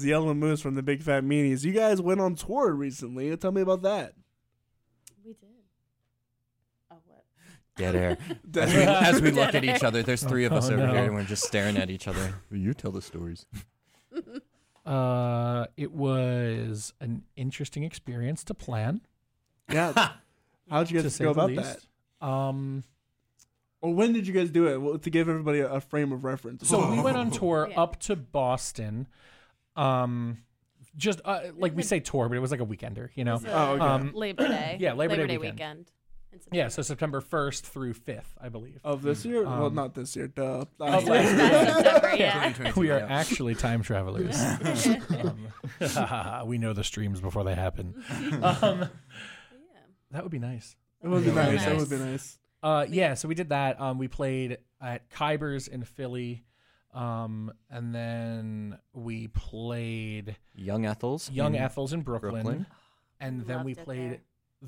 Yellow 0.09 0.35
Moose 0.35 0.61
from 0.61 0.75
the 0.75 0.83
Big 0.83 1.03
Fat 1.03 1.23
Meanies. 1.25 1.65
You 1.65 1.73
guys 1.73 2.01
went 2.01 2.21
on 2.21 2.35
tour 2.35 2.73
recently. 2.73 3.37
Tell 3.37 3.53
me 3.53 3.61
about 3.61 3.83
that. 3.83 4.15
We 5.25 5.33
did. 5.35 5.49
Oh 6.91 6.97
what? 7.07 7.25
Dead 7.77 7.95
air. 7.95 8.19
As 8.57 8.75
we, 8.75 8.83
as 8.83 9.21
we 9.23 9.31
look 9.31 9.53
Dead 9.53 9.57
at 9.57 9.65
each 9.65 9.85
other, 9.85 10.03
there's 10.03 10.23
three 10.25 10.45
of 10.45 10.53
us 10.53 10.69
Oh, 10.71 10.75
over 10.75 10.87
no. 10.87 10.93
here, 10.93 11.05
and 11.05 11.15
we're 11.15 11.23
just 11.25 11.45
staring 11.45 11.77
at 11.77 11.91
each 11.91 12.09
other. 12.09 12.35
You 12.51 12.75
tell 12.75 12.91
the 12.93 13.03
stories. 13.03 13.47
Uh, 14.87 15.67
it 15.77 15.93
was 15.93 16.95
an 17.01 17.23
interesting 17.37 17.83
experience 17.83 18.43
to 18.45 18.55
plan. 18.55 19.03
Yeah. 19.71 20.13
How'd 20.71 20.91
you 20.91 21.03
guys 21.03 21.15
say 21.15 21.25
go 21.25 21.35
the 21.35 21.41
about 21.43 21.55
that? 21.57 21.75
least. 21.75 21.87
Um, 22.23 22.85
Or 23.83 23.93
when 23.93 24.15
did 24.15 24.27
you 24.27 24.33
guys 24.33 24.49
do 24.49 24.67
it? 24.67 24.81
Well, 24.81 24.99
to 24.99 25.11
give 25.11 25.29
everybody 25.29 25.59
a, 25.61 25.71
a 25.75 25.81
frame 25.83 26.11
of 26.11 26.25
reference. 26.25 26.67
so 26.67 26.91
we 26.91 27.03
went 27.03 27.19
on 27.19 27.31
tour 27.31 27.69
Yeah. 27.71 27.83
up 27.83 28.01
to 28.01 28.17
Boston. 28.17 29.09
Um, 29.79 30.39
just 30.97 31.21
uh, 31.25 31.41
like 31.57 31.77
we 31.77 31.83
say 31.83 32.01
tour, 32.01 32.29
but 32.29 32.37
it 32.37 32.41
was 32.41 32.51
like 32.51 32.61
a 32.61 32.67
weekender, 32.67 33.11
you 33.15 33.25
know. 33.25 33.41
Oh, 33.47 33.73
okay. 33.75 33.85
Um, 33.85 34.13
Labor 34.15 34.49
Day. 34.49 34.77
Yeah, 34.81 34.95
Labor 34.95 35.17
Day 35.17 35.27
Day 35.27 35.39
weekend. 35.39 35.91
weekend. 36.33 36.43
in 36.51 36.57
Yeah, 36.59 36.69
so 36.69 36.83
September 36.83 37.21
1st 37.21 37.63
through 37.63 37.95
5th, 37.95 38.25
I 38.41 38.49
believe. 38.49 38.81
Of 38.85 39.03
this 39.03 39.25
year? 39.25 39.45
well, 39.45 39.67
Um, 39.67 39.75
not 39.75 39.95
this 39.95 40.17
year. 40.17 40.27
Duh. 40.29 40.43
of 40.43 40.69
Last 40.79 41.07
last 41.07 41.25
year. 41.25 41.37
That's 41.37 41.77
September, 41.77 42.17
yeah. 42.17 42.73
we 42.77 42.91
are 42.91 42.99
yeah. 42.99 43.07
actually 43.09 43.55
time 43.55 43.83
travelers. 43.83 44.37
um, 45.97 46.49
we 46.49 46.59
know 46.59 46.73
the 46.73 46.85
streams 46.85 47.21
before 47.21 47.45
they 47.45 47.55
happen. 47.55 47.95
Um, 48.43 48.89
that 50.11 50.23
would 50.23 50.33
be 50.33 50.39
nice. 50.39 50.77
It 51.03 51.09
would 51.09 51.25
be 51.25 51.31
Really 51.31 51.53
nice. 51.57 51.65
That 51.65 51.77
would 51.77 51.91
be 51.91 51.97
nice. 51.99 52.39
Uh, 52.63 52.87
yeah, 52.89 53.15
so 53.15 53.29
we 53.29 53.35
did 53.37 53.51
that. 53.51 53.81
Um, 53.81 53.99
we 53.99 54.09
played 54.09 54.59
at 54.81 55.09
Khybers 55.11 55.69
in 55.69 55.85
Philly. 55.85 56.43
Um, 56.95 57.53
and 57.71 57.95
then 57.95 58.79
we 58.93 59.29
played 59.29 60.37
Young 60.55 60.87
Ethel's. 60.87 61.31
Young 61.31 61.55
in 61.55 61.63
Ethels 61.63 61.93
in 61.93 62.03
Brooklyn. 62.03 62.33
Brooklyn. 62.43 62.67
And 63.21 63.45
then 63.49 63.65
we 63.65 63.73
Loved 63.75 63.81
it 63.81 63.85
played 63.85 64.11
there. 64.11 64.21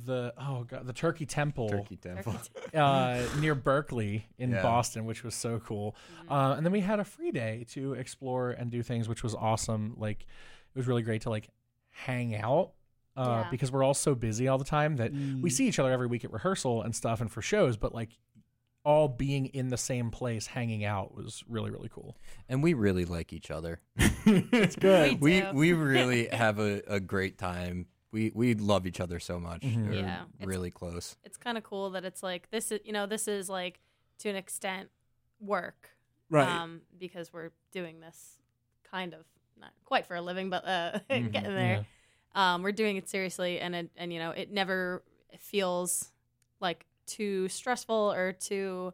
the 0.06 0.34
oh 0.36 0.64
god 0.64 0.84
the 0.84 0.92
Turkey 0.92 1.24
Temple 1.24 1.68
Turkey 1.68 1.96
Temple. 2.02 2.34
uh, 2.74 3.22
near 3.38 3.54
Berklee 3.54 4.24
in 4.38 4.50
Yeah. 4.50 4.60
Boston, 4.62 5.04
which 5.04 5.22
was 5.22 5.36
so 5.36 5.60
cool. 5.60 5.94
Mm-hmm. 6.24 6.32
Uh, 6.32 6.54
and 6.56 6.66
then 6.66 6.72
we 6.72 6.80
had 6.80 6.98
a 6.98 7.04
free 7.04 7.30
day 7.30 7.64
to 7.70 7.94
explore 7.94 8.50
and 8.50 8.68
do 8.68 8.82
things, 8.82 9.08
which 9.08 9.22
was 9.22 9.36
awesome. 9.36 9.94
Like 9.96 10.22
it 10.22 10.78
was 10.78 10.88
really 10.88 11.02
great 11.02 11.22
to 11.22 11.30
like 11.30 11.48
hang 11.90 12.34
out 12.34 12.72
uh, 13.16 13.42
Yeah. 13.44 13.50
because 13.52 13.70
we're 13.70 13.84
all 13.84 13.94
so 13.94 14.16
busy 14.16 14.48
all 14.48 14.58
the 14.58 14.64
time 14.64 14.96
that 14.96 15.12
Mm. 15.14 15.42
we 15.42 15.48
see 15.50 15.68
each 15.68 15.78
other 15.78 15.92
every 15.92 16.08
week 16.08 16.24
at 16.24 16.32
rehearsal 16.32 16.82
and 16.82 16.92
stuff 16.92 17.20
and 17.20 17.30
for 17.30 17.42
shows, 17.42 17.76
but 17.76 17.94
like 17.94 18.18
all 18.84 19.08
being 19.08 19.46
in 19.46 19.68
the 19.68 19.76
same 19.76 20.10
place 20.10 20.46
hanging 20.46 20.84
out 20.84 21.14
was 21.14 21.44
really 21.48 21.70
really 21.70 21.88
cool. 21.92 22.16
And 22.48 22.62
we 22.62 22.74
really 22.74 23.04
like 23.04 23.32
each 23.32 23.50
other. 23.50 23.80
It's 24.26 24.76
good. 24.76 25.20
We 25.20 25.42
we 25.52 25.52
we 25.52 25.72
really 25.90 26.28
have 26.28 26.58
a, 26.58 26.82
a 26.86 27.00
great 27.00 27.38
time. 27.38 27.86
We 28.12 28.32
we 28.34 28.54
love 28.54 28.86
each 28.86 29.00
other 29.00 29.18
so 29.20 29.38
much. 29.40 29.62
Mhm. 29.62 29.86
We're 29.88 29.92
Yeah, 29.94 30.22
it's- 30.38 30.46
really 30.46 30.70
close. 30.70 31.16
It's 31.24 31.36
kind 31.36 31.56
of 31.58 31.64
cool 31.64 31.90
that 31.90 32.04
it's 32.04 32.22
like 32.22 32.50
this 32.50 32.70
is 32.72 32.80
you 32.84 32.92
know 32.92 33.06
this 33.06 33.28
is 33.28 33.48
like 33.48 33.80
to 34.18 34.28
an 34.28 34.36
extent 34.36 34.90
work, 35.40 35.90
Right. 36.28 36.46
Um, 36.48 36.82
because 36.98 37.32
we're 37.32 37.50
doing 37.72 38.00
this 38.00 38.36
kind 38.90 39.14
of 39.14 39.24
not 39.58 39.70
quite 39.84 40.06
for 40.06 40.14
a 40.16 40.20
living, 40.22 40.50
but 40.50 40.66
uh, 40.66 40.98
Mhm. 41.10 41.32
getting 41.32 41.54
there. 41.54 41.86
Um, 42.34 42.62
we're 42.62 42.72
doing 42.72 42.96
it 42.96 43.08
seriously, 43.08 43.58
and 43.58 43.74
it, 43.74 43.90
and 43.96 44.12
you 44.12 44.18
know 44.18 44.30
it 44.32 44.50
never 44.52 45.02
feels 45.38 46.12
like 46.60 46.86
too 47.10 47.48
stressful 47.48 48.12
or 48.12 48.32
too 48.32 48.92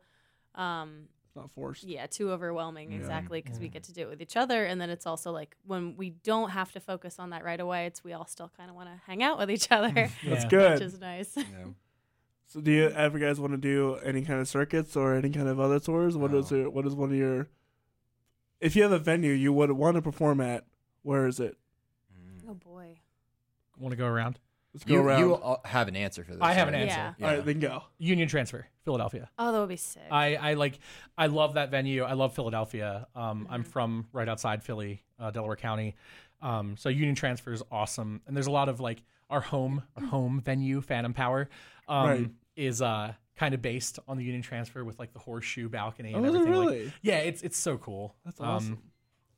um 0.55 1.09
it's 1.27 1.37
not 1.37 1.51
forced. 1.51 1.85
yeah 1.85 2.07
too 2.07 2.31
overwhelming 2.31 2.91
Yeah. 2.93 2.99
exactly 2.99 3.43
because 3.43 3.59
we 3.61 3.69
get 3.69 3.83
to 3.85 3.93
do 3.93 4.03
it 4.03 4.09
with 4.09 4.23
each 4.23 4.37
other 4.37 4.65
and 4.65 4.81
then 4.81 4.89
it's 4.91 5.07
also 5.07 5.33
like 5.33 5.55
when 5.67 5.97
we 5.97 6.11
don't 6.11 6.51
have 6.51 6.73
to 6.73 6.81
focus 6.81 7.19
on 7.19 7.31
that 7.31 7.45
right 7.45 7.61
away 7.61 7.87
it's 7.87 8.03
we 8.03 8.13
all 8.15 8.27
still 8.27 8.51
kind 8.57 8.71
of 8.71 8.77
want 8.77 8.89
to 8.89 9.01
hang 9.07 9.23
out 9.23 9.37
with 9.39 9.51
each 9.51 9.71
other 9.71 9.93
That's 10.25 10.45
good. 10.47 10.73
which 10.75 10.83
is 10.83 10.99
nice 11.01 11.37
Yeah. 11.37 11.43
So, 12.49 12.61
do 12.61 12.71
you 12.71 12.89
ever 12.91 13.19
guys 13.19 13.41
want 13.41 13.55
to 13.55 13.57
do 13.59 13.97
any 14.05 14.23
kind 14.23 14.39
of 14.41 14.47
circuits 14.47 14.95
or 14.97 15.15
any 15.17 15.31
kind 15.31 15.49
of 15.49 15.59
other 15.59 15.81
tours? 15.81 16.17
What 16.17 16.33
is 16.33 16.53
No. 16.53 16.57
your, 16.59 16.71
What 16.71 16.87
is 16.87 16.95
one 16.95 17.11
of 17.11 17.17
your? 17.17 17.49
If 18.61 18.77
you 18.77 18.85
have 18.85 18.93
a 18.93 19.01
venue 19.01 19.33
you 19.33 19.53
would 19.53 19.73
want 19.73 19.97
to 19.97 20.01
perform 20.01 20.41
at, 20.41 20.65
where 21.03 21.27
is 21.27 21.41
it? 21.41 21.57
oh 22.49 22.55
boy 22.55 23.01
Want 23.77 23.91
to 23.91 23.97
go 23.97 24.07
around? 24.07 24.39
Let's 24.77 24.85
go 24.85 24.95
You, 24.95 25.01
around. 25.01 25.21
you 25.21 25.35
all 25.35 25.61
have 25.65 25.89
an 25.89 25.97
answer 25.97 26.23
for 26.23 26.33
this. 26.33 26.43
I 26.43 26.53
have 26.53 26.69
an 26.69 26.75
right? 26.75 26.83
answer. 26.89 27.17
Yeah. 27.19 27.27
All 27.29 27.35
right, 27.37 27.45
then 27.45 27.61
go. 27.61 27.83
Union 27.99 28.29
Transfer, 28.29 28.67
Philadelphia. 28.85 29.31
oh 29.39 29.53
that 29.53 29.59
would 29.59 29.69
be 29.71 29.77
sick 29.77 30.03
I, 30.11 30.37
I 30.37 30.55
like 30.55 30.79
I 31.17 31.27
love 31.29 31.55
that 31.55 31.71
venue. 31.71 32.03
I 32.03 32.13
love 32.13 32.35
Philadelphia. 32.35 33.07
Um, 33.15 33.47
I'm 33.51 33.65
Mhm. 33.65 33.69
from 33.69 34.07
right 34.13 34.29
outside 34.29 34.63
Philly, 34.63 35.03
uh, 35.19 35.31
Delaware 35.31 35.57
County. 35.57 35.97
Um, 36.43 36.77
so 36.77 36.91
Union 36.91 37.15
Transfer 37.15 37.53
is 37.53 37.63
awesome, 37.71 38.21
and 38.27 38.37
there's 38.37 38.47
a 38.49 38.51
lot 38.51 38.69
of 38.69 38.79
like 38.81 39.03
our 39.31 39.41
home 39.41 39.83
our 39.97 40.05
home 40.07 40.43
venue, 40.45 40.83
Phantom 40.83 41.15
Power, 41.15 41.49
um, 41.89 42.07
Right. 42.07 42.31
is 42.55 42.83
uh 42.83 43.15
kind 43.37 43.55
of 43.55 43.63
based 43.63 43.99
on 44.07 44.19
the 44.19 44.25
Union 44.25 44.43
Transfer 44.43 44.85
with 44.85 44.99
like 44.99 45.13
the 45.15 45.19
horseshoe 45.19 45.69
balcony 45.71 46.13
Oh, 46.15 46.19
and 46.19 46.27
is 46.27 46.35
it 46.35 46.39
everything. 46.41 46.55
Like, 46.61 46.69
really? 46.71 46.93
yeah, 47.03 47.19
it's 47.19 47.41
it's 47.43 47.57
so 47.57 47.79
cool. 47.79 48.15
That's 48.27 48.41
Um, 48.41 48.47
awesome. 48.49 48.83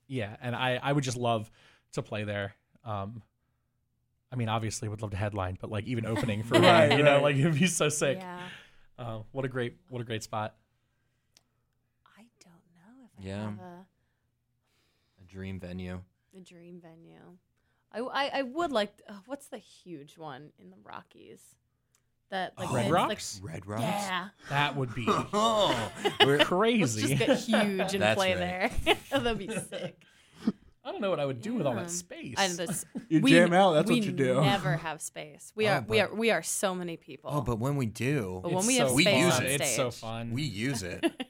yeah, 0.09 0.37
and 0.41 0.57
I 0.57 0.81
I 0.83 0.93
would 0.93 1.05
just 1.05 1.17
love 1.17 1.49
to 1.93 2.03
play 2.03 2.25
there. 2.25 2.55
Um, 2.85 3.23
I 4.33 4.37
mean, 4.37 4.49
obviously, 4.49 4.89
would 4.89 5.01
love 5.03 5.11
to 5.13 5.17
headline, 5.17 5.57
but 5.61 5.71
like 5.71 5.85
even 5.87 6.05
opening 6.07 6.43
for 6.43 6.55
Right, 6.61 6.97
you 6.97 7.03
know, 7.03 7.15
right. 7.15 7.23
like 7.23 7.37
it'd 7.37 7.55
be 7.59 7.67
so 7.67 7.89
sick. 7.89 8.19
yeah 8.19 8.41
Uh, 8.99 9.21
what 9.33 9.45
a 9.45 9.49
great 9.49 9.77
what 9.89 10.01
a 10.01 10.05
great 10.05 10.23
spot. 10.23 10.55
i 12.17 12.23
don't 12.43 12.53
know 12.75 13.05
if 13.05 13.11
i 13.25 13.29
Yeah. 13.29 13.45
have 13.45 13.59
a, 13.59 13.87
A 15.23 15.27
dream 15.27 15.59
venue. 15.61 16.01
a 16.37 16.41
dream 16.41 16.81
venue 16.81 17.39
I, 17.91 18.01
I, 18.01 18.31
I 18.41 18.43
would 18.43 18.71
like 18.71 18.93
uh, 19.09 19.15
what's 19.27 19.47
the 19.49 19.57
huge 19.59 20.19
one 20.19 20.51
in 20.59 20.69
the 20.71 20.77
rockies 20.85 21.41
that 22.31 22.53
like 22.59 22.71
Red 22.71 22.85
it's, 22.85 22.93
Rocks? 22.93 23.41
Red 23.43 23.55
like, 23.67 23.67
Rocks. 23.67 23.83
yeah 23.83 24.29
That 24.51 24.77
would 24.77 24.95
be 24.95 25.07
Oh, 25.33 25.91
we're, 26.21 26.37
let's 26.37 26.45
crazy. 26.51 27.17
just 27.17 27.19
get 27.27 27.39
huge 27.39 27.95
and 27.95 28.03
That's 28.03 28.17
play 28.19 28.35
right. 28.35 28.71
there 28.85 28.97
that'd 29.11 29.39
be 29.39 29.49
sick 29.49 30.03
I 30.89 30.93
don't 30.93 31.03
know 31.03 31.11
what 31.11 31.21
I 31.21 31.27
would 31.27 31.43
do 31.43 31.53
with 31.55 31.67
all 31.67 31.75
that 31.75 31.91
space. 31.91 32.35
And 32.39 32.57
this, 32.57 32.87
You 33.11 33.21
we, 33.21 33.33
jam 33.33 33.53
out. 33.53 33.75
That's 33.75 33.91
what 33.91 34.03
you 34.03 34.11
do. 34.13 34.37
We 34.37 34.47
never 34.47 34.77
have 34.79 35.03
space. 35.03 35.53
We 35.55 35.67
Oh, 35.69 35.73
are 35.73 35.85
we 35.87 36.01
are 36.01 36.15
we 36.15 36.31
are 36.31 36.43
so 36.43 36.75
many 36.75 36.97
people. 36.97 37.31
oh, 37.33 37.43
but 37.43 37.59
when 37.59 37.77
we 37.77 37.85
do, 37.87 38.41
But 38.43 38.51
when 38.53 38.59
It's 38.61 38.67
we 38.67 38.77
have 38.77 38.89
so 38.89 38.95
We 38.95 39.03
space 39.05 39.25
use 39.25 39.35
on 39.37 39.43
it. 39.45 39.61
It's 39.61 39.77
so 39.77 39.91
fun. 39.91 40.31
we 40.33 40.43
use 40.43 40.83
it. 40.83 41.05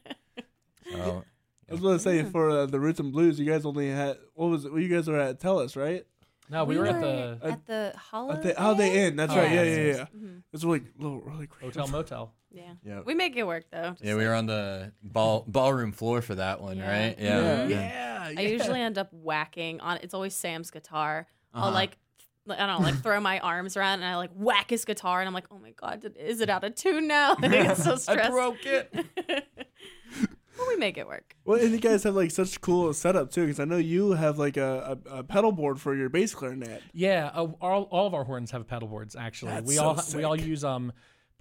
So, 0.90 1.22
I 1.68 1.72
was 1.72 1.82
gonna 1.82 1.98
say 1.98 2.22
for 2.22 2.48
uh, 2.48 2.64
the 2.66 2.80
Roots 2.80 2.98
and 2.98 3.12
Blues, 3.12 3.38
you 3.38 3.44
guys 3.44 3.66
only 3.66 3.90
had 3.90 4.16
what 4.32 4.46
was 4.46 4.64
it? 4.64 4.72
Well, 4.72 4.80
you 4.80 4.88
guys 4.88 5.06
were 5.06 5.18
at 5.20 5.38
Tellus, 5.38 5.76
right? 5.76 6.06
No, 6.50 6.64
we, 6.64 6.76
were 6.78 6.86
at 6.86 7.00
the 7.00 7.38
at 7.42 7.66
the 7.66 7.92
Holiday 7.96 8.50
At 8.50 8.56
the 8.56 8.62
Holiday 8.62 9.06
Inn. 9.06 9.16
That's 9.16 9.32
Oh, 9.32 9.36
right. 9.36 9.50
Yeah, 9.52 9.62
yes, 9.62 9.76
yeah, 9.78 9.84
yes. 9.84 9.96
yeah. 9.98 10.18
Mhm. 10.20 10.42
It's 10.52 10.64
really, 10.64 10.82
little, 10.98 11.20
really 11.20 11.46
great. 11.46 11.62
hotel 11.74 11.88
motel. 11.88 12.32
Yeah. 12.50 12.62
yeah, 12.82 13.00
We 13.04 13.14
make 13.14 13.36
it 13.36 13.46
work 13.46 13.64
though. 13.70 13.94
yeah, 14.00 14.14
we 14.14 14.24
were 14.26 14.32
on 14.34 14.46
the 14.46 14.92
ball 15.02 15.44
ballroom 15.46 15.92
floor 15.92 16.22
for 16.22 16.34
that 16.36 16.60
one, 16.62 16.78
Yeah. 16.78 16.90
right? 16.90 17.18
Yeah. 17.18 17.66
Yeah, 17.66 18.32
I 18.38 18.40
usually 18.40 18.80
end 18.80 18.96
up 18.98 19.12
whacking 19.12 19.80
on. 19.80 19.98
It's 20.02 20.14
always 20.14 20.34
Sam's 20.34 20.70
guitar. 20.70 21.26
I'll 21.54 21.64
Uh-huh. 21.64 21.72
like. 21.74 21.98
I 22.50 22.64
don't 22.66 22.80
know, 22.80 22.88
like 22.88 23.02
throw 23.02 23.20
my 23.20 23.40
arms 23.40 23.76
around 23.76 23.96
and 24.00 24.06
I 24.06 24.16
like 24.16 24.30
whack 24.34 24.70
his 24.70 24.86
guitar 24.86 25.20
and 25.20 25.28
I'm 25.28 25.34
like, 25.34 25.48
oh 25.50 25.58
my 25.58 25.72
god, 25.72 26.00
did, 26.00 26.16
is 26.16 26.40
it 26.40 26.48
out 26.48 26.64
of 26.64 26.74
tune 26.74 27.06
now? 27.06 27.36
I 27.42 27.48
get 27.48 27.76
so 27.76 27.96
stressed. 27.96 28.30
broke 28.30 28.64
it. 28.64 28.90
but 30.68 30.76
we 30.76 30.80
make 30.80 30.98
it 30.98 31.06
work. 31.06 31.36
Well, 31.44 31.60
and 31.60 31.72
you 31.72 31.78
guys 31.78 32.02
have 32.04 32.14
like 32.14 32.30
such 32.30 32.60
cool 32.60 32.92
setup 32.92 33.30
too, 33.30 33.46
because 33.46 33.60
I 33.60 33.64
know 33.64 33.76
you 33.76 34.12
have 34.12 34.38
like 34.38 34.56
a, 34.56 34.98
a, 35.06 35.18
a 35.18 35.22
pedal 35.24 35.52
board 35.52 35.80
for 35.80 35.94
your 35.94 36.08
bass 36.08 36.34
clarinet. 36.34 36.82
Yeah, 36.92 37.30
uh, 37.34 37.48
all, 37.60 37.82
all 37.84 38.06
of 38.06 38.14
our 38.14 38.24
horns 38.24 38.50
have 38.50 38.66
pedal 38.66 38.88
boards. 38.88 39.16
Actually, 39.16 39.52
That's 39.52 39.66
we 39.66 39.74
so 39.74 39.84
all 39.84 40.00
we 40.14 40.24
all 40.24 40.38
use 40.38 40.64
um 40.64 40.92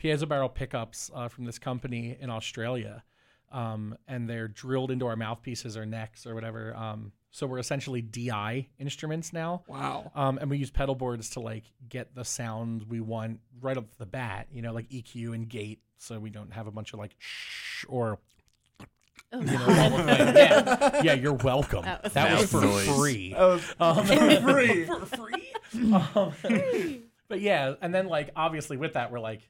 piezo 0.02 0.28
barrel 0.28 0.50
pickups 0.50 1.12
uh, 1.14 1.28
from 1.28 1.46
this 1.46 1.60
company 1.60 2.18
in 2.20 2.30
Australia, 2.30 3.04
um, 3.52 3.98
and 4.08 4.30
they're 4.30 4.48
drilled 4.48 4.92
into 4.92 5.08
our 5.08 5.16
mouthpieces 5.16 5.76
or 5.76 5.86
necks 5.86 6.26
or 6.26 6.36
whatever. 6.36 6.76
Um, 6.76 7.12
so 7.32 7.46
we're 7.46 7.60
essentially 7.60 8.02
DI 8.02 8.68
instruments 8.80 9.32
now. 9.32 9.64
Wow. 9.68 10.12
Um, 10.16 10.40
and 10.40 10.50
we 10.50 10.58
use 10.58 10.72
pedal 10.72 10.96
boards 10.96 11.30
to 11.32 11.40
like 11.40 11.66
get 11.88 12.16
the 12.16 12.26
sound 12.26 12.86
we 12.90 13.00
want 13.00 13.42
right 13.60 13.78
off 13.78 13.84
the 13.98 14.06
bat, 14.06 14.48
you 14.52 14.62
know, 14.62 14.74
like 14.74 14.90
EQ 14.90 15.36
and 15.36 15.48
gate, 15.48 15.82
so 15.98 16.20
we 16.20 16.30
don't 16.30 16.54
have 16.54 16.68
a 16.68 16.72
bunch 16.72 16.94
of 16.94 17.00
like 17.00 17.16
shh 17.20 17.86
or 17.88 18.20
Oh, 19.34 19.40
you 19.42 19.46
know, 19.46 19.66
all 19.66 19.90
the 19.98 20.04
thing. 20.04 20.36
yeah, 20.36 21.02
yeah. 21.04 21.14
You're 21.14 21.34
welcome. 21.34 21.84
That 21.84 22.04
was 22.04 22.14
That 22.14 22.40
was 22.40 22.52
for 22.52 22.62
nice. 22.62 22.96
free. 22.98 23.34
That 23.34 23.40
was 23.42 23.76
Um, 23.80 24.06
for 24.06 24.54
free. 24.54 24.86
for 24.86 26.32
free. 26.32 26.94
Um, 26.96 27.04
but 27.28 27.42
yeah, 27.42 27.74
and 27.82 27.94
then 27.94 28.08
like 28.08 28.32
obviously 28.36 28.78
with 28.78 28.94
that 28.94 29.12
we're 29.12 29.20
like, 29.20 29.42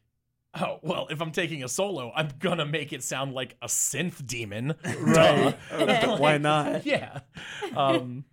oh 0.60 0.80
well, 0.82 1.08
if 1.12 1.22
I'm 1.22 1.32
taking 1.32 1.64
a 1.64 1.68
solo, 1.68 2.12
I'm 2.16 2.30
gonna 2.40 2.66
make 2.66 2.92
it 2.92 3.04
sound 3.04 3.34
like 3.34 3.56
a 3.62 3.68
synth 3.68 4.26
demon, 4.26 4.74
right. 4.84 5.56
Duh. 5.70 6.18
Why 6.18 6.40
not? 6.40 6.86
yeah. 6.86 7.20
Um, 7.76 8.26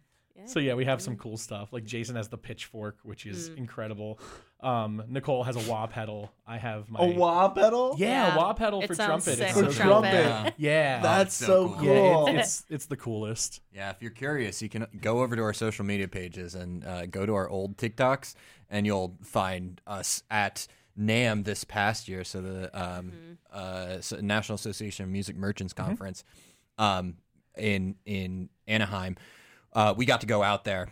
Yeah. 0.45 0.51
so 0.51 0.61
yeah, 0.61 0.75
we 0.75 0.85
have 0.85 1.01
some 1.03 1.17
cool 1.17 1.37
stuff. 1.37 1.73
Like 1.73 1.85
Jason 1.85 2.17
has 2.17 2.29
the 2.29 2.39
pitchfork, 2.39 2.99
which 3.03 3.27
is 3.27 3.51
Mm. 3.51 3.59
incredible. 3.59 4.19
Um, 4.61 5.03
Nicole 5.09 5.43
has 5.45 5.57
a 5.57 5.71
wah 5.71 5.87
pedal. 5.87 6.33
I 6.47 6.57
have 6.59 6.89
my 6.91 7.01
A 7.01 7.07
wah 7.13 7.49
pedal? 7.49 7.97
yeah, 7.99 8.29
Yeah. 8.29 8.37
wah 8.37 8.53
pedal 8.55 8.81
It 8.83 8.87
for 8.87 8.95
trumpet. 8.95 9.23
sick 9.37 9.41
It's 9.41 9.53
For 9.53 9.59
so 9.61 9.67
with 9.67 9.79
cool. 9.79 9.87
trumpet. 9.91 10.15
Yeah. 10.15 10.51
Yeah, 10.57 11.01
That's 11.03 11.35
so 11.35 11.47
so 11.47 11.69
cool. 11.69 11.77
cool. 11.79 12.25
yeah, 12.29 12.35
it, 12.35 12.41
it's 12.41 12.65
it's 12.71 12.87
the 12.87 12.97
coolest. 12.97 13.61
Yeah, 13.73 13.91
if 13.91 14.01
you're 14.01 14.11
curious, 14.11 14.63
you 14.63 14.69
can 14.69 14.87
go 15.01 15.21
over 15.23 15.37
to 15.37 15.43
our 15.43 15.53
social 15.53 15.85
media 15.85 16.09
pages 16.09 16.55
and 16.55 16.85
uh, 16.85 17.07
go 17.07 17.27
to 17.27 17.35
our 17.35 17.49
old 17.49 17.77
TikToks, 17.77 18.35
and 18.71 18.87
you'll 18.87 19.17
find 19.23 19.81
us 19.87 20.23
at 20.31 20.67
NAMM 20.99 21.45
this 21.45 21.65
past 21.65 22.09
year, 22.09 22.23
so 22.25 22.41
the 22.41 22.71
um, 22.81 23.13
uh, 23.53 24.01
so 24.01 24.17
National 24.21 24.55
Association 24.55 25.05
of 25.05 25.11
Music 25.11 25.37
Merchants 25.37 25.73
Conference 25.73 26.23
um, 26.79 27.17
in 27.59 27.97
in 28.07 28.49
Anaheim. 28.67 29.17
Uh, 29.75 29.95
we 29.97 30.07
got 30.07 30.21
to 30.21 30.27
go 30.27 30.43
out 30.43 30.65
there 30.65 30.89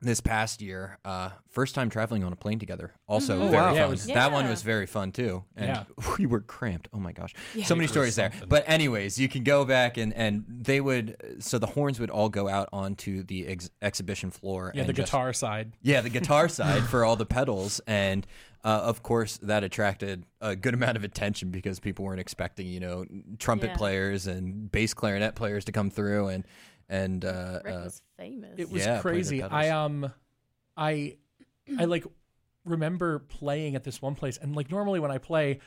this 0.00 0.20
past 0.20 0.62
year. 0.62 0.96
Uh, 1.04 1.30
first 1.50 1.74
time 1.74 1.90
traveling 1.90 2.22
on 2.22 2.32
a 2.32 2.36
plane 2.36 2.60
together. 2.60 2.92
Also 3.08 3.36
Mhm. 3.36 3.42
Oh, 3.42 3.48
very 3.48 3.56
wow. 3.56 3.66
fun. 3.70 3.74
Yeah, 3.76 3.86
was- 3.86 4.06
That 4.06 4.30
one 4.30 4.48
was 4.48 4.62
very 4.62 4.86
fun 4.86 5.10
too, 5.10 5.42
and 5.56 5.66
Yeah. 5.66 5.84
we 6.18 6.24
were 6.24 6.40
cramped. 6.40 6.88
Oh 6.92 7.00
my 7.00 7.10
gosh, 7.10 7.34
Yeah. 7.52 7.64
so 7.64 7.74
many 7.74 7.86
It 7.86 7.88
was 7.88 7.90
stories 7.90 8.14
there. 8.16 8.30
But 8.48 8.62
anyways, 8.68 9.18
you 9.18 9.28
can 9.28 9.42
go 9.42 9.64
back 9.64 9.96
and 9.96 10.14
and 10.14 10.44
they 10.48 10.80
would. 10.80 11.16
So 11.40 11.58
the 11.58 11.66
horns 11.66 11.98
would 11.98 12.10
all 12.10 12.28
go 12.28 12.48
out 12.48 12.68
onto 12.72 13.24
the 13.24 13.48
ex- 13.48 13.70
exhibition 13.82 14.30
floor. 14.30 14.70
Yeah, 14.72 14.82
and 14.82 14.88
the 14.88 14.92
just- 14.92 15.10
guitar 15.10 15.32
side. 15.32 15.72
yeah, 15.82 16.00
the 16.00 16.10
guitar 16.10 16.48
side 16.60 16.84
for 16.84 17.04
all 17.04 17.16
the 17.16 17.26
pedals, 17.26 17.80
and 17.86 18.26
Uh, 18.64 18.70
of 18.82 19.04
course, 19.04 19.38
that 19.38 19.62
attracted 19.62 20.24
a 20.40 20.56
good 20.56 20.74
amount 20.74 20.96
of 20.96 21.04
attention 21.04 21.48
because 21.50 21.78
people 21.78 22.04
weren't 22.04 22.18
expecting, 22.18 22.66
you 22.66 22.80
know, 22.80 23.06
trumpet 23.38 23.70
Yeah. 23.70 23.76
players 23.76 24.26
and 24.26 24.70
bass 24.72 24.92
clarinet 24.94 25.36
players 25.36 25.64
to 25.66 25.72
come 25.72 25.90
through, 25.90 26.26
and 26.26 26.44
and 26.88 27.24
uh, 27.24 27.60
Rick 27.64 27.74
uh, 27.74 27.80
was 27.84 28.02
famous. 28.16 28.54
It 28.56 28.70
was 28.70 28.84
Yeah, 28.84 29.00
crazy. 29.00 29.42
I 29.42 29.70
um, 29.70 30.12
I, 30.76 31.16
I 31.78 31.84
like 31.84 32.04
remember 32.64 33.18
playing 33.20 33.74
at 33.76 33.84
this 33.84 34.00
one 34.02 34.14
place, 34.14 34.38
and 34.38 34.54
like 34.56 34.70
normally 34.70 35.00
when 35.00 35.10
I 35.10 35.18
play, 35.18 35.60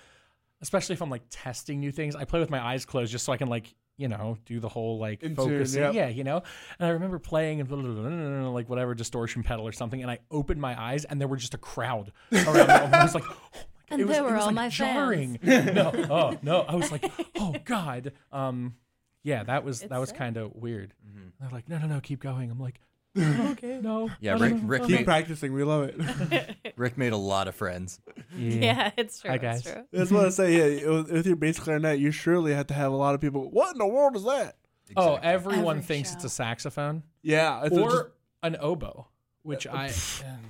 especially 0.62 0.94
if 0.94 1.02
I'm 1.02 1.10
like 1.10 1.24
testing 1.30 1.80
new 1.80 1.92
things, 1.92 2.16
I 2.16 2.26
play 2.26 2.40
with 2.40 2.50
my 2.50 2.64
eyes 2.64 2.86
closed 2.86 3.12
just 3.12 3.26
so 3.26 3.34
I 3.34 3.38
can 3.38 3.48
like 3.50 3.74
you 3.98 4.08
know 4.08 4.38
do 4.46 4.60
the 4.60 4.70
whole 4.70 4.98
like 4.98 5.22
In 5.22 5.36
tune, 5.36 5.46
focusing. 5.50 5.82
yep. 5.84 5.94
Yeah, 5.94 6.08
you 6.08 6.24
know. 6.24 6.42
And 6.80 6.88
I 6.88 6.92
remember 6.92 7.20
playing 7.20 7.60
and 7.60 7.70
blah, 7.70 7.78
blah, 7.78 7.92
blah, 7.92 8.02
blah, 8.02 8.10
blah, 8.10 8.40
blah, 8.42 8.50
like 8.50 8.70
whatever 8.70 8.96
distortion 8.96 9.44
pedal 9.44 9.68
or 9.68 9.72
something, 9.72 10.02
and 10.02 10.10
I 10.10 10.20
opened 10.32 10.60
my 10.62 10.80
eyes 10.82 11.06
and 11.06 11.20
there 11.22 11.28
were 11.28 11.38
just 11.38 11.54
a 11.54 11.58
crowd 11.60 12.12
around 12.32 12.92
me. 12.92 12.98
I 12.98 13.04
was 13.04 13.16
like. 13.16 13.26
Oh. 13.30 13.60
And 13.94 14.00
it 14.00 14.08
was, 14.08 14.16
they 14.16 14.22
were 14.22 14.30
it 14.30 14.34
was 14.36 14.42
all 14.44 14.48
like 14.48 14.56
my 14.56 14.70
jarring. 14.70 15.38
no, 15.44 15.92
oh 16.10 16.38
no! 16.42 16.62
I 16.62 16.76
was 16.76 16.94
like, 16.94 17.12
oh 17.38 17.54
god. 17.66 18.14
Um, 18.32 18.76
yeah, 19.24 19.44
that 19.44 19.64
was 19.64 19.82
that 19.82 20.00
was 20.00 20.10
sick. 20.10 20.18
kind 20.18 20.38
of 20.38 20.54
weird. 20.56 20.94
Mm-hmm. 21.08 21.28
They're 21.40 21.50
like, 21.50 21.70
no, 21.70 21.78
no, 21.78 21.88
no, 21.88 22.00
keep 22.02 22.20
going. 22.22 22.50
I'm 22.52 22.60
like, 22.60 22.80
okay, 23.18 23.80
no. 23.82 24.10
Yeah, 24.22 24.36
I 24.36 24.40
Rick- 24.40 24.54
know. 24.56 24.68
Rick 24.68 24.82
Keep 24.84 24.92
made- 24.92 25.06
practicing. 25.06 25.54
We 25.54 25.64
love 25.64 25.90
it. 25.94 26.56
Rick 26.78 26.98
made 26.98 27.12
a 27.14 27.18
lot 27.18 27.48
of 27.48 27.56
friends. 27.56 28.00
yeah, 28.36 28.92
it's 28.98 29.20
true. 29.22 29.30
Hi, 29.30 29.36
It's 29.36 29.42
guys. 29.44 29.64
true. 29.64 29.84
That's 29.92 30.12
what 30.12 30.26
I 30.26 30.30
say. 30.30 30.80
Yeah, 30.82 30.90
with, 30.90 31.12
with 31.12 31.28
your 31.28 31.36
bass 31.36 31.60
clarinet, 31.60 32.00
you 32.00 32.12
surely 32.12 32.54
have 32.54 32.68
to 32.68 32.74
have 32.74 32.92
a 32.92 32.96
lot 32.96 33.14
of 33.16 33.22
people. 33.22 33.50
What 33.52 33.74
in 33.74 33.78
the 33.80 33.88
world 33.88 34.16
is 34.16 34.24
that? 34.24 34.56
Oh, 34.96 35.16
Exactly. 35.16 35.30
everyone 35.30 35.78
Every 35.78 35.88
thinks 35.88 36.14
it's 36.14 36.24
show. 36.24 36.28
a 36.28 36.30
saxophone 36.30 37.04
Yeah, 37.22 37.64
it's 37.66 37.78
or 37.78 37.90
just- 37.90 38.06
an 38.44 38.58
oboe, 38.60 39.08
which 39.44 39.68
I. 39.68 39.92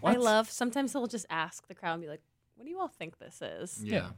I 0.04 0.14
love. 0.16 0.50
Sometimes 0.50 0.94
they'll 0.94 1.08
just 1.08 1.26
ask 1.30 1.68
the 1.68 1.76
crowd 1.76 1.94
and 1.94 2.02
be 2.04 2.08
like, 2.08 2.22
"What 2.56 2.64
do 2.66 2.70
you 2.72 2.80
all 2.80 2.88
think 2.88 3.18
this 3.20 3.42
is?" 3.42 3.84
yeah. 3.84 4.10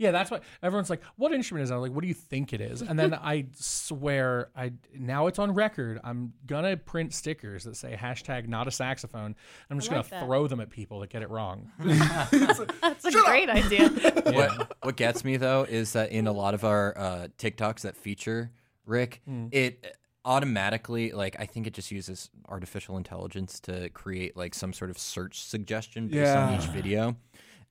Yeah, 0.00 0.12
that's 0.12 0.30
what 0.30 0.42
everyone's 0.62 0.88
like. 0.88 1.02
What 1.16 1.32
instrument 1.32 1.62
is 1.64 1.68
that? 1.68 1.74
I'm 1.76 1.82
like, 1.82 1.92
what 1.92 2.00
do 2.00 2.08
you 2.08 2.14
think 2.14 2.52
it 2.54 2.60
is? 2.62 2.80
And 2.80 2.98
then 2.98 3.12
I 3.22 3.46
swear, 3.54 4.48
I 4.56 4.72
now 4.94 5.26
it's 5.26 5.38
on 5.38 5.52
record. 5.52 6.00
I'm 6.02 6.32
gonna 6.46 6.76
print 6.76 7.12
stickers 7.12 7.64
that 7.64 7.76
say 7.76 7.94
hashtag 8.00 8.48
not 8.48 8.66
a 8.66 8.70
saxophone. 8.70 9.36
I'm 9.68 9.78
just 9.78 9.92
I 9.92 9.96
like 9.96 10.08
gonna 10.10 10.20
that. 10.22 10.26
throw 10.26 10.46
them 10.46 10.60
at 10.60 10.70
people 10.70 11.00
that 11.00 11.10
get 11.10 11.20
it 11.22 11.28
wrong. 11.28 11.70
That's 11.80 13.04
a 13.04 13.10
great 13.12 13.48
idea. 13.50 13.90
What 14.30 14.76
what 14.82 14.96
gets 14.96 15.24
me 15.24 15.36
though 15.36 15.64
is 15.68 15.92
that 15.92 16.12
in 16.12 16.26
a 16.26 16.32
lot 16.32 16.54
of 16.54 16.64
our 16.64 16.96
uh, 16.96 17.28
TikToks 17.38 17.82
that 17.82 17.96
feature 17.96 18.50
Rick, 18.86 19.20
it 19.52 19.96
automatically 20.24 21.12
like 21.12 21.36
I 21.38 21.46
think 21.46 21.66
it 21.66 21.74
just 21.74 21.90
uses 21.90 22.30
artificial 22.48 22.96
intelligence 22.96 23.60
to 23.60 23.88
create 23.90 24.36
like 24.36 24.54
some 24.54 24.72
sort 24.72 24.90
of 24.90 24.98
search 24.98 25.42
suggestion 25.42 26.08
based 26.08 26.34
on 26.36 26.52
Yeah. 26.52 26.58
each 26.58 26.66
video. 26.68 27.16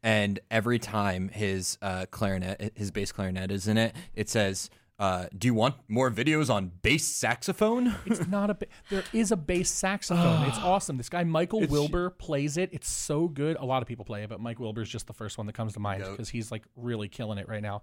And 0.02 0.39
every 0.50 0.80
time 0.80 1.28
his 1.30 1.78
uh, 1.82 2.06
clarinet, 2.10 2.72
his 2.76 2.89
bass 2.91 3.12
clarinet 3.12 3.52
is 3.52 3.68
in 3.68 3.78
it, 3.78 3.95
it 4.14 4.30
says, 4.30 4.70
uh, 4.97 5.26
"Do 5.38 5.47
you 5.47 5.54
want 5.54 5.76
more 5.89 6.10
videos 6.10 6.50
on 6.50 6.72
bass 6.82 7.06
saxophone?" 7.06 7.93
It's 8.06 8.26
not 8.28 8.50
a. 8.50 8.54
Ba- 8.54 8.68
there 8.89 9.04
is 9.12 9.32
a 9.32 9.36
bass 9.38 9.70
saxophone. 9.70 10.47
it's 10.47 10.58
awesome. 10.60 10.95
This 10.97 11.10
guy 11.10 11.26
Michael 11.26 11.60
It's- 11.64 11.72
Wilbur 11.72 12.12
plays 12.12 12.56
it. 12.56 12.70
It's 12.72 12.89
so 12.89 13.28
good. 13.28 13.58
A 13.58 13.66
lot 13.66 13.82
of 13.82 13.88
people 13.89 14.06
play 14.06 14.24
it, 14.24 14.30
but 14.30 14.39
Mike 14.39 14.60
Wilbur's 14.60 14.89
just 14.89 15.06
the 15.08 15.14
first 15.14 15.38
one 15.38 15.47
that 15.47 15.54
comes 15.54 15.74
to 15.74 15.80
mind 15.82 16.04
because 16.10 16.30
he's 16.30 16.50
like 16.50 16.64
really 16.78 17.10
killing 17.10 17.38
it 17.38 17.50
right 17.50 17.62
now. 17.62 17.82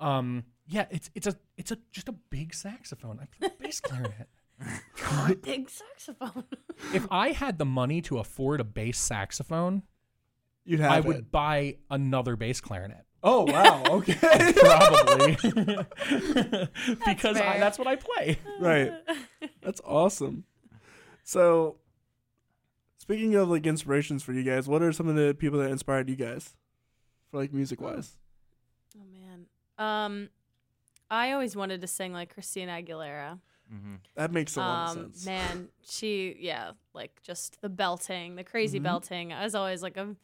Um, 0.00 0.44
yeah, 0.66 0.84
it's 0.90 1.10
it's 1.14 1.26
a 1.26 1.34
it's 1.56 1.70
a 1.70 1.78
just 1.92 2.08
a 2.10 2.12
big 2.12 2.52
saxophone. 2.52 3.20
I 3.22 3.26
play 3.38 3.54
bass 3.58 3.80
clarinet. 3.80 4.28
Big 5.42 5.68
saxophone. 5.68 6.44
if 6.94 7.06
I 7.10 7.30
had 7.32 7.58
the 7.58 7.64
money 7.64 8.00
to 8.02 8.18
afford 8.18 8.60
a 8.60 8.64
bass 8.64 8.98
saxophone, 8.98 9.82
you'd 10.64 10.80
have 10.80 10.90
I 10.92 10.98
it. 10.98 11.04
would 11.04 11.30
buy 11.30 11.76
another 11.90 12.36
bass 12.36 12.60
clarinet. 12.60 13.04
Oh 13.22 13.42
wow. 13.50 13.82
Okay. 13.90 14.52
Probably 14.54 15.36
because 17.06 17.36
I, 17.40 17.58
that's 17.58 17.78
what 17.78 17.86
I 17.86 17.96
play. 17.96 18.38
right. 18.60 18.92
That's 19.62 19.80
awesome. 19.84 20.44
So, 21.22 21.76
speaking 22.98 23.34
of 23.34 23.48
like 23.48 23.66
inspirations 23.66 24.22
for 24.22 24.32
you 24.32 24.42
guys, 24.42 24.68
what 24.68 24.82
are 24.82 24.92
some 24.92 25.08
of 25.08 25.16
the 25.16 25.34
people 25.34 25.58
that 25.60 25.70
inspired 25.70 26.08
you 26.10 26.16
guys, 26.16 26.54
for 27.30 27.38
like 27.38 27.52
music 27.52 27.80
wise? 27.80 28.18
Oh 28.96 29.04
man. 29.12 29.46
Um, 29.78 30.28
I 31.10 31.32
always 31.32 31.56
wanted 31.56 31.80
to 31.80 31.86
sing 31.86 32.12
like 32.12 32.34
Christina 32.34 32.72
Aguilera. 32.72 33.38
Mm-hmm. 33.72 33.94
That 34.16 34.30
makes 34.32 34.56
a 34.56 34.60
lot 34.60 34.90
of 34.90 34.96
Um, 34.98 35.12
sense. 35.14 35.26
man, 35.26 35.68
she 35.82 36.36
yeah, 36.38 36.72
like 36.92 37.22
just 37.22 37.60
the 37.62 37.70
belting, 37.70 38.36
the 38.36 38.44
crazy 38.44 38.78
Mhm. 38.78 38.82
belting. 38.84 39.32
I 39.32 39.42
was 39.44 39.54
always 39.54 39.82
like 39.82 39.96
a 39.96 40.14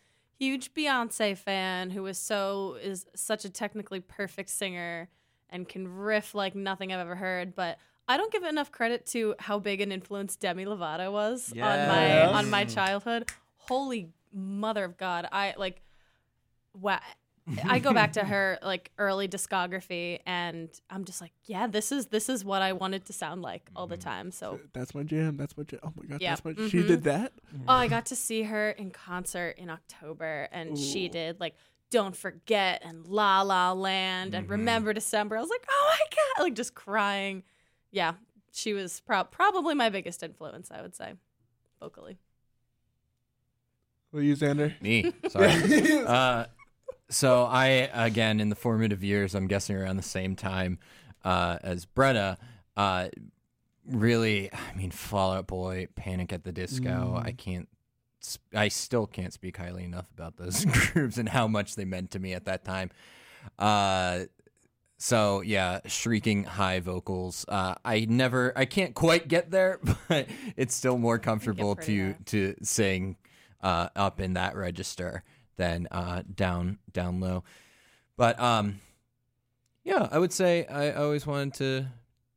huge 0.41 0.73
Beyonce 0.73 1.37
fan 1.37 1.91
who 1.91 2.07
is 2.07 2.19
so 2.19 2.79
is 2.83 3.07
such 3.15 3.45
a 3.45 3.51
technically 3.51 4.01
perfect 4.01 4.49
singer 4.49 5.09
and 5.51 5.69
can 5.69 5.87
riff 5.87 6.35
like 6.35 6.55
nothing 6.55 6.93
I've 6.93 7.01
ever 7.01 7.15
heard, 7.15 7.55
but 7.55 7.79
I 8.09 8.17
don't 8.17 8.33
give 8.33 8.43
enough 8.43 8.73
credit 8.73 9.07
to 9.09 9.35
how 9.39 9.59
big 9.59 9.81
an 9.83 9.93
influence 9.93 10.37
Demi 10.37 10.65
Lovato 10.65 11.13
was 11.13 11.53
on 11.53 11.89
my 11.89 12.27
on 12.27 12.51
my 12.51 12.65
childhood. 12.65 13.31
Holy 13.59 14.09
mother 14.33 14.83
of 14.83 14.97
God. 14.97 15.29
I 15.31 15.55
like 15.59 15.83
wow 16.75 17.01
I 17.69 17.79
go 17.81 17.93
back 17.93 18.13
to 18.13 18.25
her 18.25 18.59
like 18.63 18.91
early 18.99 19.27
discography 19.29 20.21
and 20.27 20.69
I'm 20.89 21.05
just 21.05 21.21
like, 21.21 21.33
yeah, 21.47 21.67
this 21.67 21.91
is 21.93 22.07
this 22.07 22.29
is 22.29 22.45
what 22.45 22.63
I 22.63 22.73
wanted 22.73 23.07
to 23.07 23.13
sound 23.13 23.43
like 23.43 23.69
all 23.75 23.87
the 23.87 23.97
time. 23.97 24.31
So 24.31 24.61
That's 24.73 24.95
my 24.95 25.03
jam. 25.03 25.37
That's 25.37 25.57
my 25.57 25.65
jam. 25.65 25.81
Oh 25.83 25.93
my 25.97 26.07
god. 26.07 26.21
Yeah. 26.21 26.31
That's 26.37 26.45
my. 26.45 26.53
She 26.69 26.79
Mhm. 26.79 26.87
did 26.87 27.03
that. 27.05 27.33
Oh, 27.67 27.73
I 27.75 27.89
got 27.89 28.07
to 28.07 28.17
see 28.17 28.43
her 28.45 28.71
in 28.71 28.91
concert 28.91 29.57
in 29.59 29.69
October, 29.71 30.49
and 30.53 30.79
she 30.79 31.09
did 31.09 31.41
like 31.41 31.55
"Don't 31.91 32.15
Forget" 32.15 32.83
and 32.85 33.07
"La 33.07 33.43
La 33.43 33.73
Land" 33.73 34.35
and 34.35 34.49
"Remember 34.49 34.93
December." 34.93 35.37
I 35.37 35.41
was 35.41 35.51
like, 35.51 35.67
oh 35.69 35.91
my 35.99 36.05
god, 36.11 36.45
like 36.45 36.55
just 36.55 36.75
crying. 36.75 37.43
Yeah, 37.91 38.13
she 38.53 38.73
was 38.75 39.01
pro- 39.01 39.25
probably 39.25 39.75
my 39.75 39.89
biggest 39.91 40.23
influence. 40.23 40.71
I 40.71 40.83
would 40.83 40.95
say, 40.95 41.15
vocally. 41.81 42.19
Will 44.13 44.23
you, 44.23 44.37
Xander? 44.37 44.81
Me, 44.81 45.13
sorry. 45.29 46.05
uh, 46.07 46.47
so 47.11 47.45
I 47.45 47.91
again 47.93 48.41
in 48.41 48.49
the 48.49 48.57
formative 48.57 49.05
years, 49.05 49.35
I'm 49.35 49.47
guessing 49.47 49.77
around 49.77 49.97
the 49.97 50.03
same 50.03 50.37
time 50.37 50.79
uh, 51.25 51.59
as 51.63 51.87
Brenna. 51.87 52.37
Uh, 52.77 53.09
really, 53.87 54.51
I 54.53 54.77
mean, 54.77 54.91
Fall 54.91 55.33
Out 55.33 55.47
Boy, 55.47 55.89
Panic 55.95 56.33
at 56.33 56.45
the 56.45 56.53
Disco. 56.53 57.21
I 57.23 57.33
can't. 57.33 57.69
I 58.55 58.69
still 58.69 59.07
can't 59.07 59.33
speak 59.33 59.57
highly 59.57 59.85
enough 59.85 60.07
about 60.13 60.37
those 60.37 60.65
groups 60.93 61.17
and 61.17 61.29
how 61.29 61.49
much 61.49 61.75
they 61.75 61.87
meant 61.87 62.11
to 62.13 62.19
me 62.19 62.35
at 62.35 62.45
that 62.45 62.65
time. 62.65 62.91
Uh, 63.59 64.25
so 64.99 65.41
yeah, 65.41 65.81
shrieking 65.87 66.45
high 66.45 66.81
vocals. 66.81 67.47
Uh, 67.49 67.75
I 67.83 68.07
never, 68.07 68.53
I 68.55 68.67
can't 68.67 68.95
quite 68.95 69.27
get 69.27 69.51
there, 69.51 69.81
but 70.09 70.29
it's 70.57 70.75
still 70.75 70.99
more 70.99 71.19
comfortable 71.19 71.75
to 71.77 71.97
there. 72.09 72.19
to 72.27 72.55
sing 72.63 73.17
uh, 73.63 73.89
up 73.97 74.21
in 74.21 74.35
that 74.35 74.55
register 74.55 75.25
than 75.61 75.87
uh, 75.91 76.23
down 76.35 76.79
down 76.91 77.21
low. 77.21 77.45
But 78.17 78.41
um, 78.41 78.81
yeah, 79.85 80.09
I 80.11 80.19
would 80.19 80.33
say 80.33 80.65
I 80.67 80.93
always 80.93 81.27
wanted 81.27 81.53
to 81.55 81.87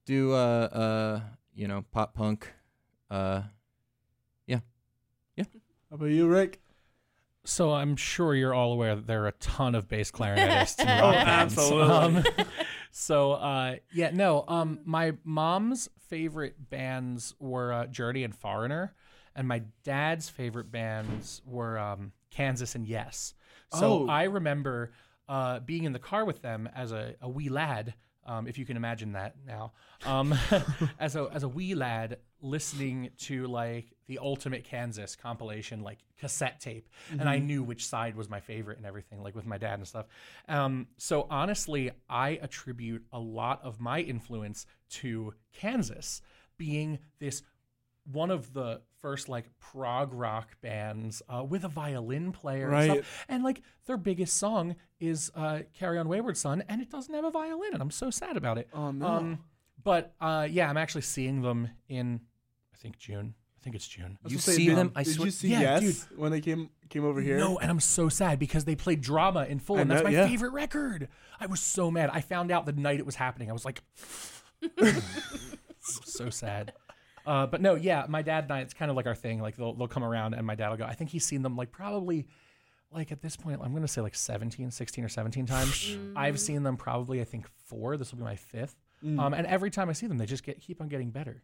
do 0.05 0.33
uh 0.33 0.35
uh 0.35 1.21
you 1.55 1.67
know 1.67 1.85
pop 1.91 2.13
punk. 2.13 2.51
Uh, 3.09 3.43
yeah, 4.45 4.59
yeah. 5.37 5.45
How 5.89 5.95
about 5.95 6.07
you, 6.07 6.27
Rick? 6.27 6.59
So 7.45 7.73
I'm 7.73 7.95
sure 7.95 8.33
you're 8.35 8.53
all 8.53 8.73
aware 8.73 8.95
that 8.95 9.07
there 9.07 9.23
are 9.23 9.27
a 9.27 9.33
ton 9.33 9.75
of 9.75 9.87
bass 9.87 10.11
clarinetists 10.11 10.79
in 10.81 10.87
Oh, 10.99 11.11
rock 11.11 11.13
bands. 11.25 11.57
absolutely. 11.57 11.93
Um, 11.93 12.23
so 12.91 13.31
uh, 13.33 13.75
yeah, 13.93 14.11
no. 14.13 14.43
Um, 14.47 14.79
my 14.85 15.13
mom's 15.23 15.89
favorite 16.09 16.69
bands 16.69 17.35
were 17.39 17.71
uh, 17.73 17.85
Journey 17.87 18.23
and 18.23 18.35
Foreigner, 18.35 18.93
and 19.35 19.47
my 19.47 19.63
dad's 19.83 20.29
favorite 20.29 20.71
bands 20.71 21.41
were 21.45 21.77
um, 21.77 22.11
Kansas 22.33 22.75
and 22.75 22.87
Yes. 22.87 23.33
So 23.71 24.03
Oh. 24.03 24.07
I 24.07 24.23
remember 24.23 24.91
uh, 25.27 25.59
being 25.59 25.83
in 25.83 25.93
the 25.93 25.99
car 25.99 26.25
with 26.25 26.41
them 26.41 26.69
as 26.75 26.91
a, 26.91 27.15
a 27.21 27.29
wee 27.29 27.49
lad. 27.49 27.93
Um, 28.25 28.47
if 28.47 28.57
you 28.57 28.65
can 28.65 28.77
imagine 28.77 29.13
that 29.13 29.35
now, 29.45 29.73
um, 30.05 30.33
as 30.99 31.15
a 31.17 31.27
as 31.33 31.43
a 31.43 31.47
wee 31.49 31.75
lad 31.75 32.19
listening 32.41 33.09
to 33.17 33.47
like 33.47 33.87
the 34.07 34.19
Ultimate 34.19 34.63
Kansas 34.63 35.15
compilation, 35.15 35.81
like 35.81 35.99
cassette 36.17 36.59
tape, 36.61 36.87
and 37.11 37.27
I 37.27 37.39
knew 37.39 37.63
which 37.63 37.85
side 37.85 38.15
was 38.15 38.29
my 38.29 38.39
favorite 38.39 38.77
and 38.77 38.85
everything, 38.85 39.21
like 39.23 39.35
with 39.35 39.45
my 39.45 39.57
dad 39.57 39.79
and 39.79 39.87
stuff. 39.87 40.05
Um, 40.47 40.87
so 40.97 41.27
honestly, 41.29 41.91
I 42.09 42.39
attribute 42.41 43.03
a 43.11 43.19
lot 43.19 43.59
of 43.61 43.81
my 43.81 43.99
influence 43.99 44.65
to 45.01 45.33
Kansas 45.51 46.21
being 46.57 46.99
this 47.19 47.43
one 48.09 48.31
of 48.31 48.53
the 48.53 48.81
first 49.03 49.27
like 49.29 49.45
prog 49.59 50.13
rock 50.13 50.47
bands 50.61 51.21
uh, 51.29 51.43
with 51.43 51.63
a 51.65 51.67
violin 51.67 52.31
player 52.31 52.63
and 52.63 52.71
Right. 52.71 52.91
stuff. 53.03 53.25
And 53.29 53.43
like 53.43 53.61
their 53.85 53.97
biggest 53.97 54.37
song 54.37 54.75
is 54.99 55.29
uh, 55.35 55.59
"Carry 55.77 55.99
On 55.99 56.07
Wayward 56.07 56.37
Son," 56.37 56.63
and 56.69 56.81
it 56.81 56.89
doesn't 56.89 57.13
have 57.13 57.25
a 57.25 57.29
violin, 57.29 57.73
and 57.73 57.81
I'm 57.81 57.91
so 57.91 58.09
sad 58.09 58.37
about 58.37 58.57
it. 58.57 58.69
Oh 58.73 58.91
no. 58.91 59.05
Um, 59.05 59.39
but 59.83 60.15
uh, 60.21 60.47
yeah, 60.49 60.69
I'm 60.69 60.77
actually 60.77 61.01
seeing 61.01 61.41
them 61.41 61.69
in 61.89 62.21
I 62.73 62.77
think 62.77 62.97
June. 62.97 63.35
I 63.59 63.63
think 63.63 63.75
it's 63.75 63.87
June. 63.87 64.17
You 64.27 64.39
see 64.39 64.69
them- 64.69 64.91
I 64.95 65.03
did 65.03 65.17
you 65.17 65.31
see 65.31 65.49
Yeah, 65.49 65.79
Yes 65.79 66.07
when 66.15 66.31
they 66.31 66.41
came 66.41 66.69
came 66.89 67.03
over 67.05 67.19
here? 67.21 67.37
No, 67.37 67.59
and 67.59 67.69
I'm 67.69 67.79
so 67.81 68.07
sad 68.09 68.39
because 68.39 68.63
they 68.65 68.75
played 68.75 69.01
drama 69.01 69.43
in 69.45 69.59
full, 69.59 69.77
I 69.77 69.81
and 69.81 69.91
that's 69.91 69.99
know, 70.01 70.09
my 70.09 70.11
yeah. 70.11 70.27
favorite 70.27 70.51
record. 70.53 71.07
I 71.39 71.45
was 71.47 71.59
so 71.59 71.91
mad. 71.91 72.09
I 72.13 72.21
found 72.21 72.51
out 72.51 72.65
the 72.65 72.71
night 72.73 72.99
it 72.99 73.05
was 73.05 73.15
happening. 73.15 73.49
I 73.49 73.53
was 73.53 73.65
like, 73.65 73.81
so 75.81 76.29
sad. 76.29 76.73
Uh, 77.25 77.45
but 77.47 77.61
no, 77.61 77.75
yeah, 77.75 78.05
my 78.09 78.21
dad 78.21 78.43
and 78.45 78.53
I, 78.53 78.59
it's 78.61 78.73
kind 78.73 78.91
of 78.91 78.97
like 78.97 79.05
our 79.07 79.15
thing. 79.15 79.41
Like 79.41 79.55
they'll 79.55 79.73
they'll 79.73 79.87
come 79.87 80.03
around, 80.03 80.33
and 80.33 80.45
my 80.45 80.55
dad 80.55 80.69
will 80.69 80.77
go. 80.77 80.85
I 80.85 80.93
think 80.93 81.09
he's 81.09 81.25
seen 81.25 81.41
them 81.41 81.55
like 81.55 81.71
probably. 81.71 82.27
Like 82.91 83.11
at 83.11 83.23
this 83.23 83.35
point, 83.35 83.59
I'm 83.63 83.73
gonna 83.73 83.87
say 83.87 84.01
like 84.01 84.13
17, 84.13 84.69
16 84.69 85.03
or 85.03 85.09
17 85.09 85.47
times. 85.47 85.97
I've 86.15 86.39
seen 86.39 86.61
them 86.61 86.77
probably, 86.77 87.21
I 87.21 87.23
think 87.23 87.47
four. 87.65 87.97
This 87.97 88.11
will 88.11 88.19
be 88.19 88.23
my 88.23 88.35
fifth. 88.35 88.75
Mm. 89.03 89.19
Um, 89.19 89.33
and 89.33 89.47
every 89.47 89.71
time 89.71 89.89
I 89.89 89.93
see 89.93 90.05
them, 90.05 90.19
they 90.19 90.27
just 90.27 90.43
get 90.43 90.61
keep 90.61 90.79
on 90.79 90.89
getting 90.89 91.09
better. 91.09 91.41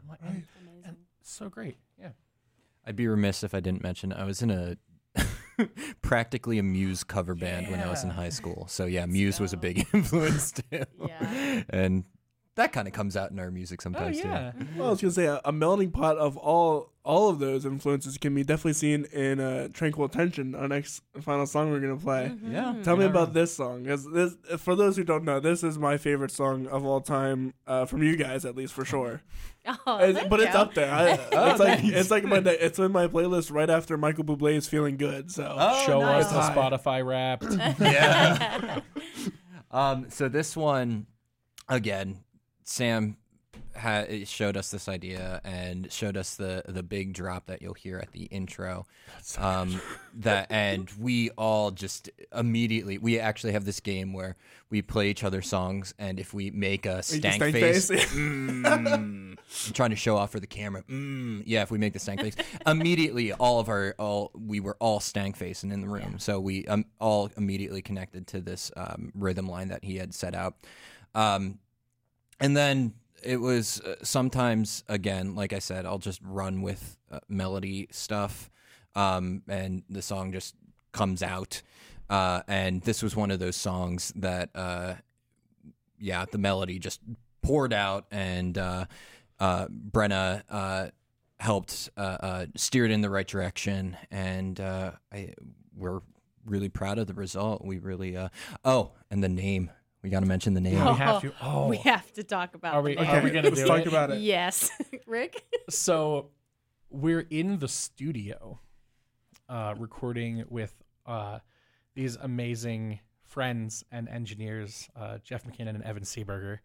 I'm 0.00 0.08
like, 0.08 0.20
and- 0.24 0.44
and 0.84 0.96
so 1.22 1.48
great. 1.48 1.76
Yeah. 1.98 2.10
I'd 2.86 2.94
be 2.94 3.08
remiss 3.08 3.42
if 3.42 3.52
I 3.52 3.58
didn't 3.58 3.82
mention 3.82 4.12
I 4.12 4.22
was 4.24 4.42
in 4.42 4.50
a 4.52 4.76
practically 6.02 6.58
a 6.58 6.62
Muse 6.62 7.04
cover 7.04 7.34
band 7.34 7.68
when 7.70 7.80
I 7.80 7.88
was 7.88 8.04
in 8.04 8.10
high 8.10 8.28
school. 8.28 8.66
So 8.68 8.86
yeah, 8.86 9.06
Muse 9.06 9.40
was 9.40 9.52
a 9.52 9.56
big 9.56 9.86
influence 9.92 10.52
too. 10.52 10.84
Yeah. 11.06 11.62
And 11.68 12.04
that 12.56 12.72
kind 12.72 12.86
of 12.86 12.92
comes 12.94 13.16
out 13.16 13.30
in 13.30 13.38
our 13.38 13.50
music 13.50 13.80
Oh 13.80 13.84
sometimes 13.84 14.18
yeah. 14.18 14.52
Well, 14.76 14.88
I 14.88 14.90
was 14.90 15.00
gonna 15.00 15.12
say 15.12 15.26
a, 15.26 15.40
a 15.44 15.52
melting 15.52 15.90
pot 15.90 16.18
of 16.18 16.36
all 16.36 16.90
all 17.04 17.28
of 17.30 17.40
those 17.40 17.66
influences 17.66 18.16
can 18.16 18.32
be 18.32 18.44
definitely 18.44 18.74
seen 18.74 19.06
in 19.06 19.40
uh, 19.40 19.66
"Tranquil 19.72 20.08
Tension," 20.08 20.54
our 20.54 20.68
next 20.68 21.02
final 21.20 21.46
song 21.46 21.70
we're 21.72 21.80
gonna 21.80 21.96
play. 21.96 22.30
Mm-hmm. 22.32 22.52
Yeah. 22.52 22.74
Tell 22.84 22.96
me 22.96 23.04
about 23.06 23.28
wrong. 23.28 23.32
this 23.32 23.56
song, 23.56 23.82
because 23.82 24.08
this, 24.12 24.36
for 24.58 24.76
those 24.76 24.96
who 24.96 25.02
don't 25.02 25.24
know, 25.24 25.40
this 25.40 25.64
is 25.64 25.78
my 25.78 25.96
favorite 25.96 26.30
song 26.30 26.66
of 26.68 26.84
all 26.84 27.00
time, 27.00 27.54
uh, 27.66 27.86
from 27.86 28.04
you 28.04 28.14
guys 28.14 28.44
at 28.44 28.54
least 28.54 28.72
for 28.74 28.84
sure. 28.84 29.22
Oh, 29.86 29.98
It's- 30.00 30.16
thank 30.16 30.28
but 30.28 30.40
it's 30.40 30.54
you. 30.54 30.58
up 30.60 30.74
there. 30.74 30.92
I, 30.92 31.10
it's 31.50 31.60
like 31.60 31.84
it's 31.84 32.10
like 32.10 32.24
my 32.24 32.38
it's 32.38 32.78
in 32.80 32.90
my 32.90 33.06
playlist 33.06 33.52
right 33.52 33.70
after 33.70 33.96
Michael 33.96 34.24
Bublé's 34.24 34.68
"Feeling 34.68 34.96
Good." 34.96 35.30
So 35.30 35.54
Oh, 35.56 35.86
Show 35.86 36.00
nice. 36.00 36.24
us 36.26 36.32
the 36.32 36.40
Hi. 36.40 36.54
Spotify 36.54 37.06
Wrapped. 37.06 37.44
Yeah. 37.80 38.80
um, 39.70 40.06
so 40.10 40.28
this 40.28 40.56
one, 40.56 41.06
again, 41.68 42.18
Sam 42.64 43.16
ha- 43.76 44.06
showed 44.24 44.56
us 44.56 44.70
this 44.70 44.88
idea 44.88 45.40
and 45.44 45.90
showed 45.92 46.16
us 46.16 46.36
the 46.36 46.62
the 46.66 46.82
big 46.82 47.12
drop 47.12 47.46
that 47.46 47.62
you'll 47.62 47.74
hear 47.74 47.98
at 47.98 48.12
the 48.12 48.24
intro. 48.24 48.86
Um, 49.38 49.80
that 50.14 50.50
and 50.50 50.90
we 50.98 51.30
all 51.30 51.70
just 51.70 52.10
immediately 52.34 52.98
we 52.98 53.18
actually 53.18 53.52
have 53.52 53.64
this 53.64 53.80
game 53.80 54.12
where 54.12 54.36
we 54.70 54.82
play 54.82 55.10
each 55.10 55.24
other 55.24 55.42
songs 55.42 55.94
and 55.98 56.18
if 56.18 56.32
we 56.32 56.50
make 56.50 56.86
a 56.86 57.02
stank, 57.02 57.34
stank 57.34 57.54
face, 57.54 57.88
face? 57.88 58.04
mm, 58.14 58.66
I'm 58.66 59.38
trying 59.72 59.90
to 59.90 59.96
show 59.96 60.16
off 60.16 60.30
for 60.30 60.40
the 60.40 60.46
camera. 60.46 60.82
Mm, 60.84 61.42
yeah, 61.46 61.62
if 61.62 61.70
we 61.70 61.78
make 61.78 61.92
the 61.92 61.98
stank 61.98 62.20
face, 62.20 62.36
immediately 62.66 63.32
all 63.32 63.60
of 63.60 63.68
our 63.68 63.94
all 63.98 64.30
we 64.34 64.60
were 64.60 64.76
all 64.80 65.00
stank 65.00 65.36
facing 65.36 65.70
in 65.72 65.80
the 65.80 65.88
room, 65.88 66.18
so 66.18 66.40
we 66.40 66.66
um, 66.66 66.84
all 67.00 67.30
immediately 67.36 67.82
connected 67.82 68.26
to 68.28 68.40
this 68.40 68.70
um, 68.76 69.12
rhythm 69.14 69.48
line 69.48 69.68
that 69.68 69.84
he 69.84 69.96
had 69.96 70.14
set 70.14 70.34
out, 70.34 70.54
um, 71.14 71.58
and 72.42 72.56
then 72.56 72.94
it 73.22 73.40
was 73.40 73.80
uh, 73.80 73.94
sometimes 74.02 74.82
again, 74.88 75.34
like 75.36 75.52
I 75.52 75.60
said, 75.60 75.86
I'll 75.86 75.98
just 75.98 76.20
run 76.24 76.60
with 76.60 76.98
uh, 77.10 77.20
melody 77.28 77.88
stuff, 77.92 78.50
um, 78.96 79.42
and 79.48 79.84
the 79.88 80.02
song 80.02 80.32
just 80.32 80.54
comes 80.90 81.22
out. 81.22 81.62
Uh, 82.10 82.42
and 82.48 82.82
this 82.82 83.02
was 83.02 83.16
one 83.16 83.30
of 83.30 83.38
those 83.38 83.56
songs 83.56 84.12
that, 84.16 84.50
uh, 84.54 84.94
yeah, 85.98 86.26
the 86.30 86.36
melody 86.36 86.78
just 86.78 87.00
poured 87.42 87.72
out, 87.72 88.06
and 88.10 88.58
uh, 88.58 88.84
uh, 89.40 89.66
Brenna 89.68 90.90
helped 91.38 91.90
steer 92.56 92.84
it 92.84 92.90
in 92.90 93.00
the 93.00 93.08
right 93.08 93.26
direction, 93.26 93.96
and 94.10 94.60
I, 94.60 95.32
we're 95.74 96.00
really 96.44 96.68
proud 96.68 96.98
of 96.98 97.06
the 97.06 97.14
result. 97.14 97.64
We 97.64 97.78
really, 97.78 98.18
oh, 98.64 98.90
and 99.10 99.22
the 99.22 99.28
name. 99.28 99.70
We 100.02 100.10
got 100.10 100.20
to 100.20 100.26
mention 100.26 100.54
the 100.54 100.60
name. 100.60 100.72
We 100.74 100.94
have 100.94 101.22
to. 101.22 101.32
Oh, 101.40 101.68
We 101.68 101.76
have 101.78 102.12
to 102.14 102.24
talk 102.24 102.54
about. 102.54 102.74
Are 102.74 102.82
we- 102.82 102.94
the 102.96 103.04
are 103.04 103.22
we 103.22 103.30
gonna 103.30 103.48
let's 103.48 103.60
do 103.60 103.66
talk 103.66 103.80
it? 103.80 103.86
about 103.86 104.10
it. 104.10 104.20
Yes, 104.20 104.70
Rick. 105.06 105.44
so 105.70 106.30
we're 106.90 107.26
in 107.30 107.58
the 107.58 107.68
studio 107.68 108.58
uh, 109.48 109.74
recording 109.78 110.44
with 110.50 110.74
uh, 111.06 111.38
these 111.94 112.16
amazing 112.16 112.98
friends 113.24 113.84
and 113.92 114.08
engineers, 114.08 114.88
uh, 114.96 115.18
Jeff 115.24 115.44
McKinnon 115.44 115.70
and 115.76 115.82
Evan 115.84 116.02
Seaberger. 116.02 116.58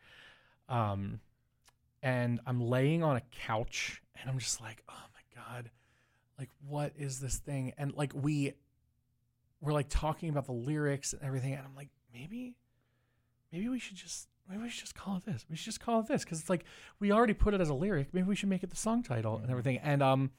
Um, 0.67 1.19
and 2.03 2.39
I'm 2.45 2.59
laying 2.61 3.03
on 3.03 3.15
a 3.17 3.21
couch 3.45 4.01
and 4.19 4.29
I'm 4.29 4.37
just 4.39 4.59
like, 4.61 4.83
oh 4.89 4.93
my 5.13 5.41
God, 5.43 5.69
like, 6.37 6.49
what 6.67 6.91
is 6.97 7.19
this 7.19 7.37
thing? 7.37 7.73
And 7.77 7.93
like, 7.93 8.11
we 8.15 8.53
we're 9.61 9.73
like 9.73 9.87
talking 9.89 10.29
about 10.29 10.45
the 10.45 10.51
lyrics 10.51 11.13
and 11.13 11.21
everything. 11.23 11.53
And 11.53 11.63
I'm 11.65 11.75
like, 11.75 11.89
maybe, 12.13 12.55
maybe 13.51 13.69
we 13.69 13.79
should 13.79 13.97
just. 13.97 14.27
Maybe 14.49 14.63
we 14.63 14.69
should 14.69 14.79
just 14.79 14.95
call 14.95 15.17
it 15.17 15.25
this. 15.25 15.45
We 15.49 15.57
should 15.57 15.65
just 15.65 15.81
call 15.81 15.99
it 15.99 16.07
this 16.07 16.23
because 16.23 16.39
it's 16.39 16.49
like 16.49 16.63
we 17.01 17.11
already 17.11 17.33
put 17.33 17.53
it 17.53 17.59
as 17.59 17.67
a 17.67 17.73
lyric. 17.73 18.13
Maybe 18.13 18.27
we 18.27 18.35
should 18.37 18.47
make 18.47 18.63
it 18.63 18.69
the 18.69 18.77
song 18.77 19.03
title 19.03 19.39
and 19.39 19.51
everything. 19.51 19.77
And 19.79 20.01
um, 20.01 20.31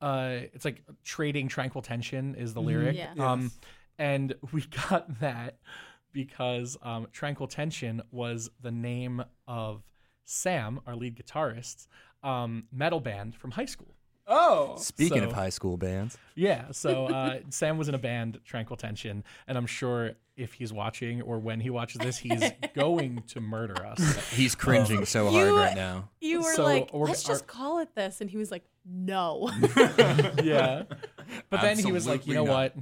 uh, 0.00 0.38
it's 0.52 0.64
like 0.64 0.82
trading 1.04 1.46
tranquil 1.46 1.80
tension 1.80 2.34
is 2.34 2.52
the 2.52 2.60
lyric. 2.60 2.96
Yeah. 2.96 3.12
Um, 3.16 3.42
Yes. 3.42 3.58
and 3.96 4.34
we 4.52 4.62
got 4.90 5.20
that 5.20 5.58
because 6.12 6.76
um, 6.82 7.06
tranquil 7.12 7.46
tension 7.46 8.02
was 8.10 8.50
the 8.60 8.72
name 8.72 9.22
of 9.46 9.84
Sam, 10.24 10.80
our 10.84 10.96
lead 10.96 11.14
guitarist, 11.16 11.86
um, 12.24 12.64
metal 12.72 12.98
band 12.98 13.36
from 13.36 13.52
high 13.52 13.66
school. 13.66 13.94
Oh, 14.30 14.76
Speaking 14.76 15.24
of 15.24 15.32
high 15.32 15.48
school 15.48 15.76
bands, 15.78 16.18
Yeah, 16.34 16.70
so 16.72 17.06
uh, 17.14 17.38
Sam 17.50 17.78
was 17.78 17.88
in 17.88 17.94
a 17.94 17.98
band, 17.98 18.40
Tranquil 18.44 18.76
Tension, 18.76 19.24
and 19.46 19.56
I'm 19.56 19.66
sure 19.66 20.12
if 20.36 20.52
he's 20.52 20.72
watching 20.72 21.22
or 21.22 21.38
when 21.38 21.60
he 21.60 21.70
watches 21.70 22.00
this, 22.00 22.18
he's 22.18 22.42
going 22.74 23.22
to 23.28 23.40
murder 23.40 23.84
us. 23.86 24.30
he's 24.30 24.54
cringing 24.54 25.04
so 25.06 25.30
hard 25.30 25.48
You- 25.48 25.56
right 25.56 25.74
now. 25.74 26.10
You 26.20 26.42
were 26.42 26.52
So, 26.54 26.62
like, 26.64 26.92
we're- 26.92 27.08
let's 27.08 27.26
our- 27.28 27.34
just 27.34 27.46
call 27.46 27.78
it 27.78 27.94
this, 27.94 28.20
and 28.20 28.28
he 28.30 28.36
was 28.36 28.50
like, 28.50 28.64
no. 28.84 29.50
yeah. 30.42 30.82
But 31.50 31.60
then 31.62 31.78
he 31.78 31.90
was 31.90 32.06
like, 32.06 32.26
you 32.26 32.34
know 32.34 32.44
not. 32.44 32.52
what? 32.52 32.76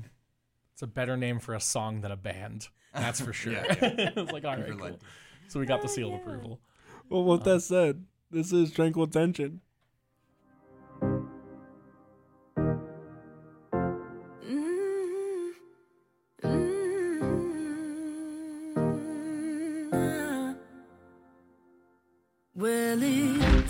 It's 0.73 0.83
a 0.83 0.87
better 0.87 1.17
name 1.17 1.39
for 1.39 1.55
a 1.55 1.61
song 1.61 2.01
than 2.03 2.11
a 2.13 2.17
band. 2.17 2.69
That's 2.95 3.21
for 3.21 3.33
sure. 3.33 3.57
I 3.59 4.13
was 4.17 4.31
like, 4.33 4.45
all 4.45 4.57
right, 4.57 4.67
cool. 4.67 4.77
Relented. 4.77 5.01
So 5.49 5.61
we 5.61 5.67
got 5.67 5.81
the 5.83 5.89
seal 5.89 6.09
of 6.15 6.21
approval. 6.21 6.61
well, 7.09 7.25
with 7.25 7.45
that 7.45 7.61
said, 7.61 8.05
this 8.31 8.53
is 8.53 8.73
"Tranquil 8.73 9.07
Tension." 9.07 9.61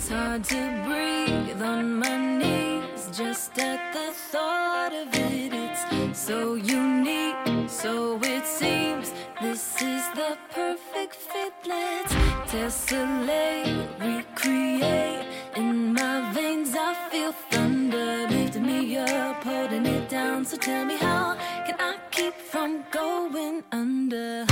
It's 0.09 0.13
hard 0.13 0.43
to 0.43 0.83
breathe 0.85 1.61
on 1.61 1.99
my 1.99 2.37
knees 2.37 3.09
just 3.11 3.59
at 3.59 3.93
the 3.93 4.13
thought 4.13 4.93
of 4.93 5.13
it. 5.13 5.51
It's 5.53 6.19
so 6.19 6.55
unique, 6.55 7.35
so 7.67 8.17
it 8.21 8.45
seems 8.45 9.11
this 9.41 9.81
is 9.81 10.07
the 10.15 10.37
perfect 10.53 11.15
fit. 11.15 11.53
Let's 11.65 12.13
tessellate, 12.49 13.85
recreate. 13.99 15.25
In 15.57 15.93
my 15.93 16.31
veins, 16.33 16.73
I 16.73 16.93
feel 17.11 17.33
thunder 17.51 18.27
lifting 18.29 18.65
me 18.65 18.97
up, 18.97 19.43
holding 19.43 19.85
it 19.85 20.07
down. 20.07 20.45
So 20.45 20.55
tell 20.55 20.85
me, 20.85 20.95
how 20.95 21.35
can 21.65 21.75
I 21.79 21.97
keep 22.11 22.33
from 22.33 22.85
going 22.91 23.61
under? 23.73 24.45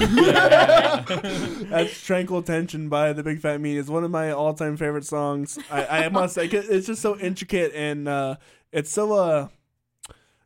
That's 1.70 2.00
Tranquil 2.04 2.42
Tension 2.42 2.88
by 2.88 3.12
the 3.12 3.22
Big 3.22 3.40
Fat 3.40 3.60
Meanie. 3.60 3.78
It's 3.78 3.88
one 3.88 4.04
of 4.04 4.10
my 4.10 4.30
all 4.32 4.54
time 4.54 4.76
favorite 4.76 5.04
songs. 5.04 5.58
I, 5.70 6.04
I 6.04 6.08
must 6.08 6.34
say, 6.34 6.48
'cause 6.48 6.68
it's 6.68 6.86
just 6.86 7.02
so 7.02 7.18
intricate 7.18 7.72
and 7.74 8.08
uh, 8.08 8.36
it's 8.72 8.90
so, 8.90 9.12
uh, 9.12 9.48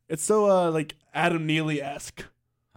it's 0.08 0.22
so, 0.24 0.50
uh, 0.50 0.70
like 0.70 0.96
Adam 1.12 1.46
Neely 1.46 1.80
esque. 1.82 2.24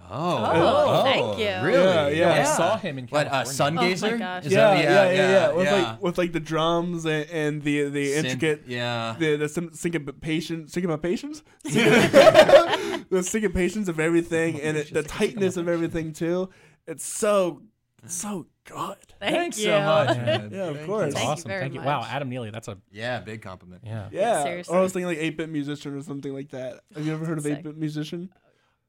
Oh, 0.09 0.51
Oh, 0.53 1.03
thank 1.03 1.37
you. 1.37 1.67
Really? 1.67 1.83
Yeah, 1.83 2.07
yeah. 2.07 2.39
I 2.39 2.43
saw 2.43 2.77
him 2.77 2.97
in 2.97 3.07
What, 3.07 3.27
California. 3.27 3.81
uh, 3.81 3.83
Sungazer? 3.83 4.07
Oh 4.07 4.11
my 4.11 4.17
gosh. 4.17 4.45
Is 4.45 4.51
Yeah, 4.53 4.57
that- 4.73 4.83
yeah, 4.83 5.11
yeah, 5.11 5.31
yeah, 5.31 5.51
With 5.51 5.65
yeah. 5.65 5.73
like 5.73 6.01
with 6.01 6.17
like 6.17 6.31
the 6.31 6.39
drums 6.39 7.05
and, 7.05 7.29
and 7.29 7.61
the 7.61 7.89
the 7.89 8.05
Synth- 8.13 8.23
intricate 8.23 8.63
yeah. 8.67 9.15
the 9.19 9.35
the 9.35 9.49
syn- 9.49 9.73
syncopation 9.73 10.67
syncopations 10.67 11.41
the 11.63 13.19
syncopations 13.19 13.89
of 13.89 13.99
everything 13.99 14.61
and 14.61 14.77
it, 14.77 14.93
the 14.93 15.03
tightness 15.03 15.57
of 15.57 15.67
everything 15.67 16.13
too. 16.13 16.49
It's 16.87 17.05
so 17.05 17.61
so 18.05 18.45
good. 18.63 18.95
Thank 19.19 19.35
Thanks 19.35 19.59
you. 19.59 19.65
so 19.65 19.81
much. 19.81 20.17
Man. 20.17 20.49
Yeah, 20.51 20.59
of 20.67 20.75
Thank 20.75 20.87
course. 20.87 21.01
That's 21.05 21.15
Thank 21.15 21.25
you 21.25 21.31
awesome. 21.31 21.47
very 21.49 21.61
Thank 21.61 21.73
you. 21.73 21.81
Wow, 21.81 21.99
much. 22.01 22.09
Adam 22.11 22.29
Neely. 22.29 22.51
That's 22.51 22.67
a 22.67 22.77
Yeah, 22.91 23.19
big 23.19 23.41
compliment. 23.41 23.81
yeah. 23.85 24.07
Yeah, 24.11 24.43
seriously. 24.43 24.73
or 24.73 24.79
I 24.79 24.81
was 24.81 24.93
thinking 24.93 25.07
like 25.07 25.17
eight 25.17 25.35
bit 25.37 25.49
musician 25.49 25.95
or 25.95 26.01
something 26.01 26.33
like 26.33 26.49
that. 26.51 26.79
Have 26.95 27.05
you 27.05 27.13
ever 27.13 27.25
heard 27.25 27.37
of 27.39 27.43
Sick. 27.43 27.57
eight 27.59 27.63
bit 27.63 27.75
musician? 27.77 28.29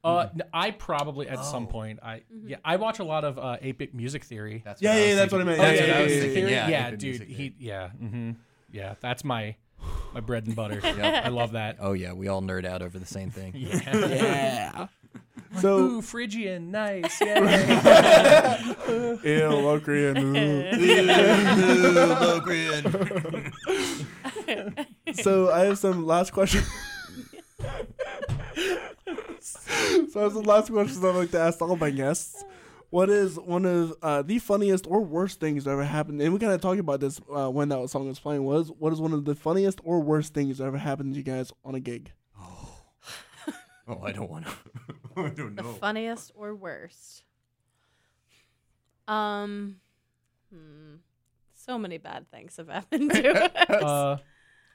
Uh, 0.05 0.29
n- 0.33 0.43
I 0.53 0.71
probably 0.71 1.29
at 1.29 1.45
some 1.45 1.65
Oh. 1.65 1.67
point 1.67 1.99
I 2.03 2.19
Mm-hmm. 2.33 2.49
yeah 2.51 2.57
I 2.65 2.77
watch 2.77 3.01
a 3.01 3.05
lot 3.05 3.25
of 3.25 3.37
uh, 3.39 3.57
8-bit 3.61 3.95
music 3.95 4.23
theory. 4.25 4.63
That's 4.65 4.81
Yeah, 4.81 4.91
what 4.91 4.97
I 4.97 5.01
yeah, 5.01 5.09
was 5.09 5.17
that's 5.17 5.33
what 5.33 5.41
I 5.41 5.45
thinking. 5.45 5.63
meant. 5.65 5.73
Oh, 5.73 5.75
Yeah, 5.75 5.81
yeah, 5.81 5.87
yeah, 5.87 5.97
that 5.99 6.03
was 6.05 6.13
yeah, 6.15 6.21
the 6.21 6.27
yeah, 6.29 6.35
theory. 6.35 6.51
yeah. 6.53 6.69
Yeah, 6.69 6.85
Eight-bit 6.87 6.99
dude. 7.01 7.09
music 7.11 7.29
He 7.29 7.35
theory. 7.35 7.55
yeah. 7.59 7.89
hmm 7.91 8.31
Yeah, 8.71 8.95
that's 9.01 9.25
my 9.25 9.57
my 10.15 10.21
bread 10.21 10.47
and 10.47 10.55
butter. 10.55 10.81
I 10.85 11.29
love 11.29 11.53
that. 11.53 11.79
Oh 11.81 11.93
yeah, 11.95 12.13
we 12.13 12.29
all 12.29 12.43
nerd 12.43 12.65
out 12.65 12.83
over 12.83 12.99
the 12.99 13.07
same 13.07 13.31
thing. 13.31 13.55
Yeah. 13.57 14.07
Yeah. 14.07 14.87
So 15.61 15.79
Ooh, 15.79 16.03
Phrygian, 16.03 16.71
nice. 16.71 17.21
Yeah. 17.21 18.61
ew, 18.89 19.49
Locrian. 19.49 20.17
So 25.15 25.51
I 25.51 25.61
have 25.61 25.79
some 25.79 26.07
last 26.07 26.33
questions. 26.33 26.69
so 30.11 30.21
I 30.21 30.23
have 30.23 30.33
some 30.33 30.43
last 30.43 30.71
questions 30.71 31.03
I'd 31.03 31.15
like 31.15 31.31
to 31.31 31.41
ask 31.41 31.61
all 31.63 31.77
my 31.77 31.91
guests. 31.91 32.45
What 32.91 33.11
is 33.11 33.39
one 33.39 33.67
of 33.67 33.95
uh, 34.03 34.23
the 34.23 34.39
funniest 34.39 34.87
or 34.87 35.03
worst 35.03 35.41
things 35.41 35.65
that 35.65 35.71
ever 35.71 35.85
happened? 35.85 36.23
And 36.23 36.33
we 36.33 36.39
kind 36.39 36.53
of 36.53 36.61
talked 36.61 36.81
about 36.81 37.01
this 37.01 37.21
uh, 37.35 37.49
when 37.51 37.69
that 37.69 37.89
song 37.91 38.09
was 38.09 38.19
playing. 38.19 38.45
Was 38.45 38.71
what 38.79 38.93
is 38.93 39.01
one 39.01 39.13
of 39.13 39.25
the 39.25 39.35
funniest 39.35 39.81
or 39.85 40.01
worst 40.01 40.33
things 40.33 40.59
that 40.59 40.65
ever 40.65 40.79
happened 40.79 41.13
to 41.13 41.19
you 41.19 41.23
guys 41.25 41.53
on 41.65 41.75
a 41.75 41.81
gig? 41.81 42.13
Oh, 43.89 44.01
I 44.03 44.13
don't 44.13 44.31
want 44.31 44.47
to. 44.47 44.53
I 45.17 45.29
don't 45.31 45.57
The 45.57 45.63
know. 45.63 45.73
funniest 45.73 46.33
or 46.35 46.55
worst? 46.55 47.25
Um, 49.07 49.77
hmm. 50.53 50.97
So 51.55 51.79
many 51.79 51.99
bad 51.99 52.31
things 52.31 52.57
have 52.57 52.69
happened 52.69 53.11
to 53.13 53.45
us. 53.71 53.83
uh, 53.83 54.17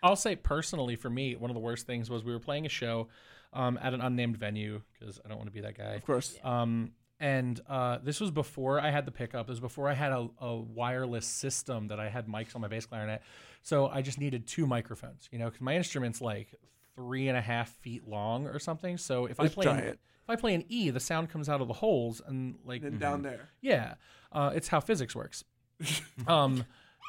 I'll 0.02 0.16
say 0.16 0.36
personally 0.36 0.96
for 0.96 1.10
me, 1.10 1.36
one 1.36 1.50
of 1.50 1.54
the 1.56 1.62
worst 1.62 1.88
things 1.88 2.10
was 2.10 2.24
we 2.24 2.34
were 2.34 2.40
playing 2.40 2.66
a 2.66 2.70
show 2.70 3.08
um, 3.54 3.80
at 3.82 3.94
an 3.94 4.02
unnamed 4.02 4.38
venue 4.38 4.82
because 5.00 5.20
I 5.24 5.30
don't 5.30 5.38
want 5.38 5.48
to 5.48 5.54
be 5.54 5.62
that 5.62 5.78
guy. 5.78 5.94
Of 5.94 6.06
course. 6.06 6.38
Um, 6.44 6.92
and 7.20 7.62
uh, 7.70 8.00
this 8.04 8.20
was 8.20 8.32
before 8.32 8.82
I 8.82 8.90
had 8.92 9.06
the 9.06 9.12
pickup. 9.12 9.48
This 9.48 9.54
was 9.54 9.60
before 9.62 9.88
I 9.88 9.94
had 9.94 10.12
a, 10.12 10.28
a 10.42 10.56
wireless 10.58 11.26
system 11.26 11.88
that 11.88 12.00
I 12.00 12.10
had 12.10 12.28
mics 12.28 12.54
on 12.56 12.62
my 12.62 12.68
bass 12.68 12.86
clarinet. 12.86 13.22
So 13.62 13.88
I 13.88 14.02
just 14.02 14.20
needed 14.20 14.46
two 14.46 14.68
microphones, 14.68 15.30
you 15.32 15.40
know, 15.40 15.46
because 15.46 15.62
my 15.62 15.76
instrument's 15.76 16.20
like 16.20 16.54
three 16.96 17.28
and 17.28 17.38
a 17.38 17.42
half 17.42 17.70
feet 17.70 18.08
long 18.08 18.48
or 18.48 18.60
something. 18.60 18.98
So 18.98 19.26
if 19.26 19.40
I 19.40 19.48
play 19.48 19.66
an, 19.66 19.78
giant. 19.78 20.00
if 20.24 20.30
I 20.30 20.36
play 20.36 20.54
an 20.54 20.64
E, 20.70 20.90
the 20.90 21.00
sound 21.00 21.30
comes 21.30 21.50
out 21.50 21.62
of 21.62 21.68
the 21.68 21.74
holes 21.74 22.22
and 22.26 22.56
like 22.66 22.84
And 22.84 23.00
down 23.00 23.22
there. 23.22 23.50
yeah, 23.62 23.96
uh, 24.32 24.52
it's 24.54 24.68
how 24.68 24.80
physics 24.80 25.16
works. 25.16 25.44
um, 26.28 26.66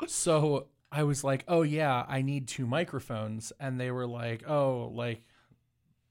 so 0.07 0.67
I 0.91 1.03
was 1.03 1.25
like, 1.25 1.45
oh 1.49 1.63
yeah, 1.63 2.05
I 2.09 2.23
need 2.23 2.49
two 2.49 2.67
microphones, 2.67 3.53
and 3.61 3.81
they 3.81 3.91
were 3.91 4.07
like, 4.07 4.49
oh, 4.49 4.91
like 4.95 5.23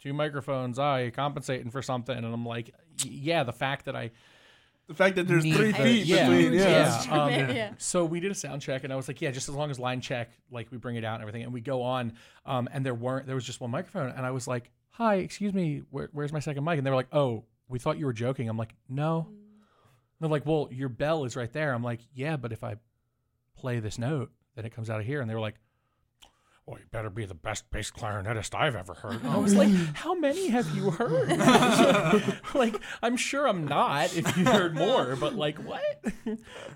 two 0.01 0.13
microphones, 0.13 0.78
ah, 0.78 0.97
you 0.97 1.11
compensating 1.11 1.71
for 1.71 1.82
something, 1.82 2.15
and 2.15 2.26
I'm 2.26 2.45
like, 2.45 2.74
yeah, 3.03 3.43
the 3.43 3.53
fact 3.53 3.86
that 3.86 3.95
I 3.95 4.11
The 4.88 4.93
fact 4.93 5.15
that 5.15 5.27
there's 5.27 5.43
three 5.43 5.71
the- 5.71 5.77
feet 5.77 6.05
yeah, 6.05 6.27
between, 6.29 6.53
yeah. 6.53 7.03
yeah, 7.05 7.23
um, 7.23 7.29
Yeah. 7.29 7.71
So 7.77 8.03
we 8.03 8.19
did 8.19 8.31
a 8.31 8.36
sound 8.36 8.61
check, 8.61 8.84
and 8.84 8.91
I 8.91 8.95
was 8.95 9.07
like, 9.07 9.21
yeah, 9.21 9.31
just 9.31 9.47
as 9.47 9.55
long 9.55 9.71
as 9.71 9.79
line 9.79 10.01
check, 10.01 10.31
like 10.51 10.71
we 10.71 10.77
bring 10.77 10.97
it 10.97 11.05
out 11.05 11.15
and 11.15 11.21
everything, 11.21 11.43
and 11.43 11.53
we 11.53 11.61
go 11.61 11.81
on, 11.81 12.13
um, 12.45 12.67
and 12.71 12.86
there 12.86 12.93
weren't, 12.93 13.25
there 13.25 13.36
was 13.36 13.45
just 13.45 13.61
one 13.61 13.71
microphone, 13.71 14.09
and 14.09 14.25
I 14.25 14.31
was 14.31 14.45
like, 14.45 14.69
hi, 14.91 15.15
excuse 15.15 15.53
me, 15.53 15.84
where, 15.89 16.09
where's 16.11 16.31
my 16.31 16.39
second 16.39 16.63
mic? 16.63 16.77
And 16.77 16.86
they 16.86 16.91
were 16.91 16.97
like, 16.97 17.13
oh, 17.13 17.45
we 17.67 17.79
thought 17.79 17.97
you 17.97 18.05
were 18.05 18.13
joking. 18.13 18.47
I'm 18.47 18.57
like, 18.57 18.75
no. 18.88 19.27
They're 20.19 20.29
like, 20.29 20.45
well, 20.45 20.69
your 20.71 20.89
bell 20.89 21.25
is 21.25 21.36
right 21.36 21.51
there. 21.51 21.73
I'm 21.73 21.84
like, 21.84 21.99
yeah, 22.13 22.38
but 22.38 22.51
if 22.51 22.63
I 22.63 22.75
play 23.57 23.79
this 23.79 23.97
note, 23.97 24.31
then 24.55 24.65
it 24.65 24.73
comes 24.73 24.89
out 24.89 24.99
of 24.99 25.05
here. 25.05 25.19
And 25.19 25.29
they 25.29 25.34
were 25.34 25.41
like, 25.41 25.55
well, 26.66 26.80
you 26.80 26.86
better 26.91 27.09
be 27.09 27.26
the 27.26 27.34
best 27.34 27.70
bass 27.72 27.91
clarinetist 27.91 28.57
I've 28.57 28.76
ever 28.76 28.93
heard. 28.93 29.22
And 29.22 29.28
I 29.30 29.38
was 29.38 29.53
like, 29.53 29.70
how 29.95 30.16
many 30.16 30.47
have 30.47 30.74
you 30.76 30.91
heard? 30.91 31.30
like, 32.55 32.76
I'm 33.01 33.18
sure 33.18 33.47
I'm 33.47 33.68
not 33.68 34.16
if 34.16 34.38
you 34.38 34.45
heard 34.45 34.76
more, 34.76 35.16
but 35.18 35.36
like, 35.36 35.57
what? 35.59 35.84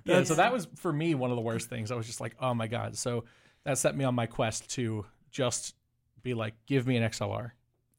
yeah, 0.04 0.24
so 0.24 0.36
that 0.36 0.52
was 0.52 0.68
for 0.76 0.92
me 0.92 1.16
one 1.16 1.30
of 1.30 1.38
the 1.38 1.42
worst 1.42 1.70
things. 1.70 1.90
I 1.92 1.96
was 1.96 2.06
just 2.06 2.20
like, 2.20 2.36
oh 2.40 2.54
my 2.54 2.68
God. 2.68 2.98
So 2.98 3.24
that 3.64 3.78
set 3.78 3.96
me 3.96 4.04
on 4.04 4.14
my 4.14 4.26
quest 4.26 4.70
to 4.72 5.06
just 5.32 5.74
be 6.22 6.34
like, 6.34 6.56
give 6.66 6.86
me 6.86 6.98
an 6.98 7.10
XLR. 7.10 7.52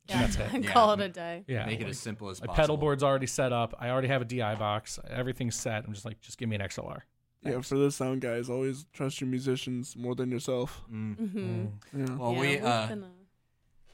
Yeah. 0.09 0.21
That's 0.21 0.37
it. 0.37 0.53
And 0.53 0.65
Yeah. 0.65 0.71
call 0.73 0.93
it 0.93 1.01
a 1.01 1.09
day. 1.09 1.45
Yeah. 1.47 1.65
Make 1.67 1.81
it 1.81 1.89
as 1.89 1.99
simple 1.99 2.29
as 2.29 2.41
my 2.41 2.49
possible. 2.49 2.63
pedal 2.63 2.77
board's 2.77 3.03
already 3.03 3.27
set 3.27 3.53
up. 3.53 3.75
I 3.79 3.89
already 3.91 4.09
have 4.09 4.21
a 4.23 4.25
DI 4.27 4.55
box. 4.57 4.99
Everything's 5.09 5.57
set. 5.57 5.85
I'm 5.87 5.93
just 5.95 6.05
like, 6.05 6.21
just 6.21 6.37
give 6.37 6.49
me 6.51 6.57
an 6.57 6.63
XLR. 6.63 7.01
Yeah, 7.43 7.61
for 7.61 7.77
the 7.77 7.91
sound, 7.93 8.21
guys, 8.21 8.51
always 8.51 8.85
trust 8.93 9.21
your 9.21 9.29
musicians 9.31 9.97
more 9.97 10.15
than 10.15 10.31
yourself. 10.31 10.83
Mm. 10.93 11.17
Mm-hmm. 11.17 12.01
Yeah. 12.01 12.15
Well, 12.17 12.33
yeah, 12.35 12.41
we 12.41 12.59
uh, 12.59 12.87
been, 12.89 13.03
uh, 13.05 13.07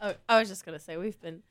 oh, 0.01 0.15
I 0.29 0.39
was 0.41 0.49
just 0.49 0.65
gonna 0.65 0.79
say 0.79 0.97
we've 0.97 1.21
been 1.21 1.43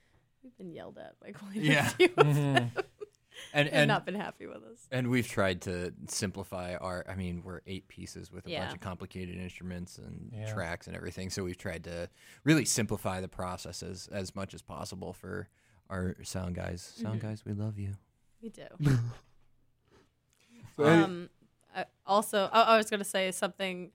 we've 0.43 0.57
been 0.57 0.71
yelled 0.71 0.97
at 0.97 1.19
by 1.19 1.31
quite 1.31 1.55
Yeah. 1.55 1.87
a 1.87 1.89
few. 1.91 2.09
of 2.17 2.35
them. 2.35 2.71
and 3.53 3.69
and 3.69 3.87
not 3.87 4.05
been 4.05 4.15
happy 4.15 4.47
with 4.47 4.63
us. 4.63 4.87
and 4.91 5.09
we've 5.09 5.27
tried 5.27 5.61
to 5.61 5.93
simplify 6.07 6.75
our. 6.75 7.05
I 7.07 7.15
mean, 7.15 7.41
we're 7.45 7.61
eight 7.67 7.87
pieces 7.87 8.31
with 8.31 8.47
a 8.47 8.49
Yeah. 8.49 8.61
bunch 8.63 8.73
of 8.73 8.79
complicated 8.81 9.37
instruments 9.37 9.97
and 9.99 10.31
Yeah. 10.35 10.51
tracks 10.51 10.87
and 10.87 10.95
everything. 10.95 11.29
So 11.29 11.43
we've 11.43 11.57
tried 11.57 11.83
to 11.85 12.09
really 12.43 12.65
simplify 12.65 13.21
the 13.21 13.27
process 13.27 13.83
as 13.83 14.07
as 14.11 14.35
much 14.35 14.53
as 14.55 14.61
possible 14.63 15.13
for 15.13 15.47
our 15.91 16.15
sound 16.23 16.55
guys. 16.55 16.81
Sound 16.81 17.19
Mm-hmm. 17.19 17.27
guys, 17.27 17.45
we 17.45 17.53
love 17.53 17.77
you. 17.77 17.93
We 18.41 18.49
do. 18.49 18.65
So 20.75 20.85
um, 20.85 21.29
I 21.75 21.85
also, 22.05 22.49
I, 22.51 22.61
I 22.61 22.77
was 22.77 22.89
gonna 22.89 23.03
say 23.03 23.31
something 23.31 23.91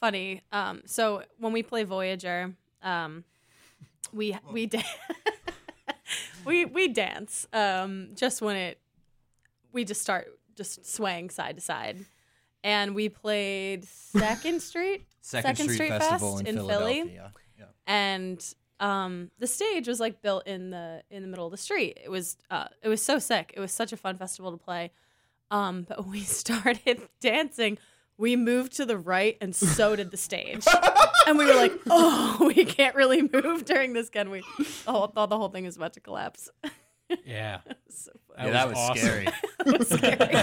funny. 0.00 0.42
Um, 0.52 0.82
so 0.86 1.22
when 1.38 1.52
we 1.52 1.62
play 1.62 1.84
Voyager, 1.84 2.54
um, 2.82 3.24
we 4.12 4.36
we 4.52 4.66
da- 4.66 4.82
we 6.44 6.64
we 6.64 6.88
dance. 6.88 7.46
Um, 7.52 8.08
just 8.14 8.42
when 8.42 8.56
it, 8.56 8.80
we 9.72 9.84
just 9.84 10.02
start 10.02 10.26
just 10.56 10.84
swaying 10.86 11.30
side 11.30 11.56
to 11.56 11.62
side, 11.62 12.04
and 12.64 12.94
we 12.94 13.08
played 13.08 13.84
Second 13.84 14.60
Street. 14.70 15.06
Second, 15.20 15.56
Second 15.56 15.64
Street, 15.72 15.74
Street 15.86 15.98
Festival 16.00 16.36
Fest 16.38 16.48
in, 16.48 16.58
in 16.58 16.66
Philly. 16.66 17.12
Yeah. 17.16 17.66
and 17.86 18.54
um, 18.80 19.30
the 19.38 19.46
stage 19.46 19.86
was 19.86 20.00
like 20.00 20.20
built 20.20 20.46
in 20.48 20.70
the 20.70 21.02
in 21.10 21.22
the 21.22 21.28
middle 21.28 21.46
of 21.46 21.52
the 21.52 21.56
street. 21.56 21.98
It 22.02 22.10
was 22.10 22.36
uh, 22.50 22.66
it 22.82 22.88
was 22.88 23.00
so 23.00 23.18
sick. 23.20 23.52
It 23.56 23.60
was 23.60 23.70
such 23.72 23.92
a 23.92 23.96
fun 23.96 24.16
festival 24.16 24.50
to 24.50 24.56
play. 24.58 24.90
Um, 25.52 25.84
but 25.88 26.06
we 26.06 26.20
started 26.22 27.02
dancing, 27.20 27.78
we 28.16 28.36
moved 28.36 28.72
to 28.76 28.86
the 28.86 28.96
right, 28.96 29.36
and 29.40 29.54
so 29.54 29.94
did 29.94 30.10
the 30.10 30.16
stage. 30.16 30.64
and 31.26 31.36
we 31.38 31.44
were 31.46 31.54
like, 31.54 31.72
"Oh, 31.90 32.38
we 32.56 32.64
can't 32.64 32.96
really 32.96 33.22
move 33.22 33.64
during 33.64 33.92
this, 33.92 34.08
can 34.08 34.30
we?" 34.30 34.42
The 34.58 34.92
whole 34.92 35.06
thought 35.08 35.28
the 35.28 35.36
whole 35.36 35.50
thing 35.50 35.64
was 35.64 35.76
about 35.76 35.92
to 35.94 36.00
collapse. 36.00 36.48
Yeah. 37.26 37.58
so 37.90 38.10
funny. 38.34 38.48
Yeah, 38.48 38.52
that 38.54 38.68
was 38.70 38.78
awesome. 38.78 38.96
scary. 38.96 39.28
It 39.66 39.78
was 39.78 39.88
scary. 39.88 40.34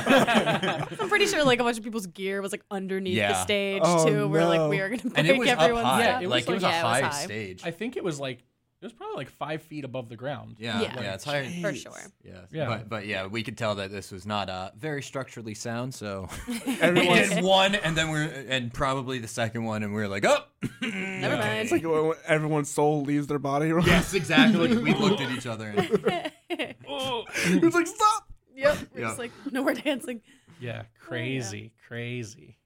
I'm 1.01 1.10
pretty 1.10 1.26
sure 1.26 1.43
like 1.43 1.60
a 1.60 1.64
bunch 1.64 1.80
of 1.80 1.84
people's 1.84 2.05
gear 2.05 2.43
was 2.43 2.51
like 2.51 2.64
underneath 2.70 3.18
the 3.18 3.34
stage 3.41 3.82
Oh, 3.84 4.05
too. 4.05 4.28
We're 4.28 4.45
like, 4.45 4.70
we 4.70 4.80
are 4.80 4.89
gonna 4.89 5.01
break 5.01 5.18
and 5.18 5.28
it 5.28 5.38
was 5.39 5.49
up 5.49 5.60
everyone's 5.62 5.86
high. 5.88 6.03
Yeah, 6.03 6.20
it 6.20 6.28
was 6.28 6.30
like 6.30 6.47
it 6.47 6.53
was 6.53 6.62
yeah, 6.62 6.70
a 6.70 6.80
it 6.80 6.84
was 6.84 6.99
high, 7.01 7.07
high. 7.07 7.26
stage. 7.26 7.62
I 7.66 7.72
think 7.72 7.97
it 7.97 8.03
was 8.03 8.20
like, 8.20 8.43
it 8.82 8.86
was 8.86 8.93
probably 8.93 9.17
like 9.17 9.30
five 9.30 9.61
feet 9.61 9.84
above 9.84 10.07
the 10.09 10.15
ground. 10.15 10.55
yeah, 10.57 10.82
Yeah. 10.82 11.01
yeah, 11.01 11.13
it's 11.15 11.23
higher. 11.25 11.49
for 11.61 11.73
sure. 11.73 11.91
Yeah, 12.23 12.41
Yeah. 12.51 12.65
But 12.67 12.89
but 12.89 13.05
yeah, 13.07 13.25
we 13.27 13.43
could 13.43 13.57
tell 13.57 13.75
that 13.75 13.91
this 13.91 14.11
was 14.11 14.25
not 14.25 14.49
uh, 14.49 14.71
very 14.77 15.01
structurally 15.03 15.53
sound. 15.53 15.93
So 15.93 16.30
we 16.47 16.80
everyone's 16.80 17.30
did 17.30 17.43
one, 17.43 17.75
and 17.75 17.95
then 17.97 18.09
we're 18.09 18.23
and 18.47 18.73
probably 18.73 19.19
the 19.19 19.27
second 19.27 19.65
one, 19.65 19.84
and 19.84 19.93
we 19.93 19.99
were 20.01 20.07
like, 20.07 20.23
oh, 20.25 20.43
Never 20.82 21.38
mind. 21.38 21.69
it's 21.69 21.71
like 21.71 21.84
everyone's 22.25 22.69
soul 22.69 23.01
leaves 23.03 23.27
their 23.27 23.39
body. 23.39 23.71
Right? 23.73 23.86
yes, 23.86 24.13
exactly. 24.13 24.77
we 24.77 24.93
looked 24.93 25.19
at 25.21 25.30
each 25.32 25.45
other. 25.45 25.67
And, 25.67 26.32
it's 26.49 27.75
like 27.75 27.88
stop. 27.88 28.30
Yep. 28.55 28.77
We're 28.93 29.01
Yeah. 29.01 29.07
just 29.07 29.19
like, 29.19 29.32
no 29.51 29.63
more 29.63 29.73
dancing. 29.73 30.21
Yeah. 30.59 30.84
Crazy. 31.01 31.71
Crazy. 31.88 32.57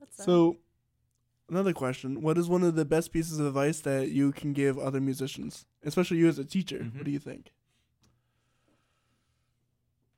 That's 0.00 0.16
that. 0.18 0.22
So, 0.24 0.56
another 1.48 1.72
question: 1.72 2.20
What 2.22 2.38
is 2.38 2.48
one 2.48 2.62
of 2.62 2.74
the 2.74 2.84
best 2.84 3.12
pieces 3.12 3.38
of 3.38 3.46
advice 3.46 3.80
that 3.80 4.08
you 4.10 4.32
can 4.32 4.52
give 4.52 4.78
other 4.78 5.00
musicians, 5.00 5.66
especially 5.84 6.18
you 6.18 6.28
as 6.28 6.38
a 6.38 6.44
teacher? 6.44 6.90
What 6.94 7.04
do 7.04 7.10
you 7.10 7.18
think? 7.18 7.52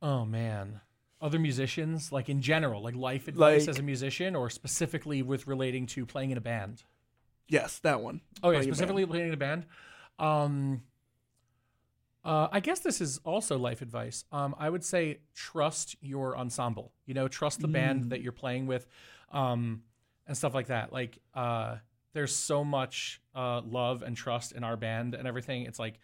Oh 0.01 0.24
man. 0.24 0.81
Other 1.20 1.39
musicians, 1.41 2.12
like 2.12 2.29
in 2.29 2.41
general, 2.41 2.81
like 2.83 2.95
life 2.95 3.26
advice 3.26 3.62
Like- 3.62 3.70
as 3.70 3.79
a 3.79 3.83
musician, 3.83 4.37
or 4.37 4.49
specifically 4.51 5.20
with 5.22 5.47
relating 5.49 5.87
to 5.87 6.07
playing 6.07 6.31
in 6.31 6.39
a 6.39 6.41
band. 6.41 6.85
Yes, 7.49 7.79
that 7.81 8.01
one. 8.01 8.20
Oh 8.43 8.51
yeah, 8.51 8.59
Playing 8.59 8.70
a 8.70 8.74
specifically 8.74 9.07
playing 9.07 9.29
in 9.29 9.35
a 9.35 9.37
band. 9.39 9.66
Um, 10.18 10.83
uh, 12.24 12.49
I 12.53 12.61
guess 12.61 12.81
this 12.81 13.01
is 13.01 13.18
also 13.24 13.59
life 13.59 13.81
advice. 13.83 14.24
Um, 14.31 14.55
I 14.59 14.70
would 14.70 14.85
say 14.85 15.18
trust 15.35 15.97
your 16.01 16.37
ensemble. 16.37 16.93
You 17.07 17.14
know, 17.14 17.26
trust 17.26 17.61
the 17.61 17.68
Mm. 17.68 17.72
band 17.72 18.11
that 18.11 18.20
you're 18.20 18.33
playing 18.33 18.66
with, 18.66 18.87
um, 19.33 19.83
and 20.29 20.37
stuff 20.37 20.55
like 20.55 20.68
that. 20.68 20.93
Like, 20.93 21.18
uh, 21.35 21.76
there's 22.12 22.35
so 22.35 22.64
much 22.64 23.20
uh, 23.35 23.61
love 23.62 24.03
and 24.03 24.16
trust 24.16 24.53
in 24.53 24.62
our 24.62 24.76
band 24.76 25.14
and 25.14 25.26
everything. 25.26 25.62
It's 25.62 25.79
like, 25.81 25.99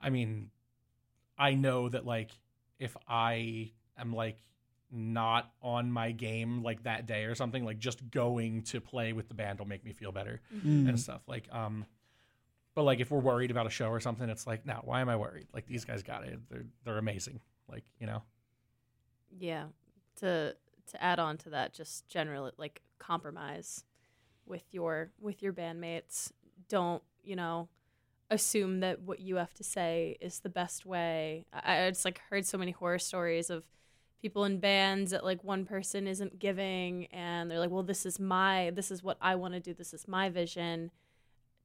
I 0.00 0.10
mean, 0.10 0.50
I 1.38 1.54
know 1.54 1.88
that 1.88 2.06
like 2.06 2.30
if 2.78 2.96
I 3.08 3.72
am 3.98 4.14
like 4.14 4.36
not 4.90 5.50
on 5.62 5.90
my 5.90 6.12
game 6.12 6.62
like 6.62 6.82
that 6.84 7.06
day 7.06 7.24
or 7.24 7.34
something, 7.34 7.64
like 7.64 7.78
just 7.78 8.10
going 8.10 8.62
to 8.64 8.80
play 8.80 9.12
with 9.12 9.28
the 9.28 9.34
band 9.34 9.58
will 9.58 9.66
make 9.66 9.84
me 9.84 9.92
feel 9.92 10.12
better 10.12 10.40
Mm. 10.54 10.88
and 10.88 11.00
stuff. 11.00 11.22
Like, 11.26 11.48
um, 11.52 11.86
but 12.74 12.82
like 12.84 13.00
if 13.00 13.10
we're 13.10 13.20
worried 13.20 13.50
about 13.50 13.66
a 13.66 13.70
show 13.70 13.88
or 13.88 14.00
something, 14.00 14.28
it's 14.28 14.46
like, 14.46 14.64
no, 14.66 14.80
why 14.84 15.00
am 15.00 15.08
I 15.08 15.16
worried? 15.16 15.46
Like 15.52 15.66
these 15.66 15.84
guys 15.84 16.02
got 16.02 16.24
it. 16.24 16.38
They're 16.50 16.64
they're 16.84 16.98
amazing. 16.98 17.40
Like 17.68 17.84
you 18.00 18.06
know, 18.06 18.22
Yeah. 19.38 19.66
To 20.20 20.54
to 20.90 21.02
add 21.02 21.18
on 21.18 21.38
to 21.38 21.50
that, 21.50 21.72
just 21.72 22.08
generally 22.08 22.50
like 22.58 22.82
compromise 23.02 23.84
with 24.46 24.62
your 24.72 25.10
with 25.20 25.42
your 25.42 25.52
bandmates. 25.52 26.32
Don't 26.68 27.02
you 27.22 27.36
know 27.36 27.68
assume 28.30 28.80
that 28.80 29.02
what 29.02 29.20
you 29.20 29.36
have 29.36 29.52
to 29.54 29.64
say 29.64 30.16
is 30.20 30.40
the 30.40 30.48
best 30.48 30.86
way. 30.86 31.44
I, 31.52 31.84
I 31.84 31.90
just 31.90 32.04
like 32.04 32.20
heard 32.30 32.46
so 32.46 32.56
many 32.56 32.72
horror 32.72 32.98
stories 32.98 33.50
of 33.50 33.66
people 34.22 34.44
in 34.44 34.58
bands 34.58 35.10
that 35.10 35.24
like 35.24 35.42
one 35.44 35.64
person 35.64 36.06
isn't 36.06 36.38
giving 36.38 37.06
and 37.06 37.50
they're 37.50 37.58
like, 37.58 37.70
well, 37.70 37.82
this 37.82 38.06
is 38.06 38.18
my 38.18 38.70
this 38.74 38.90
is 38.90 39.02
what 39.02 39.18
I 39.20 39.34
want 39.34 39.54
to 39.54 39.60
do. 39.60 39.74
This 39.74 39.92
is 39.92 40.08
my 40.08 40.30
vision. 40.30 40.90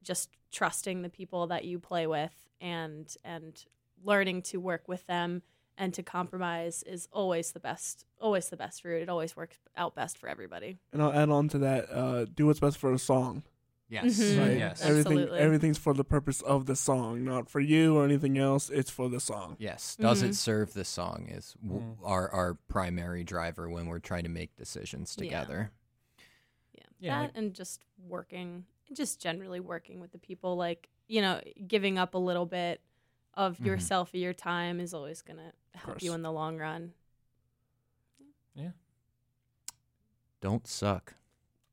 Just 0.02 0.30
trusting 0.52 1.02
the 1.02 1.08
people 1.08 1.46
that 1.48 1.64
you 1.64 1.78
play 1.78 2.06
with 2.06 2.34
and 2.60 3.14
and 3.24 3.64
learning 4.04 4.42
to 4.42 4.58
work 4.58 4.88
with 4.88 5.06
them 5.06 5.42
and 5.78 5.94
to 5.94 6.02
compromise 6.02 6.82
is 6.82 7.08
always 7.12 7.52
the 7.52 7.60
best 7.60 8.04
always 8.20 8.48
the 8.50 8.56
best 8.56 8.84
route 8.84 9.00
it 9.02 9.08
always 9.08 9.36
works 9.36 9.56
out 9.76 9.94
best 9.94 10.18
for 10.18 10.28
everybody 10.28 10.76
And 10.92 11.00
I'll 11.02 11.12
add 11.12 11.30
on 11.30 11.48
to 11.50 11.58
that. 11.58 11.88
Uh, 11.90 12.24
do 12.26 12.46
what's 12.46 12.60
best 12.60 12.76
for 12.78 12.90
the 12.92 12.98
song. 12.98 13.44
Yes. 13.90 14.20
Mhm. 14.20 14.38
Right. 14.38 14.58
Yes. 14.58 14.82
Everything. 14.82 15.12
Absolutely. 15.12 15.38
Everything's 15.38 15.78
for 15.78 15.94
the 15.94 16.04
purpose 16.04 16.42
of 16.42 16.66
the 16.66 16.76
song, 16.76 17.24
not 17.24 17.48
for 17.48 17.58
you 17.60 17.96
or 17.96 18.04
anything 18.04 18.36
else. 18.36 18.68
It's 18.68 18.90
for 18.90 19.08
the 19.08 19.18
song. 19.20 19.56
Yes. 19.58 19.96
Does 19.96 20.22
Mhm. 20.22 20.28
it 20.28 20.34
serve 20.34 20.74
the 20.74 20.84
song 20.84 21.28
is 21.30 21.54
w- 21.62 21.80
Mm. 21.80 21.96
our 22.02 22.28
our 22.30 22.54
primary 22.68 23.24
driver 23.24 23.66
when 23.70 23.86
we're 23.86 23.98
trying 24.00 24.24
to 24.24 24.28
make 24.28 24.54
decisions 24.56 25.16
Yeah. 25.16 25.24
together. 25.24 25.70
yeah, 26.74 26.82
Yeah, 26.98 27.14
that 27.16 27.22
like- 27.28 27.36
and 27.36 27.54
just 27.54 27.84
working 28.06 28.66
just 28.92 29.20
generally 29.20 29.60
working 29.60 30.00
with 30.00 30.12
the 30.12 30.18
people 30.18 30.56
like 30.56 30.88
you 31.06 31.20
know 31.22 31.40
giving 31.66 31.96
up 31.98 32.14
a 32.14 32.18
little 32.18 32.46
bit 32.46 32.80
of 33.38 33.56
Mhm. 33.58 33.64
yourself 33.66 34.12
or 34.12 34.18
your 34.18 34.34
time 34.34 34.80
is 34.80 34.92
always 34.92 35.22
going 35.22 35.38
to 35.38 35.78
help 35.78 36.02
you 36.02 36.12
in 36.12 36.20
the 36.22 36.30
long 36.32 36.58
run 36.58 36.92
Yeah. 38.54 38.72
Don't 40.40 40.66
suck. 40.66 41.14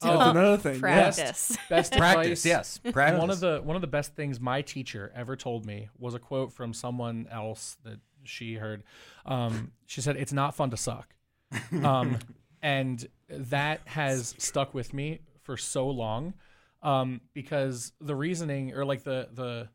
Oh, 0.01 0.17
That's 0.17 0.29
another 0.31 0.57
thing. 0.57 0.79
Yes. 0.83 1.57
best 1.69 1.93
Practice. 1.97 2.45
Yes. 2.45 2.79
Practice. 2.91 3.19
One 3.19 3.29
of 3.31 3.39
the 3.39 3.61
one 3.63 3.75
of 3.75 3.81
the 3.81 3.87
best 3.87 4.15
things 4.15 4.39
my 4.39 4.61
teacher 4.61 5.11
ever 5.15 5.35
told 5.35 5.65
me 5.65 5.89
was 5.97 6.13
a 6.13 6.19
quote 6.19 6.51
from 6.53 6.73
someone 6.73 7.27
else 7.31 7.77
that 7.83 7.99
she 8.23 8.55
heard. 8.55 8.83
Um, 9.25 9.71
she 9.87 10.01
said, 10.01 10.17
"It's 10.17 10.33
not 10.33 10.53
fun 10.53 10.69
to 10.71 10.77
suck," 10.77 11.15
um, 11.83 12.19
and 12.61 13.07
that 13.29 13.81
has 13.87 14.35
stuck 14.37 14.73
with 14.73 14.93
me 14.93 15.21
for 15.41 15.57
so 15.57 15.87
long 15.89 16.33
um, 16.83 17.21
because 17.33 17.93
the 17.99 18.15
reasoning 18.15 18.73
or 18.73 18.83
like 18.85 19.03
the 19.03 19.29
the 19.33 19.69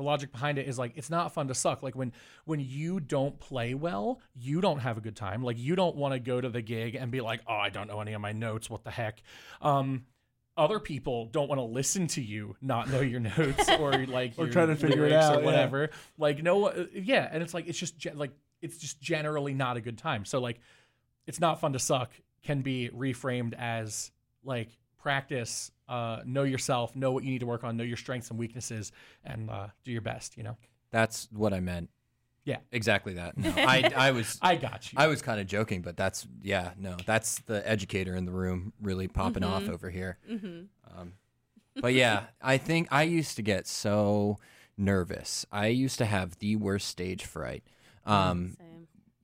the 0.00 0.04
logic 0.06 0.32
behind 0.32 0.56
it 0.56 0.66
is 0.66 0.78
like 0.78 0.92
it's 0.96 1.10
not 1.10 1.34
fun 1.34 1.48
to 1.48 1.54
suck. 1.54 1.82
Like 1.82 1.94
when 1.94 2.12
when 2.46 2.58
you 2.58 3.00
don't 3.00 3.38
play 3.38 3.74
well 3.74 4.20
you 4.34 4.62
don't 4.62 4.78
have 4.78 4.96
a 4.96 5.00
good 5.02 5.14
time. 5.14 5.42
Like 5.42 5.58
you 5.58 5.76
don't 5.76 5.94
want 5.94 6.14
to 6.14 6.18
go 6.18 6.40
to 6.40 6.48
the 6.48 6.62
gig 6.62 6.94
and 6.94 7.10
be 7.10 7.20
like 7.20 7.42
oh 7.46 7.54
i 7.54 7.68
don't 7.68 7.86
know 7.86 8.00
any 8.00 8.14
of 8.14 8.20
my 8.22 8.32
notes 8.32 8.70
what 8.70 8.82
the 8.82 8.90
heck. 8.90 9.22
Um 9.60 10.06
other 10.56 10.80
people 10.80 11.26
don't 11.26 11.48
want 11.48 11.58
to 11.58 11.64
listen 11.64 12.06
to 12.08 12.22
you 12.22 12.56
not 12.62 12.88
know 12.90 13.00
your 13.00 13.20
notes 13.20 13.68
or 13.78 13.92
like 14.06 14.32
Or 14.38 14.48
try 14.48 14.64
to 14.64 14.74
figure 14.74 15.04
it 15.04 15.12
out, 15.12 15.36
or 15.36 15.40
yeah. 15.40 15.44
whatever. 15.44 15.90
Like 16.16 16.42
no 16.42 16.72
yeah 16.94 17.28
and 17.30 17.42
it's 17.42 17.52
like 17.52 17.68
it's 17.68 17.78
just 17.78 17.94
like 18.14 18.32
it's 18.62 18.78
just 18.78 19.02
generally 19.02 19.52
not 19.52 19.76
a 19.76 19.82
good 19.82 19.98
time. 19.98 20.24
So 20.24 20.40
like 20.40 20.60
it's 21.26 21.40
not 21.40 21.60
fun 21.60 21.74
to 21.74 21.78
suck 21.78 22.10
can 22.42 22.62
be 22.62 22.88
reframed 22.96 23.52
as 23.52 24.12
like 24.44 24.70
practice 24.96 25.70
uh 25.90 26.22
know 26.24 26.44
yourself 26.44 26.94
know 26.96 27.10
what 27.12 27.24
you 27.24 27.30
need 27.30 27.40
to 27.40 27.46
work 27.46 27.64
on 27.64 27.76
know 27.76 27.84
your 27.84 27.96
strengths 27.98 28.30
and 28.30 28.38
weaknesses 28.38 28.92
and 29.24 29.50
uh 29.50 29.66
do 29.84 29.90
your 29.92 30.00
best 30.00 30.36
you 30.38 30.42
know 30.42 30.56
That's 30.90 31.28
what 31.32 31.52
I 31.52 31.60
meant. 31.60 31.90
Yeah. 32.44 32.58
Exactly 32.72 33.14
that. 33.14 33.36
No, 33.36 33.52
I 33.56 33.92
I 33.94 34.10
was 34.12 34.38
i 34.42 34.56
got 34.56 34.90
you 34.92 34.96
I 34.98 35.06
was 35.08 35.20
kind 35.22 35.38
of 35.40 35.46
joking, 35.46 35.82
but 35.82 35.96
that's 35.96 36.26
yeah, 36.42 36.72
no, 36.78 36.96
that's 37.04 37.38
the 37.40 37.60
educator 37.68 38.14
in 38.16 38.24
the 38.24 38.32
room 38.32 38.72
really 38.80 39.08
popping 39.08 39.44
off 39.44 39.64
Mhm. 39.64 39.72
over 39.74 39.90
here. 39.90 40.18
hmm 40.26 40.62
Um, 40.96 41.12
but 41.80 41.92
yeah, 41.94 42.24
I 42.42 42.56
think 42.58 42.88
I 42.90 43.02
used 43.04 43.36
to 43.36 43.42
get 43.42 43.66
so 43.66 44.38
nervous. 44.76 45.44
I 45.52 45.66
used 45.68 45.98
to 45.98 46.06
have 46.06 46.38
the 46.38 46.56
worst 46.56 46.88
stage 46.88 47.24
fright. 47.24 47.62
Um, 48.06 48.56
Same. 48.58 48.69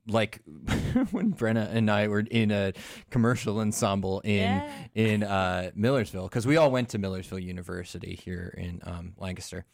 Like 0.06 0.40
when 1.10 1.32
Brenna 1.32 1.68
and 1.74 1.90
I 1.90 2.08
were 2.08 2.20
in 2.30 2.50
a 2.50 2.72
commercial 3.10 3.58
ensemble 3.60 4.20
in 4.20 4.40
Yeah. 4.40 4.70
in 4.94 5.22
uh, 5.22 5.70
Millersville 5.74 6.24
because 6.28 6.46
we 6.46 6.56
all 6.56 6.70
went 6.70 6.90
to 6.90 6.98
Millersville 6.98 7.38
University 7.40 8.14
here 8.14 8.54
in 8.56 8.80
um, 8.84 9.14
Lancaster 9.18 9.64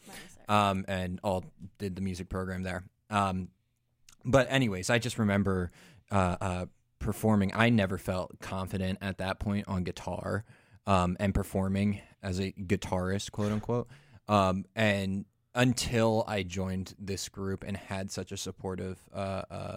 um, 0.49 0.85
and 0.87 1.19
all 1.23 1.45
did 1.77 1.95
the 1.95 2.01
music 2.01 2.29
program 2.29 2.63
there. 2.63 2.83
Um, 3.09 3.49
but 4.25 4.47
anyways, 4.49 4.89
I 4.89 4.99
just 4.99 5.19
remember 5.19 5.71
uh, 6.11 6.35
uh, 6.41 6.65
performing. 6.99 7.51
I 7.53 7.69
never 7.69 7.97
felt 7.97 8.39
confident 8.39 8.99
at 9.01 9.17
that 9.19 9.39
point 9.39 9.67
on 9.67 9.83
guitar 9.83 10.45
um, 10.87 11.15
and 11.19 11.33
performing 11.33 12.01
as 12.21 12.39
a 12.39 12.53
guitarist, 12.53 13.31
quote 13.31 13.51
unquote. 13.51 13.87
Um, 14.27 14.65
and 14.75 15.25
until 15.55 16.23
I 16.27 16.43
joined 16.43 16.95
this 16.97 17.29
group 17.29 17.63
and 17.67 17.77
had 17.77 18.09
such 18.11 18.31
a 18.31 18.37
supportive 18.37 18.97
uh, 19.13 19.43
uh, 19.51 19.75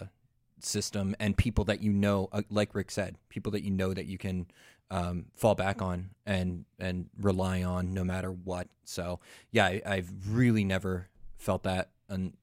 system 0.61 1.15
and 1.19 1.37
people 1.37 1.65
that 1.65 1.83
you 1.83 1.93
know, 1.93 2.29
uh, 2.33 2.43
like 2.51 2.75
Rick 2.75 2.91
said, 2.91 3.17
people 3.29 3.53
that 3.53 3.63
you 3.63 3.71
know 3.71 3.93
that 3.95 4.07
you 4.07 4.19
can 4.19 4.47
um, 4.91 5.27
fall 5.35 5.55
back 5.55 5.83
on 5.83 6.11
and 6.25 6.65
and 6.79 7.09
rely 7.21 7.63
on 7.63 7.93
no 7.93 8.05
matter 8.05 8.31
what. 8.31 8.69
So 8.85 9.21
yeah, 9.51 9.67
I, 9.67 9.83
I've 9.85 10.11
really 10.31 10.65
never 10.65 11.09
felt 11.39 11.65
that 11.65 11.91
un- 12.09 12.35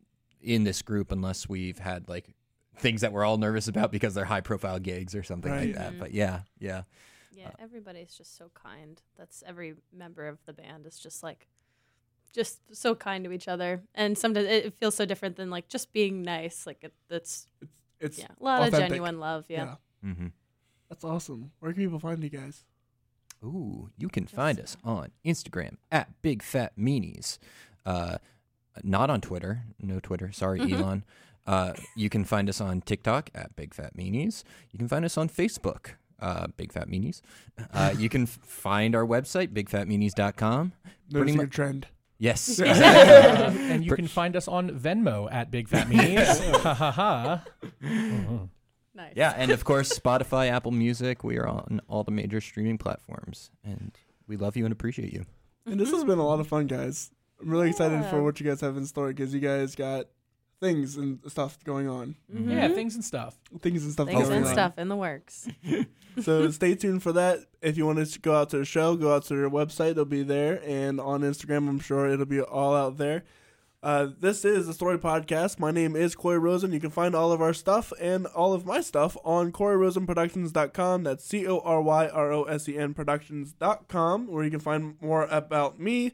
in 0.41 0.64
this 0.65 0.81
group 0.81 1.11
unless 1.11 1.48
we've 1.48 1.80
had 1.80 2.10
like 2.10 2.27
things 2.77 3.02
that 3.02 3.14
we're 3.14 3.23
all 3.23 3.38
nervous 3.38 3.68
about 3.68 3.91
because 3.91 4.14
they're 4.14 4.26
high 4.26 4.41
profile 4.41 4.80
gigs 4.80 5.15
or 5.15 5.23
something 5.23 5.52
Right. 5.52 5.68
like 5.68 5.76
that. 5.76 5.94
Mhm. 5.94 5.99
But 5.99 6.11
yeah, 6.14 6.41
yeah, 6.60 6.84
Yeah, 7.35 7.52
everybody's 7.60 8.14
just 8.14 8.35
so 8.38 8.52
kind. 8.53 9.02
That's 9.18 9.44
every 9.48 9.76
member 9.94 10.27
of 10.27 10.38
the 10.45 10.53
band 10.53 10.85
is 10.85 10.99
just 10.99 11.23
like 11.23 11.48
just 12.34 12.60
so 12.76 12.94
kind 12.95 13.23
to 13.26 13.31
each 13.31 13.48
other. 13.48 13.84
And 13.95 14.18
sometimes 14.18 14.48
it 14.48 14.65
it 14.65 14.73
feels 14.80 14.95
so 14.95 15.06
different 15.06 15.35
than 15.38 15.49
like 15.49 15.69
just 15.69 15.94
being 15.94 16.23
nice. 16.23 16.65
Like 16.68 16.84
it, 16.84 16.94
it's 17.10 17.48
It's 17.61 17.69
yeah, 18.12 18.28
a 18.40 18.44
lot 18.44 18.68
of 18.68 18.72
genuine 18.80 19.20
love. 19.20 19.46
Yeah. 19.50 19.76
mm-hmm. 20.06 20.28
That's 20.90 21.04
awesome. 21.04 21.52
Where 21.60 21.74
can 21.74 21.84
people 21.84 22.00
find 22.00 22.24
you 22.24 22.30
guys? 22.30 22.64
Ooh, 23.44 23.90
you 23.98 24.08
can 24.10 24.26
find 24.28 24.60
us 24.60 24.78
on 24.84 25.10
Instagram 25.26 25.76
at 25.92 26.22
Big 26.22 26.42
Fat 26.44 26.74
Meanies. 26.78 27.40
Uh, 27.86 28.18
not 28.84 29.10
on 29.10 29.20
Twitter. 29.22 29.64
No 29.80 30.00
Twitter. 30.00 30.32
Sorry, 30.32 30.60
Elon. 30.74 31.04
Uh, 31.46 31.74
you 31.96 32.10
can 32.10 32.24
find 32.24 32.48
us 32.48 32.62
on 32.62 32.82
TikTok 32.82 33.30
at 33.36 33.56
Big 33.56 33.74
Fat 33.74 33.98
Meanies. 33.98 34.44
You 34.72 34.80
can 34.80 34.88
find 34.88 35.04
us 35.04 35.18
on 35.18 35.28
Facebook, 35.28 35.88
uh, 36.22 36.48
Big 36.56 36.72
Fat 36.72 36.88
Meanies. 36.88 37.22
Uh, 37.74 37.94
you 37.98 38.08
can 38.08 38.24
f- 38.24 38.40
find 38.44 38.96
our 38.96 39.06
website, 39.06 39.50
bigfatmeanies.com. 39.50 40.72
Pretty 40.84 40.96
Noticing 41.12 41.40
a 41.40 41.44
much. 41.44 41.52
trend. 41.52 41.88
Yes. 42.24 42.60
And 43.74 43.84
you 43.84 43.95
can 43.95 44.08
find 44.08 44.36
us 44.38 44.48
on 44.48 44.70
Venmo 44.70 45.28
at 45.32 45.52
Big 45.52 45.68
Fat 45.68 45.88
Meanies. 45.88 46.40
Ha 46.64 46.74
ha 46.74 46.91
ha. 46.91 47.44
Mhm. 47.84 48.50
Nice. 48.95 49.14
yeah, 49.16 49.34
and 49.36 49.50
of 49.52 49.64
course, 49.66 49.98
Spotify, 49.98 50.50
Apple 50.50 50.72
Music. 50.72 51.24
We 51.24 51.38
are 51.40 51.48
on 51.48 51.82
all 51.90 52.04
the 52.04 52.12
major 52.12 52.40
streaming 52.40 52.78
platforms. 52.78 53.50
And 53.66 53.91
we 54.28 54.38
love 54.38 54.56
you 54.56 54.66
and 54.66 54.72
appreciate 54.72 55.12
you. 55.12 55.26
And 55.66 55.80
this 55.80 55.90
has 55.91 56.04
been 56.06 56.20
a 56.20 56.26
lot 56.26 56.40
of 56.40 56.48
fun, 56.48 56.68
guys. 56.68 57.10
I'm 57.41 57.50
really 57.50 57.70
excited 57.70 58.02
Yeah. 58.02 58.10
for 58.10 58.24
what 58.24 58.40
you 58.40 58.45
guys 58.48 58.62
have 58.62 58.78
in 58.78 58.86
store 58.86 59.08
because 59.10 59.34
you 59.34 59.40
guys 59.40 59.76
got 59.76 60.06
things 60.64 60.95
and 60.98 61.19
stuff 61.27 61.61
going 61.64 61.88
on, 61.90 62.15
Mhm. 62.34 62.49
Yeah, 62.52 62.68
things 62.69 62.95
and 62.95 63.03
stuff. 63.03 63.38
things 63.61 63.84
and 63.84 63.91
stuff 63.91 64.07
Things 64.07 64.30
and 64.30 64.45
on. 64.45 64.52
stuff 64.52 64.77
in 64.77 64.88
the 64.88 64.95
works. 64.95 65.48
so 66.22 66.49
stay 66.52 66.73
tuned 66.76 67.03
for 67.03 67.11
that. 67.11 67.40
If 67.61 67.77
you 67.77 67.85
want 67.85 68.06
to 68.06 68.19
go 68.19 68.34
out 68.35 68.49
to 68.52 68.57
the 68.57 68.65
show, 68.65 68.95
go 68.95 69.14
out 69.14 69.23
to 69.26 69.35
their 69.35 69.49
website. 69.49 69.95
They'll 69.95 70.06
be 70.06 70.23
there, 70.23 70.61
and 70.65 70.99
on 70.99 71.22
Instagram, 71.22 71.68
I'm 71.68 71.80
sure 71.80 72.07
it'll 72.07 72.26
be 72.26 72.41
all 72.41 72.73
out 72.76 72.98
there. 72.98 73.23
Uh, 73.84 74.07
this 74.18 74.45
is 74.45 74.65
the 74.65 74.73
Story 74.73 74.98
Podcast. 74.98 75.60
My 75.60 75.69
name 75.72 75.98
is 75.98 76.15
Cory 76.15 76.40
Rosen. 76.40 76.72
You 76.72 76.80
can 76.80 76.90
find 76.90 77.14
all 77.14 77.34
of 77.34 77.41
our 77.41 77.53
stuff 77.53 77.91
and 77.99 78.26
all 78.27 78.53
of 78.53 78.65
my 78.65 78.80
stuff 78.80 79.18
on 79.26 79.52
CoryRosenProductions.com. 79.52 81.03
That's 81.03 81.26
C 81.26 81.45
O 81.45 81.60
R 81.60 81.81
Y 81.81 82.07
R 82.07 82.31
O 82.31 82.44
S 82.44 82.69
E 82.69 82.77
N 82.77 82.94
Productions.com, 82.94 84.27
where 84.27 84.44
you 84.45 84.52
can 84.52 84.61
find 84.61 84.95
more 85.02 85.23
about 85.30 85.80
me, 85.81 86.14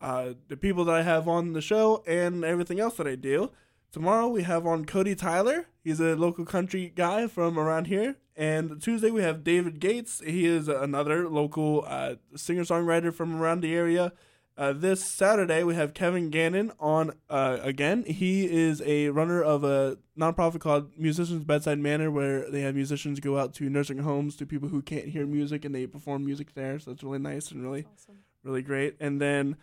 uh, 0.00 0.34
the 0.48 0.58
people 0.58 0.84
that 0.84 0.94
I 0.94 1.02
have 1.02 1.26
on 1.26 1.54
the 1.54 1.62
show, 1.62 2.02
and 2.06 2.44
everything 2.44 2.80
else 2.80 2.96
that 2.98 3.06
I 3.06 3.14
do. 3.14 3.50
Tomorrow 3.92 4.28
we 4.28 4.42
have 4.42 4.66
on 4.66 4.84
Cody 4.84 5.14
Tyler. 5.14 5.68
He's 5.82 6.00
a 6.00 6.16
local 6.16 6.44
country 6.44 6.92
guy 6.94 7.26
from 7.28 7.58
around 7.58 7.86
here. 7.86 8.16
And 8.36 8.80
Tuesday 8.82 9.10
we 9.10 9.22
have 9.22 9.42
David 9.44 9.80
Gates. 9.80 10.20
He 10.24 10.44
is 10.44 10.68
another 10.68 11.28
local 11.28 11.84
uh, 11.86 12.16
singer 12.34 12.64
songwriter 12.64 13.14
from 13.14 13.40
around 13.40 13.60
the 13.62 13.74
area. 13.74 14.12
Uh, 14.58 14.72
this 14.72 15.04
Saturday 15.04 15.62
we 15.64 15.74
have 15.74 15.94
Kevin 15.94 16.28
Gannon 16.30 16.72
on 16.80 17.12
uh, 17.30 17.58
again. 17.62 18.04
He 18.06 18.44
is 18.50 18.82
a 18.84 19.08
runner 19.10 19.42
of 19.42 19.64
a 19.64 19.98
nonprofit 20.18 20.60
called 20.60 20.90
Musicians 20.98 21.44
Bedside 21.44 21.78
Manor, 21.78 22.10
where 22.10 22.50
they 22.50 22.62
have 22.62 22.74
musicians 22.74 23.20
go 23.20 23.38
out 23.38 23.54
to 23.54 23.68
nursing 23.70 23.98
homes 23.98 24.34
to 24.36 24.46
people 24.46 24.68
who 24.68 24.80
can't 24.82 25.08
hear 25.08 25.26
music 25.26 25.64
and 25.64 25.74
they 25.74 25.86
perform 25.86 26.24
music 26.24 26.54
there. 26.54 26.78
So 26.78 26.92
it's 26.92 27.02
really 27.02 27.18
nice 27.18 27.50
and 27.50 27.62
really 27.62 27.84
Awesome. 27.94 28.16
really 28.44 28.62
great. 28.62 28.96
And 28.98 29.20
then 29.20 29.56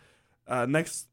uh, 0.46 0.66
next, 0.66 1.08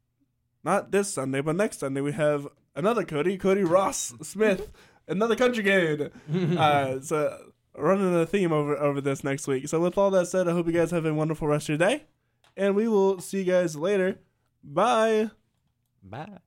not 0.64 0.90
this 0.92 1.12
Sunday, 1.12 1.40
but 1.40 1.56
next 1.56 1.80
Sunday, 1.80 2.00
we 2.00 2.12
have 2.12 2.46
another 2.74 3.04
Cody, 3.04 3.38
Cody 3.38 3.64
Ross 3.64 4.14
Smith, 4.22 4.70
another 5.08 5.36
country 5.36 5.64
kid. 5.64 6.12
uh, 6.58 7.00
so 7.00 7.52
running 7.76 8.14
a 8.14 8.26
theme 8.26 8.52
over 8.52 8.76
over 8.76 9.00
this 9.00 9.24
next 9.24 9.46
week. 9.46 9.68
So 9.68 9.80
with 9.80 9.96
all 9.98 10.10
that 10.10 10.26
said, 10.26 10.48
I 10.48 10.52
hope 10.52 10.66
you 10.66 10.72
guys 10.72 10.90
have 10.90 11.06
a 11.06 11.14
wonderful 11.14 11.48
rest 11.48 11.68
of 11.68 11.80
your 11.80 11.88
day, 11.88 12.04
and 12.56 12.74
we 12.74 12.88
will 12.88 13.20
see 13.20 13.38
you 13.38 13.44
guys 13.44 13.76
later. 13.76 14.18
Bye. 14.62 15.30
Bye. 16.02 16.38